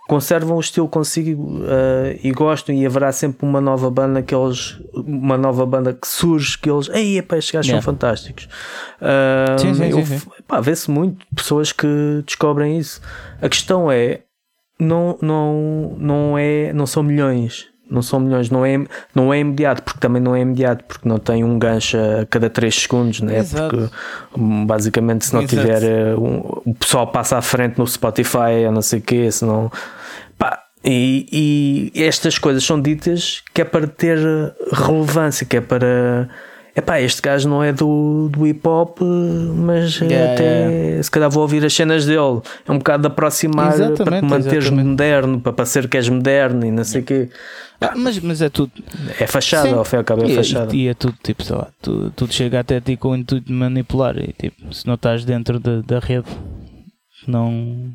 conservam 0.07 0.57
o 0.57 0.59
estilo 0.59 0.87
consigo 0.87 1.41
uh, 1.59 2.19
e 2.23 2.31
gostam 2.31 2.73
e 2.75 2.85
haverá 2.85 3.11
sempre 3.11 3.45
uma 3.47 3.59
nova 3.61 3.89
banda 3.89 4.21
que 4.21 4.33
eles 4.35 4.79
uma 4.93 5.37
nova 5.37 5.65
banda 5.65 5.93
que 5.93 6.07
surge 6.07 6.57
que 6.57 6.69
eles 6.69 6.89
ei 6.89 7.17
epá, 7.17 7.37
estes 7.37 7.51
gajos 7.53 7.67
Yeah. 7.67 7.81
são 7.83 7.93
fantásticos 7.93 8.47
Uh, 9.01 9.59
Sim, 9.59 9.73
sim, 9.73 9.89
eu- 9.89 10.05
sim, 10.05 10.21
vê-se 10.61 10.89
muito 10.91 11.25
pessoas 11.35 11.71
que 11.73 11.87
descobrem 12.25 12.77
isso 12.77 13.01
a 13.41 13.49
questão 13.49 13.91
é 13.91 14.21
não, 14.79 15.17
não, 15.21 15.95
não 15.97 16.37
é 16.37 16.71
não 16.73 16.85
são 16.85 17.03
milhões 17.03 17.65
não 17.93 18.01
são 18.01 18.19
milhões, 18.19 18.49
não 18.49 18.65
é, 18.65 18.83
não 19.13 19.33
é 19.33 19.39
imediato, 19.39 19.83
porque 19.83 19.99
também 19.99 20.21
não 20.21 20.35
é 20.35 20.41
imediato, 20.41 20.83
porque 20.85 21.07
não 21.07 21.17
tem 21.19 21.43
um 21.43 21.57
gancho 21.59 21.97
a 21.97 22.25
cada 22.25 22.49
3 22.49 22.73
segundos, 22.75 23.21
né? 23.21 23.37
Exato. 23.39 23.77
porque 23.77 23.95
hum, 24.37 24.65
basicamente 24.65 25.25
se 25.25 25.33
não 25.33 25.41
Exato. 25.43 25.55
tiver 25.61 25.83
eh, 25.83 26.15
um- 26.15 26.61
o 26.65 26.73
pessoal 26.77 27.07
passa 27.07 27.37
à 27.37 27.41
frente 27.41 27.77
no 27.77 27.87
Spotify, 27.87 28.65
a 28.67 28.71
não 28.71 28.81
sei 28.81 28.99
o 28.99 29.01
quê, 29.01 29.31
se 29.31 29.45
não 29.45 29.71
e, 30.85 31.91
e 31.95 32.03
estas 32.03 32.37
coisas 32.37 32.61
são 32.65 32.81
ditas 32.81 33.41
que 33.53 33.61
é 33.61 33.63
para 33.65 33.87
ter 33.87 34.17
relevância, 34.71 35.45
que 35.45 35.55
é 35.55 35.61
para 35.61 36.27
epá, 36.75 36.99
este 37.01 37.21
gajo 37.21 37.47
não 37.49 37.63
é 37.63 37.71
do, 37.71 38.29
do 38.31 38.45
hip 38.47 38.67
hop, 38.67 38.99
mas 39.01 40.01
eh, 40.01 40.05
Yeah, 40.05 40.33
até 40.33 40.43
yeah. 40.69 41.03
se 41.03 41.11
calhar 41.11 41.29
vou 41.29 41.41
ouvir 41.43 41.63
as 41.65 41.73
cenas 41.73 42.05
dele. 42.05 42.41
É 42.67 42.71
um 42.71 42.77
bocado 42.77 43.01
de 43.01 43.07
aproximar 43.07 43.67
para 43.75 43.87
te 43.87 43.91
Exatamente, 43.93 44.25
manteres 44.25 44.63
exatamente. 44.65 44.87
moderno, 44.87 45.39
para 45.39 45.53
parecer 45.53 45.87
que 45.87 45.97
és 45.97 46.09
moderno 46.09 46.65
e 46.65 46.71
não 46.71 46.83
sei 46.83 47.01
o 47.01 47.03
quê. 47.03 47.29
Ah, 47.81 47.93
mas, 47.97 48.17
mas 48.19 48.41
é 48.41 48.49
tudo. 48.49 48.71
É 49.19 49.27
fachada, 49.27 49.67
Sim. 49.69 49.75
ao 49.75 49.83
fim 49.83 49.97
e 49.97 49.99
ao 49.99 50.03
cabo 50.05 50.23
é 50.23 50.27
E, 50.31 50.35
fachada. 50.35 50.73
e- 50.75 50.83
e 50.83 50.87
é 50.87 50.93
tudo 50.93 51.15
tipo, 51.21 51.43
sei 51.43 51.55
lá, 51.55 51.67
tu- 51.81 52.11
tudo 52.15 52.33
chega 52.33 52.59
até 52.61 52.79
ti 52.79 52.95
com 52.95 53.09
o 53.09 53.15
intuito 53.15 53.47
de 53.47 53.53
manipular. 53.53 54.17
E 54.17 54.31
tipo, 54.33 54.73
se 54.73 54.87
não 54.87 54.93
estás 54.93 55.25
dentro 55.25 55.59
da, 55.59 55.81
da 55.81 55.99
rede, 55.99 56.27
não, 57.27 57.51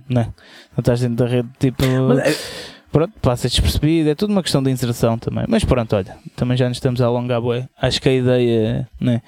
não, 0.08 0.20
é? 0.22 0.24
não 0.26 0.80
estás 0.80 1.00
dentro 1.00 1.16
da 1.16 1.26
rede, 1.26 1.48
tipo, 1.58 1.82
Mas 2.08 2.18
é- 2.18 2.77
pronto, 2.92 3.12
passas 3.20 3.50
despercebido. 3.50 4.10
É 4.10 4.14
tudo 4.14 4.30
uma 4.30 4.42
questão 4.42 4.62
de 4.62 4.70
inserção 4.70 5.18
também. 5.18 5.44
Mas 5.48 5.64
pronto, 5.64 5.94
olha, 5.94 6.16
também 6.36 6.56
já 6.56 6.68
nos 6.68 6.78
estamos 6.78 7.00
a 7.00 7.06
alongar. 7.06 7.40
Acho 7.80 8.00
que 8.00 8.08
a 8.08 8.14
ideia, 8.14 8.88
né? 9.00 9.22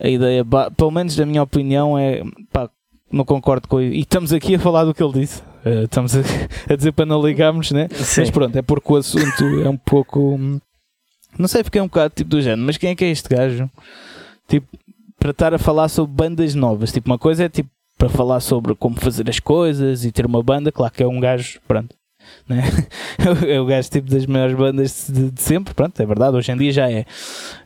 A 0.00 0.08
ideia, 0.08 0.44
pelo 0.76 0.90
menos 0.90 1.14
da 1.16 1.26
minha 1.26 1.42
opinião, 1.42 1.98
é 1.98 2.22
pá, 2.52 2.68
não 3.10 3.24
concordo 3.24 3.68
com 3.68 3.80
E 3.80 4.00
estamos 4.00 4.32
aqui 4.32 4.54
a 4.54 4.58
falar 4.58 4.84
do 4.84 4.94
que 4.94 5.02
ele 5.02 5.20
disse. 5.20 5.42
Eh, 5.64 5.84
estamos 5.84 6.16
a, 6.16 6.20
a 6.72 6.76
dizer 6.76 6.92
para 6.92 7.06
não 7.06 7.24
ligarmos, 7.24 7.70
né? 7.70 7.88
Sim. 7.92 8.22
Mas 8.22 8.30
pronto, 8.30 8.56
é 8.56 8.62
porque 8.62 8.92
o 8.92 8.96
assunto 8.96 9.44
é 9.64 9.68
um 9.68 9.76
pouco. 9.76 10.38
Não 11.38 11.48
sei, 11.48 11.62
fiquei 11.62 11.80
um 11.80 11.86
bocado 11.86 12.14
tipo 12.14 12.30
do 12.30 12.42
género, 12.42 12.62
mas 12.62 12.76
quem 12.76 12.90
é 12.90 12.94
que 12.94 13.04
é 13.04 13.10
este 13.10 13.28
gajo? 13.28 13.70
Tipo, 14.48 14.66
para 15.18 15.30
estar 15.30 15.54
a 15.54 15.58
falar 15.58 15.88
sobre 15.88 16.14
bandas 16.14 16.54
novas. 16.54 16.92
Tipo, 16.92 17.10
uma 17.10 17.18
coisa 17.18 17.44
é 17.44 17.48
tipo 17.48 17.70
para 17.96 18.08
falar 18.08 18.40
sobre 18.40 18.74
como 18.74 18.98
fazer 18.98 19.30
as 19.30 19.38
coisas 19.38 20.04
e 20.04 20.10
ter 20.10 20.26
uma 20.26 20.42
banda, 20.42 20.72
claro 20.72 20.92
que 20.92 21.02
é 21.02 21.06
um 21.06 21.20
gajo, 21.20 21.60
pronto. 21.68 21.94
Né? 22.48 22.62
É 23.46 23.60
o 23.60 23.66
gajo 23.66 23.88
tipo 23.90 24.10
das 24.10 24.26
maiores 24.26 24.56
bandas 24.56 25.06
de, 25.08 25.30
de 25.30 25.40
sempre, 25.42 25.74
pronto, 25.74 26.00
é 26.00 26.06
verdade, 26.06 26.36
hoje 26.36 26.50
em 26.50 26.56
dia 26.56 26.72
já 26.72 26.90
é. 26.90 27.02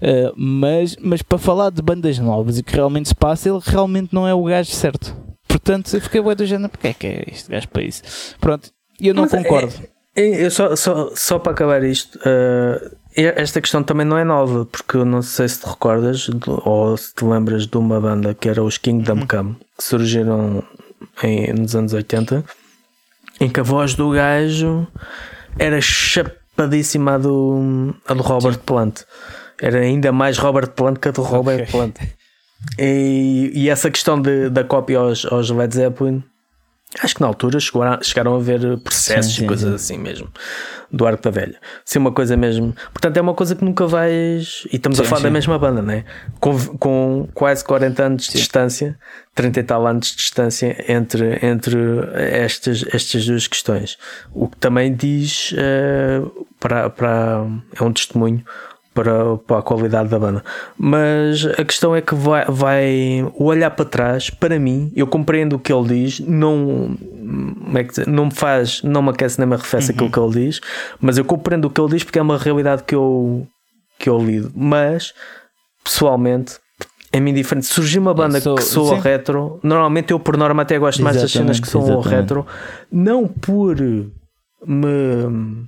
Uh, 0.02 0.32
mas, 0.36 0.96
mas 1.00 1.22
para 1.22 1.38
falar 1.38 1.70
de 1.70 1.80
bandas 1.80 2.18
novas 2.18 2.58
e 2.58 2.62
que 2.62 2.74
realmente 2.74 3.08
se 3.08 3.14
passa, 3.14 3.48
ele 3.48 3.60
realmente 3.64 4.12
não 4.14 4.26
é 4.28 4.34
o 4.34 4.44
gajo 4.44 4.70
certo. 4.70 5.16
Portanto, 5.48 5.92
eu 5.94 6.00
fiquei 6.00 6.20
bué 6.20 6.34
do 6.34 6.44
género, 6.44 6.68
porque 6.68 6.88
é 6.88 6.92
que 6.94 7.06
é 7.06 7.24
este 7.32 7.50
gajo 7.50 7.68
para 7.68 7.82
isso? 7.82 8.02
Pronto, 8.40 8.70
e 9.00 9.08
eu 9.08 9.14
não 9.14 9.22
Mas 9.22 9.34
é- 9.34 9.42
concordo. 9.42 9.72
É, 10.14 10.46
Eu 10.46 10.50
só, 10.50 10.74
só, 10.76 11.10
só 11.14 11.38
para 11.38 11.52
acabar 11.52 11.84
isto, 11.84 12.18
eh, 12.24 12.90
esta 13.36 13.60
questão 13.60 13.82
também 13.82 14.06
não 14.06 14.16
é 14.16 14.24
nova, 14.24 14.64
porque 14.64 14.96
eu 14.96 15.04
não 15.04 15.20
sei 15.20 15.46
se 15.46 15.60
te 15.60 15.66
recordas 15.66 16.28
ou 16.64 16.96
se 16.96 17.14
te 17.14 17.22
lembras 17.24 17.66
de 17.66 17.76
uma 17.76 18.00
banda 18.00 18.32
que 18.34 18.48
era 18.48 18.62
os 18.64 18.78
Kingdom 18.78 19.20
Uhum. 19.20 19.26
Come, 19.26 19.56
que 19.76 19.84
surgiram 19.84 20.62
em, 21.22 21.52
nos 21.52 21.76
anos 21.76 21.92
80, 21.92 22.42
em 23.40 23.48
que 23.48 23.60
a 23.60 23.62
voz 23.62 23.94
do 23.94 24.10
gajo 24.10 24.86
era 25.58 25.80
chapadíssima 25.80 27.14
a 27.14 27.18
do, 27.18 27.94
a 28.06 28.14
do 28.14 28.22
Robert 28.22 28.58
Plant. 28.58 29.02
Era 29.60 29.80
ainda 29.80 30.12
mais 30.12 30.38
Robert 30.38 30.70
Plant 30.70 30.98
que 30.98 31.08
a 31.08 31.10
do 31.12 31.22
Robert 31.22 31.62
Ok. 31.62 31.66
Plant. 31.66 31.96
E, 32.78 33.52
e 33.54 33.68
essa 33.68 33.90
questão 33.90 34.20
de, 34.20 34.48
da 34.48 34.64
cópia 34.64 34.98
aos, 34.98 35.26
aos 35.26 35.50
Led 35.50 35.74
Zeppelin, 35.74 36.24
acho 37.02 37.14
que 37.14 37.20
na 37.20 37.26
altura 37.26 37.58
chegaram 37.60 37.92
a, 37.92 38.02
chegaram 38.02 38.34
a 38.36 38.38
ver 38.38 38.78
processos 38.78 39.32
Sim, 39.32 39.38
sim, 39.38 39.44
e 39.44 39.46
coisas 39.48 39.74
assim 39.74 39.98
mesmo, 39.98 40.28
do 40.90 41.06
Arco 41.06 41.22
da 41.22 41.30
Velha. 41.30 41.56
Sim, 41.84 41.98
uma 41.98 42.12
coisa 42.12 42.36
mesmo. 42.36 42.74
Portanto, 42.92 43.16
é 43.16 43.20
uma 43.20 43.34
coisa 43.34 43.54
que 43.54 43.64
nunca 43.64 43.86
vais. 43.86 44.66
E 44.72 44.76
estamos 44.76 44.98
a 45.00 45.04
Sim, 45.04 45.08
falar 45.08 45.22
da 45.22 45.28
sim. 45.28 45.32
mesma 45.32 45.58
banda, 45.58 45.82
né? 45.82 46.04
Com, 46.40 46.58
com 46.78 47.28
quase 47.34 47.64
40 47.64 48.02
anos 48.02 48.26
de 48.28 48.32
distância, 48.34 48.98
30 49.34 49.60
e 49.60 49.62
tal 49.64 49.86
anos 49.86 50.10
de 50.10 50.16
distância 50.16 50.84
entre, 50.88 51.38
entre 51.44 51.78
estas, 52.14 52.84
estas 52.92 53.26
duas 53.26 53.46
questões. 53.46 53.98
O 54.32 54.48
que 54.48 54.56
também 54.56 54.94
diz 54.94 55.52
eh, 55.56 56.22
para, 56.60 56.88
para. 56.88 57.46
é 57.78 57.82
um 57.82 57.92
testemunho 57.92 58.44
para, 58.96 59.36
para 59.36 59.58
a 59.58 59.62
qualidade 59.62 60.08
da 60.08 60.18
banda. 60.18 60.42
Mas 60.78 61.44
a 61.44 61.62
questão 61.62 61.94
é 61.94 62.00
que 62.00 62.14
vai, 62.14 62.46
vai 62.48 63.30
olhar 63.38 63.70
para 63.70 63.84
trás, 63.84 64.30
para 64.30 64.58
mim, 64.58 64.90
eu 64.96 65.06
compreendo 65.06 65.56
o 65.56 65.58
que 65.58 65.70
ele 65.70 65.88
diz, 65.88 66.20
não, 66.20 66.96
é 67.74 67.82
dizer, 67.82 68.06
não 68.06 68.24
me 68.24 68.34
faz, 68.34 68.82
não 68.82 69.02
me 69.02 69.10
aquece 69.10 69.38
nem 69.38 69.46
me 69.46 69.54
arrefece 69.54 69.90
uhum. 69.90 69.96
aquilo 69.96 70.10
que 70.10 70.18
ele 70.18 70.46
diz, 70.46 70.60
mas 70.98 71.18
eu 71.18 71.26
compreendo 71.26 71.66
o 71.66 71.70
que 71.70 71.78
ele 71.78 71.90
diz 71.90 72.04
porque 72.04 72.18
é 72.18 72.22
uma 72.22 72.38
realidade 72.38 72.84
que 72.84 72.94
eu, 72.94 73.46
que 73.98 74.08
eu 74.08 74.18
lido. 74.18 74.50
Mas 74.56 75.12
pessoalmente 75.84 76.56
é 77.12 77.20
mim 77.20 77.34
diferente. 77.34 77.66
Surgiu 77.66 78.00
uma 78.00 78.14
banda 78.14 78.40
sou, 78.40 78.56
que 78.56 78.62
soa 78.62 78.98
retro, 78.98 79.60
normalmente 79.62 80.10
eu 80.10 80.18
por 80.18 80.38
norma 80.38 80.62
até 80.62 80.78
gosto 80.78 81.02
mais 81.02 81.20
das 81.20 81.30
cenas 81.30 81.60
que 81.60 81.68
soam 81.68 82.00
retro, 82.00 82.46
não 82.90 83.28
por 83.28 83.76
me 84.66 85.66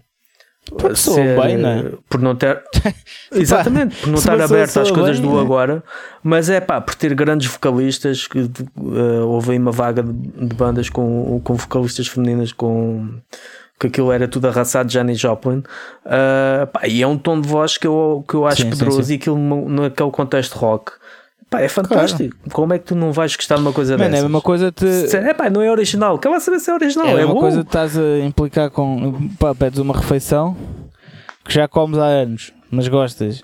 porque 0.76 0.96
ser, 0.96 1.40
bem, 1.40 1.56
não 1.56 1.68
é? 1.68 1.92
Por 2.08 2.20
não 2.20 2.34
ter. 2.34 2.62
Exatamente, 3.32 3.96
por 3.96 4.08
não 4.08 4.18
estar 4.18 4.40
aberto 4.40 4.80
às 4.80 4.90
coisas 4.90 5.18
bem, 5.18 5.30
do 5.30 5.38
é? 5.38 5.40
agora, 5.40 5.82
mas 6.22 6.50
é 6.50 6.60
pá, 6.60 6.80
por 6.80 6.94
ter 6.94 7.14
grandes 7.14 7.50
vocalistas, 7.50 8.26
que 8.26 8.40
uh, 8.40 9.26
houve 9.26 9.52
aí 9.52 9.58
uma 9.58 9.72
vaga 9.72 10.02
de, 10.02 10.12
de, 10.12 10.54
bandas 10.54 10.88
com, 10.88 11.40
com 11.42 11.54
vocalistas 11.54 12.06
femininas 12.06 12.52
com. 12.52 13.08
que 13.78 13.86
aquilo 13.86 14.12
era 14.12 14.28
tudo 14.28 14.48
arrasado 14.48 14.90
Janis 14.90 15.18
Joplin, 15.18 15.58
uh, 15.58 16.66
pá, 16.72 16.86
e 16.86 17.02
é 17.02 17.06
um 17.06 17.16
tom 17.16 17.40
de 17.40 17.48
voz 17.48 17.78
que 17.78 17.86
eu, 17.86 18.24
que 18.28 18.34
eu 18.34 18.46
acho 18.46 18.62
sim, 18.62 18.70
poderoso 18.70 19.02
sim, 19.02 19.04
sim. 19.04 19.12
e 19.14 19.16
aquilo 19.16 19.68
naquele 19.68 20.10
contexto 20.10 20.54
rock 20.54 20.92
Pá, 21.50 21.62
é 21.62 21.68
fantástico. 21.68 22.36
Claro. 22.36 22.52
Como 22.52 22.74
é 22.74 22.78
que 22.78 22.84
tu 22.86 22.94
não 22.94 23.10
vais 23.10 23.34
gostar 23.34 23.54
de 23.56 23.62
uma 23.62 23.72
coisa 23.72 23.96
Man, 23.96 24.10
dessas? 24.10 24.24
É 24.24 24.26
uma 24.26 24.40
coisa 24.40 24.70
te... 24.70 24.86
É 25.16 25.32
pá, 25.32 25.48
não 25.48 25.62
é 25.62 25.70
original. 25.70 26.18
Quer 26.18 26.28
lá 26.28 26.40
saber 26.40 26.60
se 26.60 26.70
é 26.70 26.74
original. 26.74 27.06
É, 27.06 27.22
é 27.22 27.24
uma 27.24 27.36
coisa 27.36 27.62
que 27.62 27.68
estás 27.68 27.96
a 27.96 28.18
implicar 28.20 28.70
com. 28.70 29.28
Pá, 29.38 29.54
pedes 29.54 29.78
uma 29.78 29.94
refeição 29.96 30.56
que 31.44 31.54
já 31.54 31.66
comes 31.66 31.98
há 31.98 32.04
anos, 32.04 32.52
mas 32.70 32.86
gostas. 32.88 33.42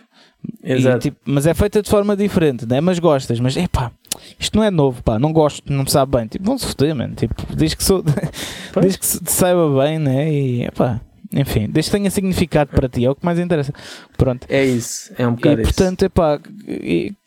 Exato. 0.63 0.97
E, 0.97 1.01
tipo, 1.01 1.17
mas 1.25 1.47
é 1.47 1.55
feita 1.55 1.81
de 1.81 1.89
forma 1.89 2.15
diferente, 2.15 2.67
né? 2.67 2.81
mas 2.81 2.99
gostas. 2.99 3.41
Mas 3.41 3.57
é 3.57 3.67
pá, 3.67 3.91
isto 4.39 4.57
não 4.57 4.65
é 4.65 4.71
novo, 4.71 5.03
pá, 5.03 5.19
não 5.19 5.33
gosto, 5.33 5.73
não 5.73 5.85
me 5.85 5.91
sabe 5.91 6.17
bem. 6.19 6.27
Tipo, 6.27 6.45
vão-se 6.45 6.67
foder, 6.67 6.95
mano. 6.95 7.15
Tipo, 7.15 7.35
diz 7.57 7.73
que, 7.73 7.83
sou, 7.83 8.05
diz 8.83 8.97
que 8.97 9.25
te 9.25 9.33
saiba 9.33 9.83
bem, 9.83 9.99
né? 9.99 10.31
E 10.31 10.65
é 10.65 10.71
pá. 10.71 11.01
Enfim, 11.33 11.69
desde 11.69 11.91
que 11.91 11.97
tenha 11.97 12.11
significado 12.11 12.71
para 12.71 12.89
ti, 12.89 13.05
é 13.05 13.11
o 13.11 13.15
que 13.15 13.25
mais 13.25 13.39
interessa. 13.39 13.73
Pronto. 14.17 14.47
É 14.49 14.65
isso, 14.65 15.11
é 15.19 15.27
um 15.27 15.35
bocado 15.35 15.61
E 15.61 15.65
portanto, 15.65 16.05
é 16.05 16.09
pá, 16.09 16.39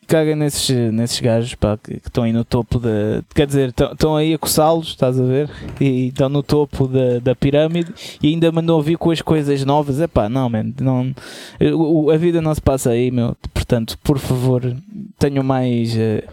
caga 0.08 0.34
nesses, 0.34 0.70
nesses 0.90 1.20
gajos 1.20 1.54
pá, 1.54 1.76
que, 1.76 2.00
estão 2.04 2.24
aí 2.24 2.32
no 2.32 2.44
topo 2.44 2.78
da. 2.78 3.22
Quer 3.34 3.46
dizer, 3.46 3.68
estão 3.68 4.16
aí 4.16 4.32
a 4.32 4.38
coçá-los, 4.38 4.88
estás 4.88 5.20
a 5.20 5.22
ver? 5.22 5.50
E 5.78 6.08
estão 6.08 6.30
no 6.30 6.42
topo 6.42 6.88
da, 6.88 7.18
da 7.22 7.36
pirâmide 7.36 7.92
e 8.22 8.28
ainda 8.28 8.50
mandam 8.50 8.74
ouvir 8.74 8.96
com 8.96 9.10
as 9.10 9.20
coisas 9.20 9.64
novas. 9.64 10.00
É 10.00 10.06
pá, 10.06 10.28
não, 10.28 10.48
man, 10.48 10.72
não, 10.80 11.14
a 12.12 12.16
vida 12.16 12.40
não 12.40 12.54
se 12.54 12.60
passa 12.60 12.90
aí, 12.90 13.10
meu. 13.10 13.36
Portanto, 13.52 13.98
por 14.02 14.18
favor, 14.18 14.74
tenham 15.18 15.44
mais. 15.44 15.94
Uh, 15.94 16.26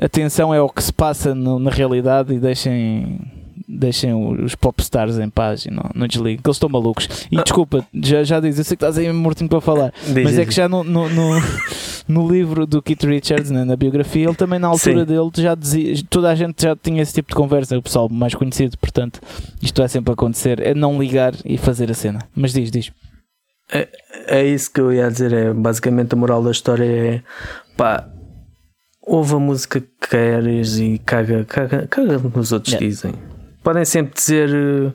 atenção 0.00 0.52
é 0.52 0.60
o 0.60 0.68
que 0.68 0.82
se 0.82 0.92
passa 0.92 1.34
no, 1.34 1.58
na 1.58 1.70
realidade 1.70 2.32
e 2.32 2.38
deixem 2.40 3.20
deixem 3.66 4.14
os 4.14 4.54
popstars 4.54 5.18
em 5.18 5.28
paz 5.28 5.66
e 5.66 5.70
não, 5.70 5.90
não 5.94 6.06
desliguem, 6.06 6.38
que 6.38 6.48
eles 6.48 6.56
estão 6.56 6.68
malucos. 6.68 7.08
E 7.30 7.38
ah. 7.38 7.42
desculpa, 7.42 7.86
já, 7.92 8.22
já 8.22 8.40
diz, 8.40 8.58
eu 8.58 8.64
sei 8.64 8.76
que 8.76 8.84
estás 8.84 8.98
aí 8.98 9.10
mortinho 9.12 9.48
para 9.48 9.60
falar, 9.60 9.92
diz, 10.04 10.14
mas 10.14 10.30
diz. 10.30 10.38
é 10.38 10.44
que 10.44 10.52
já 10.52 10.68
no, 10.68 10.84
no, 10.84 11.08
no, 11.08 11.30
no, 12.08 12.30
livro 12.30 12.66
do 12.66 12.82
Keith 12.82 13.02
Richards, 13.04 13.50
né, 13.50 13.64
na 13.64 13.76
biografia, 13.76 14.26
ele 14.26 14.34
também 14.34 14.58
na 14.58 14.68
altura 14.68 15.00
Sim. 15.00 15.04
dele 15.06 15.30
já 15.36 15.54
dizia, 15.54 15.94
toda 16.08 16.30
a 16.30 16.34
gente 16.34 16.62
já 16.62 16.76
tinha 16.76 17.02
esse 17.02 17.14
tipo 17.14 17.30
de 17.30 17.34
conversa, 17.34 17.76
o 17.78 17.82
pessoal 17.82 18.08
mais 18.08 18.34
conhecido, 18.34 18.76
portanto, 18.78 19.20
isto 19.62 19.80
vai 19.80 19.88
sempre 19.88 20.12
acontecer, 20.12 20.60
é 20.60 20.74
não 20.74 21.00
ligar 21.00 21.34
e 21.44 21.56
fazer 21.56 21.90
a 21.90 21.94
cena. 21.94 22.20
Mas 22.34 22.52
diz, 22.52 22.70
diz. 22.70 22.92
É, 23.72 23.88
é 24.26 24.44
isso 24.44 24.70
que 24.70 24.80
eu 24.80 24.92
ia 24.92 25.10
dizer, 25.10 25.32
é 25.32 25.52
basicamente 25.52 26.12
a 26.12 26.16
moral 26.16 26.42
da 26.42 26.50
história 26.50 26.84
é 26.84 27.22
pá, 27.76 28.06
ouve 29.02 29.34
a 29.34 29.38
música 29.38 29.80
que 29.80 30.08
queres 30.08 30.78
e 30.78 30.98
caga, 30.98 31.44
caga, 31.44 31.86
caga 31.86 32.18
nos 32.18 32.52
outros 32.52 32.74
yeah. 32.74 32.86
dizem 32.86 33.14
podem 33.64 33.84
sempre 33.84 34.14
dizer 34.14 34.48
eh, 34.50 34.92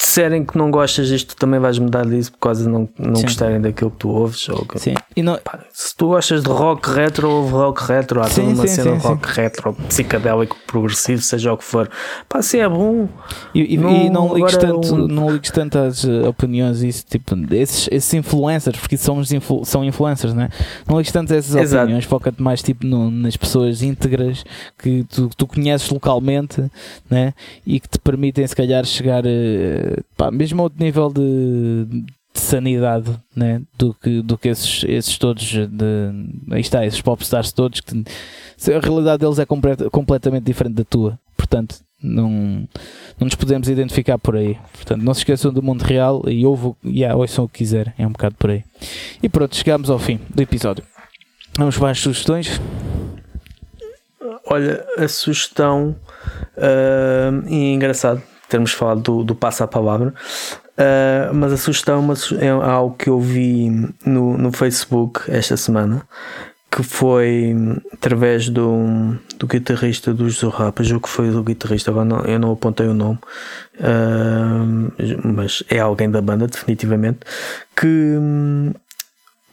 disserem 0.00 0.44
que 0.44 0.56
não 0.56 0.70
gostas 0.70 1.08
disto, 1.08 1.36
também 1.36 1.60
vais 1.60 1.78
mudar 1.78 2.06
disso 2.06 2.32
por 2.32 2.38
causa 2.38 2.64
de 2.64 2.70
não, 2.70 2.88
não 2.98 3.20
gostarem 3.20 3.60
daquilo 3.60 3.90
que 3.90 3.98
tu 3.98 4.08
ouves. 4.08 4.48
Ou 4.48 4.64
que, 4.64 4.78
sim. 4.78 4.94
E 5.14 5.22
não... 5.22 5.36
Pá, 5.36 5.60
se 5.70 5.94
tu 5.94 6.08
gostas 6.08 6.42
de 6.42 6.48
rock 6.48 6.90
retro, 6.90 7.28
ouve 7.30 7.52
rock 7.52 7.84
retro. 7.84 8.20
Há 8.20 8.24
sim, 8.24 8.42
toda 8.42 8.54
uma 8.54 8.66
sim, 8.66 8.74
cena 8.74 8.96
de 8.96 9.06
rock 9.06 9.28
retro, 9.28 9.74
psicadélico, 9.88 10.56
progressivo, 10.66 11.20
seja 11.20 11.52
o 11.52 11.58
que 11.58 11.64
for. 11.64 11.90
Pá, 12.28 12.40
se 12.40 12.58
é 12.58 12.68
bom. 12.68 13.08
E, 13.54 13.74
e 13.74 13.76
não, 13.76 13.90
e 13.90 14.10
não, 14.10 14.34
ligues 14.34 14.56
tanto, 14.56 14.94
um... 14.94 15.06
não 15.06 15.30
ligues 15.30 15.50
tanto 15.50 15.78
às 15.78 16.04
eh, 16.04 16.26
opiniões, 16.26 16.82
isso, 16.82 17.04
tipo, 17.06 17.36
esses, 17.54 17.88
esses 17.92 18.14
influencers, 18.14 18.78
porque 18.78 18.96
são, 18.96 19.20
influ, 19.20 19.64
são 19.66 19.84
influencers, 19.84 20.32
né? 20.32 20.48
não 20.88 20.96
ligues 20.96 21.12
tanto 21.12 21.34
a 21.34 21.36
essas 21.36 21.54
Exato. 21.54 21.82
opiniões, 21.82 22.04
foca-te 22.04 22.42
mais 22.42 22.62
tipo, 22.62 22.86
no, 22.86 23.10
nas 23.10 23.36
pessoas 23.36 23.82
íntegras 23.82 24.44
que 24.78 25.04
tu, 25.04 25.28
tu 25.36 25.46
conheces 25.46 25.88
localmente 25.90 26.64
né? 27.10 27.34
e 27.66 27.78
que 27.78 27.88
te 27.88 27.98
permitem, 27.98 28.46
se 28.46 28.56
calhar, 28.56 28.84
chegar. 28.86 29.24
Uh, 29.24 29.89
pá, 30.16 30.30
mesmo 30.30 30.60
a 30.60 30.64
outro 30.64 30.82
nível 30.82 31.10
de, 31.10 31.86
de 32.32 32.40
sanidade 32.40 33.10
né? 33.34 33.62
do, 33.76 33.94
que, 33.94 34.22
do 34.22 34.38
que 34.38 34.48
esses, 34.48 34.84
esses 34.84 35.18
todos 35.18 35.44
de, 35.44 36.12
aí 36.50 36.60
está, 36.60 36.84
esses 36.86 37.00
popstars 37.00 37.52
todos 37.52 37.80
que 37.80 38.04
a 38.72 38.80
realidade 38.80 39.20
deles 39.20 39.38
é 39.38 39.46
complet, 39.46 39.88
completamente 39.90 40.44
diferente 40.44 40.74
da 40.74 40.84
tua. 40.84 41.18
Portanto 41.36 41.76
não, 42.02 42.30
não 43.18 43.26
nos 43.26 43.34
podemos 43.34 43.68
identificar 43.68 44.18
por 44.18 44.36
aí. 44.36 44.58
Portanto 44.72 45.02
não 45.02 45.14
se 45.14 45.20
esqueçam 45.20 45.52
do 45.52 45.62
mundo 45.62 45.82
real 45.82 46.22
e 46.26 46.44
ouvam, 46.46 46.76
yeah, 46.84 47.16
ouçam 47.16 47.44
o 47.44 47.48
que 47.48 47.58
quiserem 47.58 47.92
é 47.98 48.06
um 48.06 48.12
bocado 48.12 48.34
por 48.36 48.50
aí. 48.50 48.64
E 49.22 49.28
pronto, 49.28 49.56
chegamos 49.56 49.90
ao 49.90 49.98
fim 49.98 50.20
do 50.34 50.42
episódio. 50.42 50.84
Vamos 51.56 51.76
para 51.76 51.90
as 51.90 51.98
sugestões? 51.98 52.60
Olha, 54.46 54.84
a 54.96 55.06
sugestão 55.08 55.96
uh, 56.56 57.48
engraçado 57.48 58.22
termos 58.50 58.72
falado 58.72 59.00
do, 59.00 59.24
do 59.24 59.34
passo 59.34 59.64
à 59.64 59.66
palavra. 59.66 60.12
Uh, 60.76 61.34
mas 61.34 61.52
a 61.52 61.56
sugestão 61.56 62.06
é 62.38 62.48
algo 62.48 62.96
que 62.96 63.08
eu 63.08 63.20
vi 63.20 63.70
no, 64.04 64.36
no 64.36 64.50
Facebook 64.50 65.20
esta 65.28 65.56
semana, 65.56 66.02
que 66.70 66.82
foi 66.82 67.54
através 67.92 68.48
do, 68.48 69.16
do 69.38 69.46
guitarrista 69.46 70.14
dos 70.14 70.38
Zorrapa, 70.38 70.82
julgo 70.82 71.06
que 71.06 71.12
foi 71.12 71.30
do 71.30 71.42
guitarrista, 71.42 71.90
agora 71.90 72.06
não, 72.06 72.20
eu 72.20 72.38
não 72.38 72.52
apontei 72.52 72.86
o 72.86 72.94
nome, 72.94 73.18
uh, 73.78 75.28
mas 75.34 75.62
é 75.68 75.78
alguém 75.78 76.10
da 76.10 76.22
banda, 76.22 76.46
definitivamente, 76.46 77.20
que, 77.76 78.16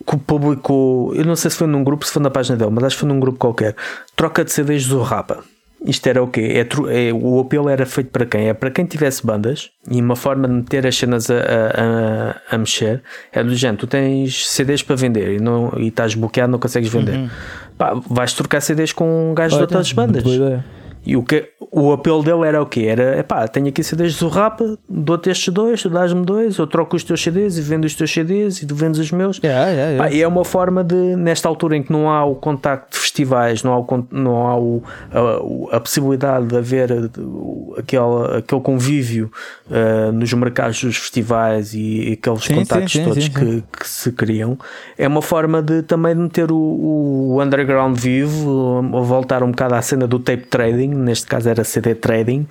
que 0.10 0.18
publicou, 0.18 1.14
eu 1.14 1.26
não 1.26 1.36
sei 1.36 1.52
se 1.52 1.58
foi 1.58 1.68
num 1.68 1.84
grupo, 1.84 2.06
se 2.06 2.14
foi 2.14 2.22
na 2.22 2.32
página 2.32 2.56
dele, 2.56 2.72
mas 2.72 2.86
acho 2.86 2.96
que 2.96 3.02
foi 3.02 3.10
num 3.10 3.20
grupo 3.20 3.38
qualquer, 3.38 3.76
troca 4.16 4.46
de 4.46 4.52
CDs 4.52 4.84
Zorrapa. 4.84 5.44
Isto 5.86 6.08
era 6.08 6.24
o 6.24 6.28
quê? 6.28 6.42
É, 6.56 7.10
é, 7.10 7.14
o 7.14 7.40
apelo 7.40 7.70
era 7.70 7.86
feito 7.86 8.10
para 8.10 8.26
quem? 8.26 8.50
É 8.50 8.54
para 8.54 8.72
quem 8.72 8.86
tivesse 8.86 9.26
bandas 9.26 9.70
e 9.90 10.02
uma 10.02 10.16
forma 10.16 10.48
de 10.48 10.54
meter 10.56 10.88
as 10.88 10.98
cenas 10.98 11.30
a, 11.30 11.36
a, 11.36 12.56
a 12.56 12.58
mexer 12.58 13.04
é 13.32 13.44
do 13.44 13.56
género: 13.56 13.80
tu 13.80 13.88
tens 13.88 14.50
CDs 14.50 14.82
para 14.82 14.96
vender 14.96 15.36
e, 15.36 15.40
não, 15.40 15.74
e 15.78 15.88
estás 15.88 16.16
bloqueado, 16.16 16.52
não 16.52 16.60
consegues 16.60 16.92
vender. 16.92 17.18
Uhum. 17.18 17.30
Pá, 17.78 17.94
vais 18.10 18.34
trocar 18.34 18.62
CDs 18.62 18.92
com 18.92 19.32
um 19.32 19.36
gajo 19.36 19.56
de 19.56 19.62
outras 19.62 19.92
bandas. 19.92 20.24
E 21.08 21.16
o, 21.16 21.24
que, 21.24 21.48
o 21.72 21.94
apelo 21.94 22.22
dele 22.22 22.46
era 22.46 22.62
o 22.62 22.66
quê? 22.66 22.82
Era, 22.82 23.24
pá, 23.24 23.48
tenho 23.48 23.70
aqui 23.70 23.82
CDs 23.82 24.20
do 24.20 24.28
Rapa, 24.28 24.78
dou-te 24.90 25.30
estes 25.30 25.54
dois, 25.54 25.82
tu 25.82 25.90
dás-me 25.90 26.26
dois, 26.26 26.58
eu 26.58 26.68
troco 26.68 26.98
os 26.98 27.04
teus 27.06 27.24
CDs 27.24 27.58
e 27.58 27.62
vendo 27.62 27.86
os 27.86 27.96
teus 27.96 28.12
CDs 28.12 28.62
e 28.62 28.66
tu 28.66 28.76
vendes 28.76 29.00
os 29.00 29.10
meus. 29.14 29.38
Yeah, 29.38 29.70
yeah, 29.70 29.92
yeah. 29.92 30.04
Pá, 30.04 30.14
e 30.14 30.22
é 30.22 30.28
uma 30.28 30.44
forma 30.44 30.84
de, 30.84 31.16
nesta 31.16 31.48
altura 31.48 31.78
em 31.78 31.84
que 31.84 31.94
não 31.94 32.10
há 32.10 32.26
o 32.26 32.36
contacto 32.36 32.92
de 32.92 32.98
festivais, 32.98 33.64
não 33.64 33.72
há, 33.72 33.80
o, 33.80 34.08
não 34.12 34.48
há 34.48 34.60
o, 34.60 34.84
a, 35.72 35.78
a, 35.78 35.80
possibilidade 35.80 36.48
de 36.48 36.58
haver 36.58 36.92
aquele, 37.78 38.38
aquele 38.40 38.62
convívio 38.62 39.32
uh, 39.68 40.12
nos 40.12 40.34
mercados 40.34 40.84
dos 40.84 40.98
festivais 40.98 41.74
e, 41.74 42.10
e 42.10 42.14
aqueles 42.22 42.44
sim, 42.44 42.56
contactos 42.56 42.92
sim, 42.92 43.00
sim, 43.00 43.06
todos 43.06 43.28
que, 43.30 43.64
que, 43.80 43.88
se 43.88 44.12
criam, 44.12 44.58
é 44.98 45.08
uma 45.08 45.22
forma 45.22 45.62
de 45.62 45.84
também 45.84 46.14
meter 46.14 46.52
o, 46.52 46.58
o 46.58 47.42
underground 47.42 47.98
vivo, 47.98 48.82
voltar 49.06 49.42
um 49.42 49.52
bocado 49.52 49.76
à 49.76 49.82
cena 49.82 50.06
do 50.06 50.20
tape 50.20 50.48
trading 50.48 50.97
neste 50.98 51.28
caso 51.28 51.50
era 51.50 51.64
CD 51.64 51.96
Trading, 51.96 52.48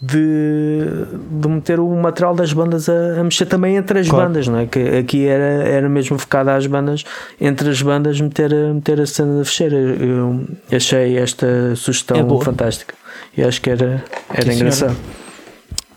de, 0.00 0.86
de 1.30 1.48
meter 1.48 1.80
o 1.80 1.88
material 1.94 2.34
das 2.34 2.52
bandas 2.52 2.88
a, 2.88 3.20
a 3.20 3.24
mexer 3.24 3.46
também 3.46 3.76
entre 3.76 4.00
as 4.00 4.08
claro. 4.08 4.28
bandas, 4.28 4.48
não 4.48 4.58
é? 4.58 4.66
Que 4.66 4.98
aqui 4.98 5.26
era, 5.26 5.64
era 5.64 5.88
mesmo 5.88 6.18
focada 6.18 6.54
às 6.54 6.66
bandas, 6.66 7.04
entre 7.40 7.70
as 7.70 7.80
bandas 7.80 8.20
meter, 8.20 8.52
meter 8.74 9.00
a 9.00 9.06
cena 9.06 9.38
da 9.38 9.44
fecheira. 9.44 9.76
Eu 9.76 10.44
achei 10.70 11.16
esta 11.18 11.74
sugestão 11.76 12.16
é 12.16 12.44
fantástica 12.44 12.94
e 13.36 13.42
acho 13.42 13.60
que 13.60 13.70
era, 13.70 14.04
era 14.30 14.52
engraçado. 14.52 14.96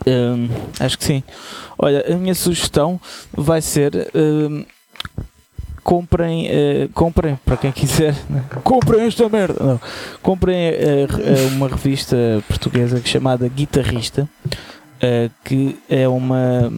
Hum, 0.06 0.48
acho 0.80 0.98
que 0.98 1.04
sim. 1.04 1.24
Olha, 1.78 2.04
a 2.08 2.16
minha 2.16 2.34
sugestão 2.34 3.00
vai 3.34 3.62
ser. 3.62 4.10
Hum, 4.16 4.66
comprem, 5.88 6.48
uh, 6.48 6.90
comprem, 6.94 7.40
para 7.46 7.56
quem 7.56 7.72
quiser, 7.72 8.14
né? 8.30 8.44
comprem 8.62 9.06
esta 9.08 9.30
merda, 9.30 9.64
não, 9.64 9.80
comprem 10.22 10.72
uh, 10.72 11.56
uma 11.56 11.70
revista 11.70 12.18
portuguesa 12.46 13.02
chamada 13.06 13.48
Guitarrista, 13.48 14.28
que 15.46 15.80
é 15.88 16.06
uma, 16.06 16.70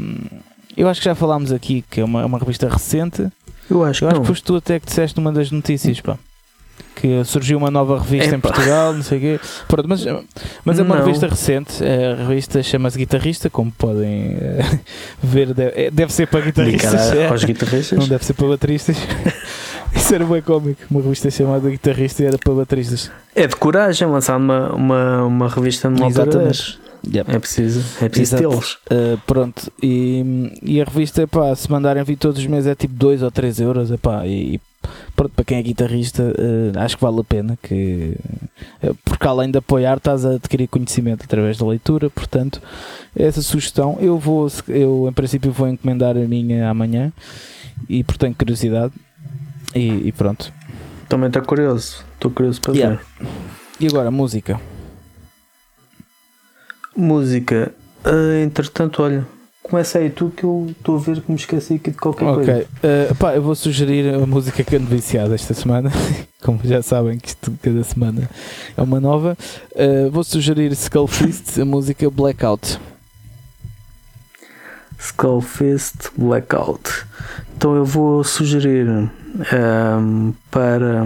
eu 0.78 0.88
acho 0.88 1.02
que 1.02 1.06
já 1.06 1.16
falámos 1.16 1.52
aqui, 1.52 1.84
que 1.90 2.02
é 2.02 2.04
uma, 2.04 2.24
uma 2.24 2.38
revista 2.38 2.70
recente, 2.70 3.28
Eu 3.68 3.84
acho 3.84 4.06
Eu 4.06 4.10
que 4.10 4.14
acho 4.14 4.16
não. 4.16 4.22
que 4.22 4.28
foste 4.28 4.44
tu 4.44 4.56
até 4.56 4.80
que 4.80 4.86
disseste 4.86 5.18
numa 5.18 5.32
das 5.32 5.50
notícias, 5.50 6.00
pá. 6.02 6.16
Que 7.00 7.24
surgiu 7.24 7.58
uma 7.58 7.72
nova 7.72 7.98
revista 7.98 8.36
em 8.36 8.40
Epá. 8.40 8.50
Portugal, 8.52 8.94
não 8.94 9.02
sei 9.04 9.18
o 9.18 9.22
quê. 9.22 9.40
Pronto, 9.68 9.88
mas, 9.88 10.06
mas 10.66 10.80
é 10.80 10.84
uma 10.84 10.96
Não. 10.98 11.06
revista 11.06 11.28
recente. 11.28 11.82
A 11.84 12.28
revista 12.28 12.62
chama-se 12.62 12.98
Guitarrista, 12.98 13.50
como 13.50 13.72
podem 13.72 14.38
eh, 14.40 14.80
ver. 15.24 15.54
Deve, 15.54 15.82
é- 15.82 15.90
deve 15.92 16.12
ser 16.12 16.28
para 16.28 16.42
guitarristas. 16.42 17.14
É. 17.14 17.28
aos 17.32 17.44
guitarristas. 17.44 17.98
Não 17.98 18.08
deve 18.08 18.26
ser 18.26 18.34
para 18.34 18.48
bateristas. 18.48 18.98
Isso 19.96 20.14
era 20.14 20.26
bem 20.26 20.42
cómico. 20.42 20.82
Uma 20.92 21.02
revista 21.02 21.32
chamada 21.32 21.70
Guitarrista 21.70 22.22
e 22.22 22.26
era 22.26 22.38
para 22.38 22.54
bateristas. 22.54 23.10
É 23.36 23.48
de 23.48 23.56
coragem 23.56 24.08
lançar 24.08 24.36
uma, 24.38 24.74
uma, 24.74 25.24
uma 25.24 25.48
revista 25.48 25.90
numa 25.90 26.06
altura 26.06 26.52
Dessas. 27.04 27.34
É 27.34 27.40
preciso, 27.40 27.84
é 28.02 28.10
preciso 28.10 28.38
tê-los. 28.38 28.74
Uh, 28.92 29.18
pronto, 29.26 29.72
e, 29.82 30.52
e 30.62 30.82
a 30.82 30.86
revista, 30.86 31.28
pá, 31.28 31.56
se 31.56 31.70
mandarem 31.72 32.04
vir 32.04 32.18
todos 32.18 32.40
os 32.40 32.46
meses 32.46 32.68
é 32.68 32.76
tipo 32.76 32.94
2 32.94 33.24
ou 33.24 33.32
3 33.32 33.60
euros, 33.62 33.92
epá, 33.92 34.26
e, 34.28 34.56
e 34.56 34.62
pronto, 35.16 35.32
para 35.36 35.46
quem 35.46 35.58
é 35.58 35.62
guitarrista, 35.62 36.24
uh, 36.24 36.80
acho 36.80 36.98
que 36.98 37.02
vale 37.04 37.20
a 37.22 37.24
pena, 37.24 37.58
que, 37.62 38.16
uh, 38.84 38.96
porque 39.06 39.28
além 39.28 39.50
de 39.50 39.58
apoiar, 39.58 39.98
estás 39.98 40.26
a 40.26 40.32
adquirir 40.32 40.68
conhecimento 40.68 41.24
através 41.24 41.58
da 41.58 41.66
leitura, 41.66 42.10
portanto, 42.10 42.62
essa 43.16 43.42
sugestão, 43.42 43.98
eu 44.02 44.18
vou, 44.18 44.48
eu 44.68 45.08
em 45.10 45.14
princípio 45.14 45.52
vou 45.52 45.68
encomendar 45.68 46.18
a 46.18 46.22
minha 46.22 46.70
amanhã, 46.70 47.14
e 47.88 48.04
portanto 48.04 48.36
curiosidade, 48.38 48.94
e, 49.74 50.08
e 50.08 50.12
pronto. 50.12 50.52
Também 51.08 51.28
estou 51.28 51.42
curioso. 51.44 52.04
Estou 52.16 52.30
curioso 52.30 52.62
para 52.62 52.74
Yeah. 52.74 53.00
ver. 53.20 53.28
E 53.80 53.88
agora, 53.88 54.12
música. 54.12 54.60
Música. 57.00 57.74
Ah, 58.04 58.44
entretanto, 58.44 59.02
olha, 59.02 59.26
começa 59.64 60.00
aí 60.00 60.10
tu 60.10 60.32
que 60.36 60.44
eu 60.44 60.68
estou 60.70 60.98
a 60.98 61.00
ver 61.00 61.22
que 61.22 61.32
me 61.32 61.38
esqueci 61.38 61.76
aqui 61.76 61.92
de 61.92 61.98
qualquer 61.98 62.26
Ok, 62.26 62.46
coisa. 62.46 62.68
Uh, 63.12 63.16
pá, 63.16 63.36
eu 63.36 63.42
vou 63.42 63.56
sugerir 63.56 64.14
a 64.14 64.26
música 64.26 64.64
que 64.64 64.76
ando 64.76 64.88
viciado 64.88 65.34
esta 65.34 65.54
semana. 65.54 65.92
Como 66.44 66.60
já 66.64 66.82
sabem, 66.82 67.18
que 67.18 67.30
isto 67.30 67.54
cada 67.62 67.84
semana 67.84 68.30
é 68.76 68.82
uma 68.82 69.00
nova. 69.00 69.38
Uh, 69.72 70.12
vou 70.12 70.24
sugerir 70.24 70.72
Skullfist, 70.74 71.60
a 71.60 71.66
música 71.66 72.10
Blackout. 72.10 72.80
Skullfist 74.98 76.10
Blackout. 76.18 77.06
Então 77.56 77.76
eu 77.76 77.86
vou 77.86 78.24
sugerir 78.24 78.88
ahm, 79.52 80.32
para 80.52 81.04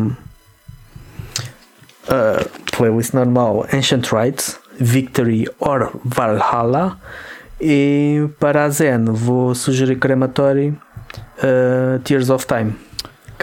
a 2.07 2.45
playlist 2.75 3.13
normal 3.13 3.67
Ancient 3.71 4.07
Rites, 4.11 4.57
Victory 4.83 5.47
or 5.59 5.91
Valhalla. 6.03 6.97
E 7.59 8.27
para 8.39 8.65
a 8.65 8.69
Zen 8.69 9.05
vou 9.05 9.55
sugerir 9.55 9.97
Crematory 9.97 10.77
ah, 11.41 11.99
Tears 12.03 12.29
of 12.29 12.45
Time, 12.45 12.73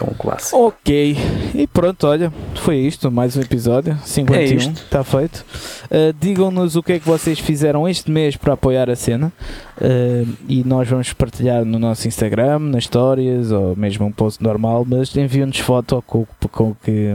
que 0.01 0.09
é 0.09 0.13
um 0.13 0.15
clássico. 0.15 0.57
Ok, 0.59 1.17
e 1.55 1.67
pronto, 1.67 2.07
olha, 2.07 2.33
foi 2.57 2.77
isto. 2.79 3.11
Mais 3.11 3.37
um 3.37 3.41
episódio, 3.41 3.97
51, 4.05 4.37
É 4.41 4.45
isto. 4.45 4.73
está 4.83 5.05
feito. 5.05 5.45
Uh, 5.87 6.13
Digam-nos 6.19 6.77
o 6.77 6.83
que 6.83 6.95
é 6.95 6.99
que 6.99 7.07
vocês 7.07 7.39
fizeram 7.39 7.89
este 7.89 8.11
mês 8.11 8.37
para 8.37 8.55
apoiar 8.55 8.89
a 8.89 8.97
cena. 8.97 9.33
Uh, 9.81 10.27
e 10.49 10.63
nós 10.65 10.89
vamos 10.89 11.13
partilhar 11.13 11.65
no 11.65 11.79
nosso 11.79 12.07
Instagram, 12.09 12.59
nas 12.61 12.85
histórias 12.85 13.51
ou 13.53 13.77
mesmo 13.77 14.07
um 14.07 14.13
post 14.13 14.43
normal. 14.43 14.85
Mas 14.89 15.15
enviam-nos 15.17 15.59
foto 15.59 16.03
com, 16.07 16.27
com 16.51 16.71
o 16.71 16.77
que. 16.83 17.15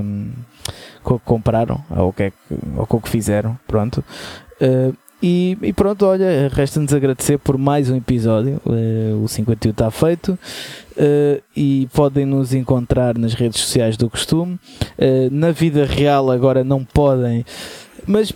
com 1.04 1.16
o 1.16 1.20
que 1.20 1.26
compraram 1.26 1.84
ou, 1.90 2.10
o 2.10 2.14
que 2.14 2.24
é 2.24 2.30
que- 2.32 2.36
ou 2.78 2.86
com 2.86 2.98
o 2.98 3.02
que 3.02 3.10
fizeram. 3.10 3.58
Pronto. 3.68 4.04
Uh, 4.62 4.96
e, 5.28 5.58
e 5.60 5.74
pronto, 5.74 6.06
olha, 6.06 6.52
resta-nos 6.54 6.94
agradecer 6.94 7.40
por 7.40 7.58
mais 7.58 7.90
um 7.90 7.96
episódio. 7.96 8.62
Uh, 8.64 9.24
o 9.24 9.28
51 9.28 9.72
está 9.72 9.90
feito. 9.90 10.38
Uh, 10.92 11.42
e 11.58 11.90
podem 11.92 12.28
nos 12.28 12.54
encontrar 12.54 13.18
nas 13.18 13.34
redes 13.34 13.60
sociais 13.60 13.98
do 13.98 14.08
costume. 14.08 14.60
Uh, 15.00 15.28
na 15.32 15.50
vida 15.50 15.84
real, 15.84 16.30
agora 16.30 16.64
não 16.64 16.86
podem, 16.86 17.44
mas 18.06 18.32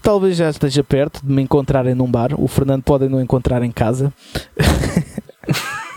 talvez 0.00 0.38
já 0.38 0.48
esteja 0.48 0.82
perto 0.82 1.20
de 1.22 1.30
me 1.30 1.42
encontrarem 1.42 1.94
num 1.94 2.10
bar. 2.10 2.30
O 2.40 2.48
Fernando 2.48 2.82
podem 2.82 3.10
não 3.10 3.20
encontrar 3.20 3.62
em 3.62 3.70
casa. 3.70 4.10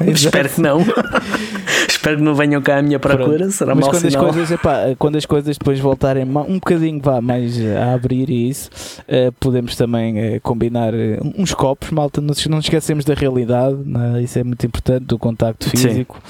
Espero 0.02 0.50
que 0.50 0.62
não. 0.62 0.80
Espero 1.88 2.18
que 2.18 2.24
não 2.24 2.36
venham 2.36 2.62
cá 2.62 2.80
à 2.80 2.82
minha 2.82 3.00
procura. 3.00 3.50
Será 3.50 3.74
Mas 3.74 3.88
quando 3.88 4.06
as, 4.06 4.14
sinal. 4.14 4.26
coisas, 4.26 4.52
epá, 4.52 4.78
quando 5.00 5.16
as 5.18 5.26
coisas 5.26 5.58
depois 5.58 5.80
voltarem 5.80 6.24
um 6.24 6.56
bocadinho 6.56 7.02
vá, 7.02 7.22
mais 7.22 7.60
a 7.60 7.94
abrir 7.94 8.30
e 8.30 8.50
isso, 8.50 8.70
eh, 9.08 9.32
podemos 9.40 9.76
também 9.76 10.20
eh, 10.20 10.40
combinar 10.40 10.94
eh, 10.94 11.20
uns 11.38 11.54
copos, 11.54 11.90
malta. 11.92 12.22
Não, 12.22 12.34
não 12.50 12.60
esquecemos 12.60 13.06
da 13.06 13.14
realidade, 13.14 13.78
não 13.86 14.18
é? 14.18 14.22
isso 14.22 14.38
é 14.38 14.44
muito 14.44 14.66
importante, 14.66 15.06
do 15.06 15.18
contacto 15.18 15.70
físico. 15.70 16.22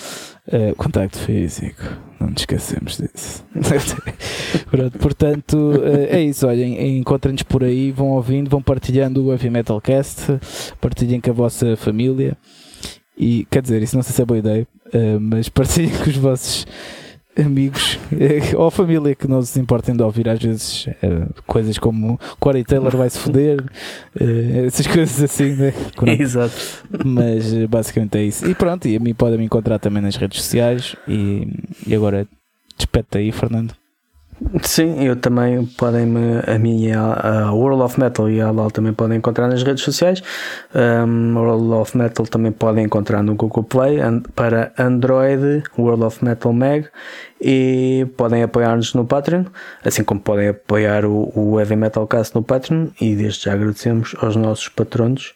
Eh, 0.47 0.75
contacto 0.77 1.17
físico, 1.17 1.81
não 2.19 2.29
nos 2.29 2.41
esquecemos 2.41 2.97
disso. 2.97 3.43
Pronto, 4.69 4.99
portanto, 4.99 5.73
eh, 5.83 6.17
é 6.17 6.21
isso. 6.21 6.45
Olhem, 6.45 6.99
encontrem-nos 6.99 7.41
por 7.41 7.63
aí, 7.63 7.91
vão 7.91 8.09
ouvindo, 8.09 8.47
vão 8.47 8.61
partilhando 8.61 9.25
o 9.25 9.31
Heavy 9.31 9.49
Metal 9.49 9.81
Cast, 9.81 10.37
partilhem 10.79 11.19
com 11.19 11.31
a 11.31 11.33
vossa 11.33 11.75
família. 11.75 12.37
E 13.17 13.47
quer 13.49 13.61
dizer, 13.61 13.81
isso 13.81 13.95
não 13.95 14.03
sei 14.03 14.13
se 14.13 14.21
é 14.21 14.25
boa 14.25 14.37
ideia, 14.37 14.67
eh, 14.91 15.17
mas 15.19 15.47
partilhem 15.49 15.91
com 16.03 16.09
os 16.09 16.17
vossos 16.17 16.67
amigos 17.37 17.99
eh, 18.13 18.55
ou 18.55 18.71
família 18.71 19.13
que 19.13 19.27
não 19.27 19.41
se 19.41 19.59
importem 19.59 19.95
de 19.95 20.01
ouvir 20.01 20.29
às 20.29 20.39
vezes 20.39 20.87
eh, 21.01 21.27
coisas 21.45 21.77
como 21.77 22.19
Corey 22.39 22.63
Taylor 22.63 22.95
vai 22.95 23.09
se 23.09 23.19
foder, 23.19 23.63
essas 24.65 24.87
coisas 24.87 25.21
assim, 25.21 25.55
né? 25.55 25.73
Exato. 26.19 26.55
mas 27.05 27.53
basicamente 27.67 28.17
é 28.17 28.23
isso. 28.23 28.49
E 28.49 28.53
pronto, 28.55 28.87
e 28.87 28.95
a 28.95 28.99
mim 28.99 29.13
podem 29.13 29.37
me 29.37 29.45
encontrar 29.45 29.79
também 29.79 30.01
nas 30.01 30.15
redes 30.15 30.41
sociais. 30.41 30.95
E, 31.07 31.47
e 31.87 31.95
agora 31.95 32.27
despete 32.77 33.17
aí, 33.17 33.31
Fernando. 33.31 33.73
Sim, 34.63 35.01
eu 35.05 35.15
também 35.15 35.65
podem 35.65 36.05
me, 36.05 36.41
a 36.45 36.59
minha 36.59 36.99
a 36.99 37.53
World 37.53 37.81
of 37.83 37.97
Metal 37.99 38.29
e 38.29 38.41
a 38.41 38.51
LOL 38.51 38.69
também 38.69 38.91
podem 38.91 39.17
encontrar 39.17 39.47
nas 39.47 39.63
redes 39.63 39.83
sociais. 39.83 40.21
Um, 40.73 41.37
World 41.37 41.71
of 41.73 41.97
Metal 41.97 42.25
também 42.27 42.51
podem 42.51 42.83
encontrar 42.85 43.23
no 43.23 43.33
Google 43.35 43.63
Play 43.63 44.01
an- 44.01 44.21
para 44.35 44.73
Android, 44.77 45.63
World 45.79 46.03
of 46.03 46.23
Metal 46.23 46.51
Mag 46.51 46.85
e 47.41 48.05
podem 48.17 48.43
apoiar-nos 48.43 48.93
no 48.93 49.05
Patreon, 49.05 49.45
assim 49.85 50.03
como 50.03 50.19
podem 50.19 50.49
apoiar 50.49 51.05
o, 51.05 51.31
o 51.33 51.59
Heavy 51.59 51.77
Metal 51.77 52.05
Cast 52.05 52.35
no 52.35 52.43
Patreon 52.43 52.87
e 52.99 53.15
desde 53.15 53.45
já 53.45 53.53
agradecemos 53.53 54.15
aos 54.19 54.35
nossos 54.35 54.67
patronos 54.67 55.33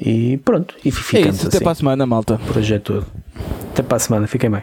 e 0.00 0.36
pronto, 0.44 0.76
e 0.84 0.90
É 0.90 0.92
ficamos 0.92 1.36
isso, 1.38 1.48
até 1.48 1.56
assim. 1.56 1.64
para 1.64 1.72
a 1.72 1.74
semana, 1.74 2.06
malta. 2.06 2.38
Por 2.46 2.56
hoje 2.58 2.72
é 2.74 2.78
tudo. 2.78 3.04
Até 3.72 3.82
para 3.82 3.96
a 3.96 4.00
semana, 4.00 4.26
fiquem 4.28 4.48
bem. 4.48 4.62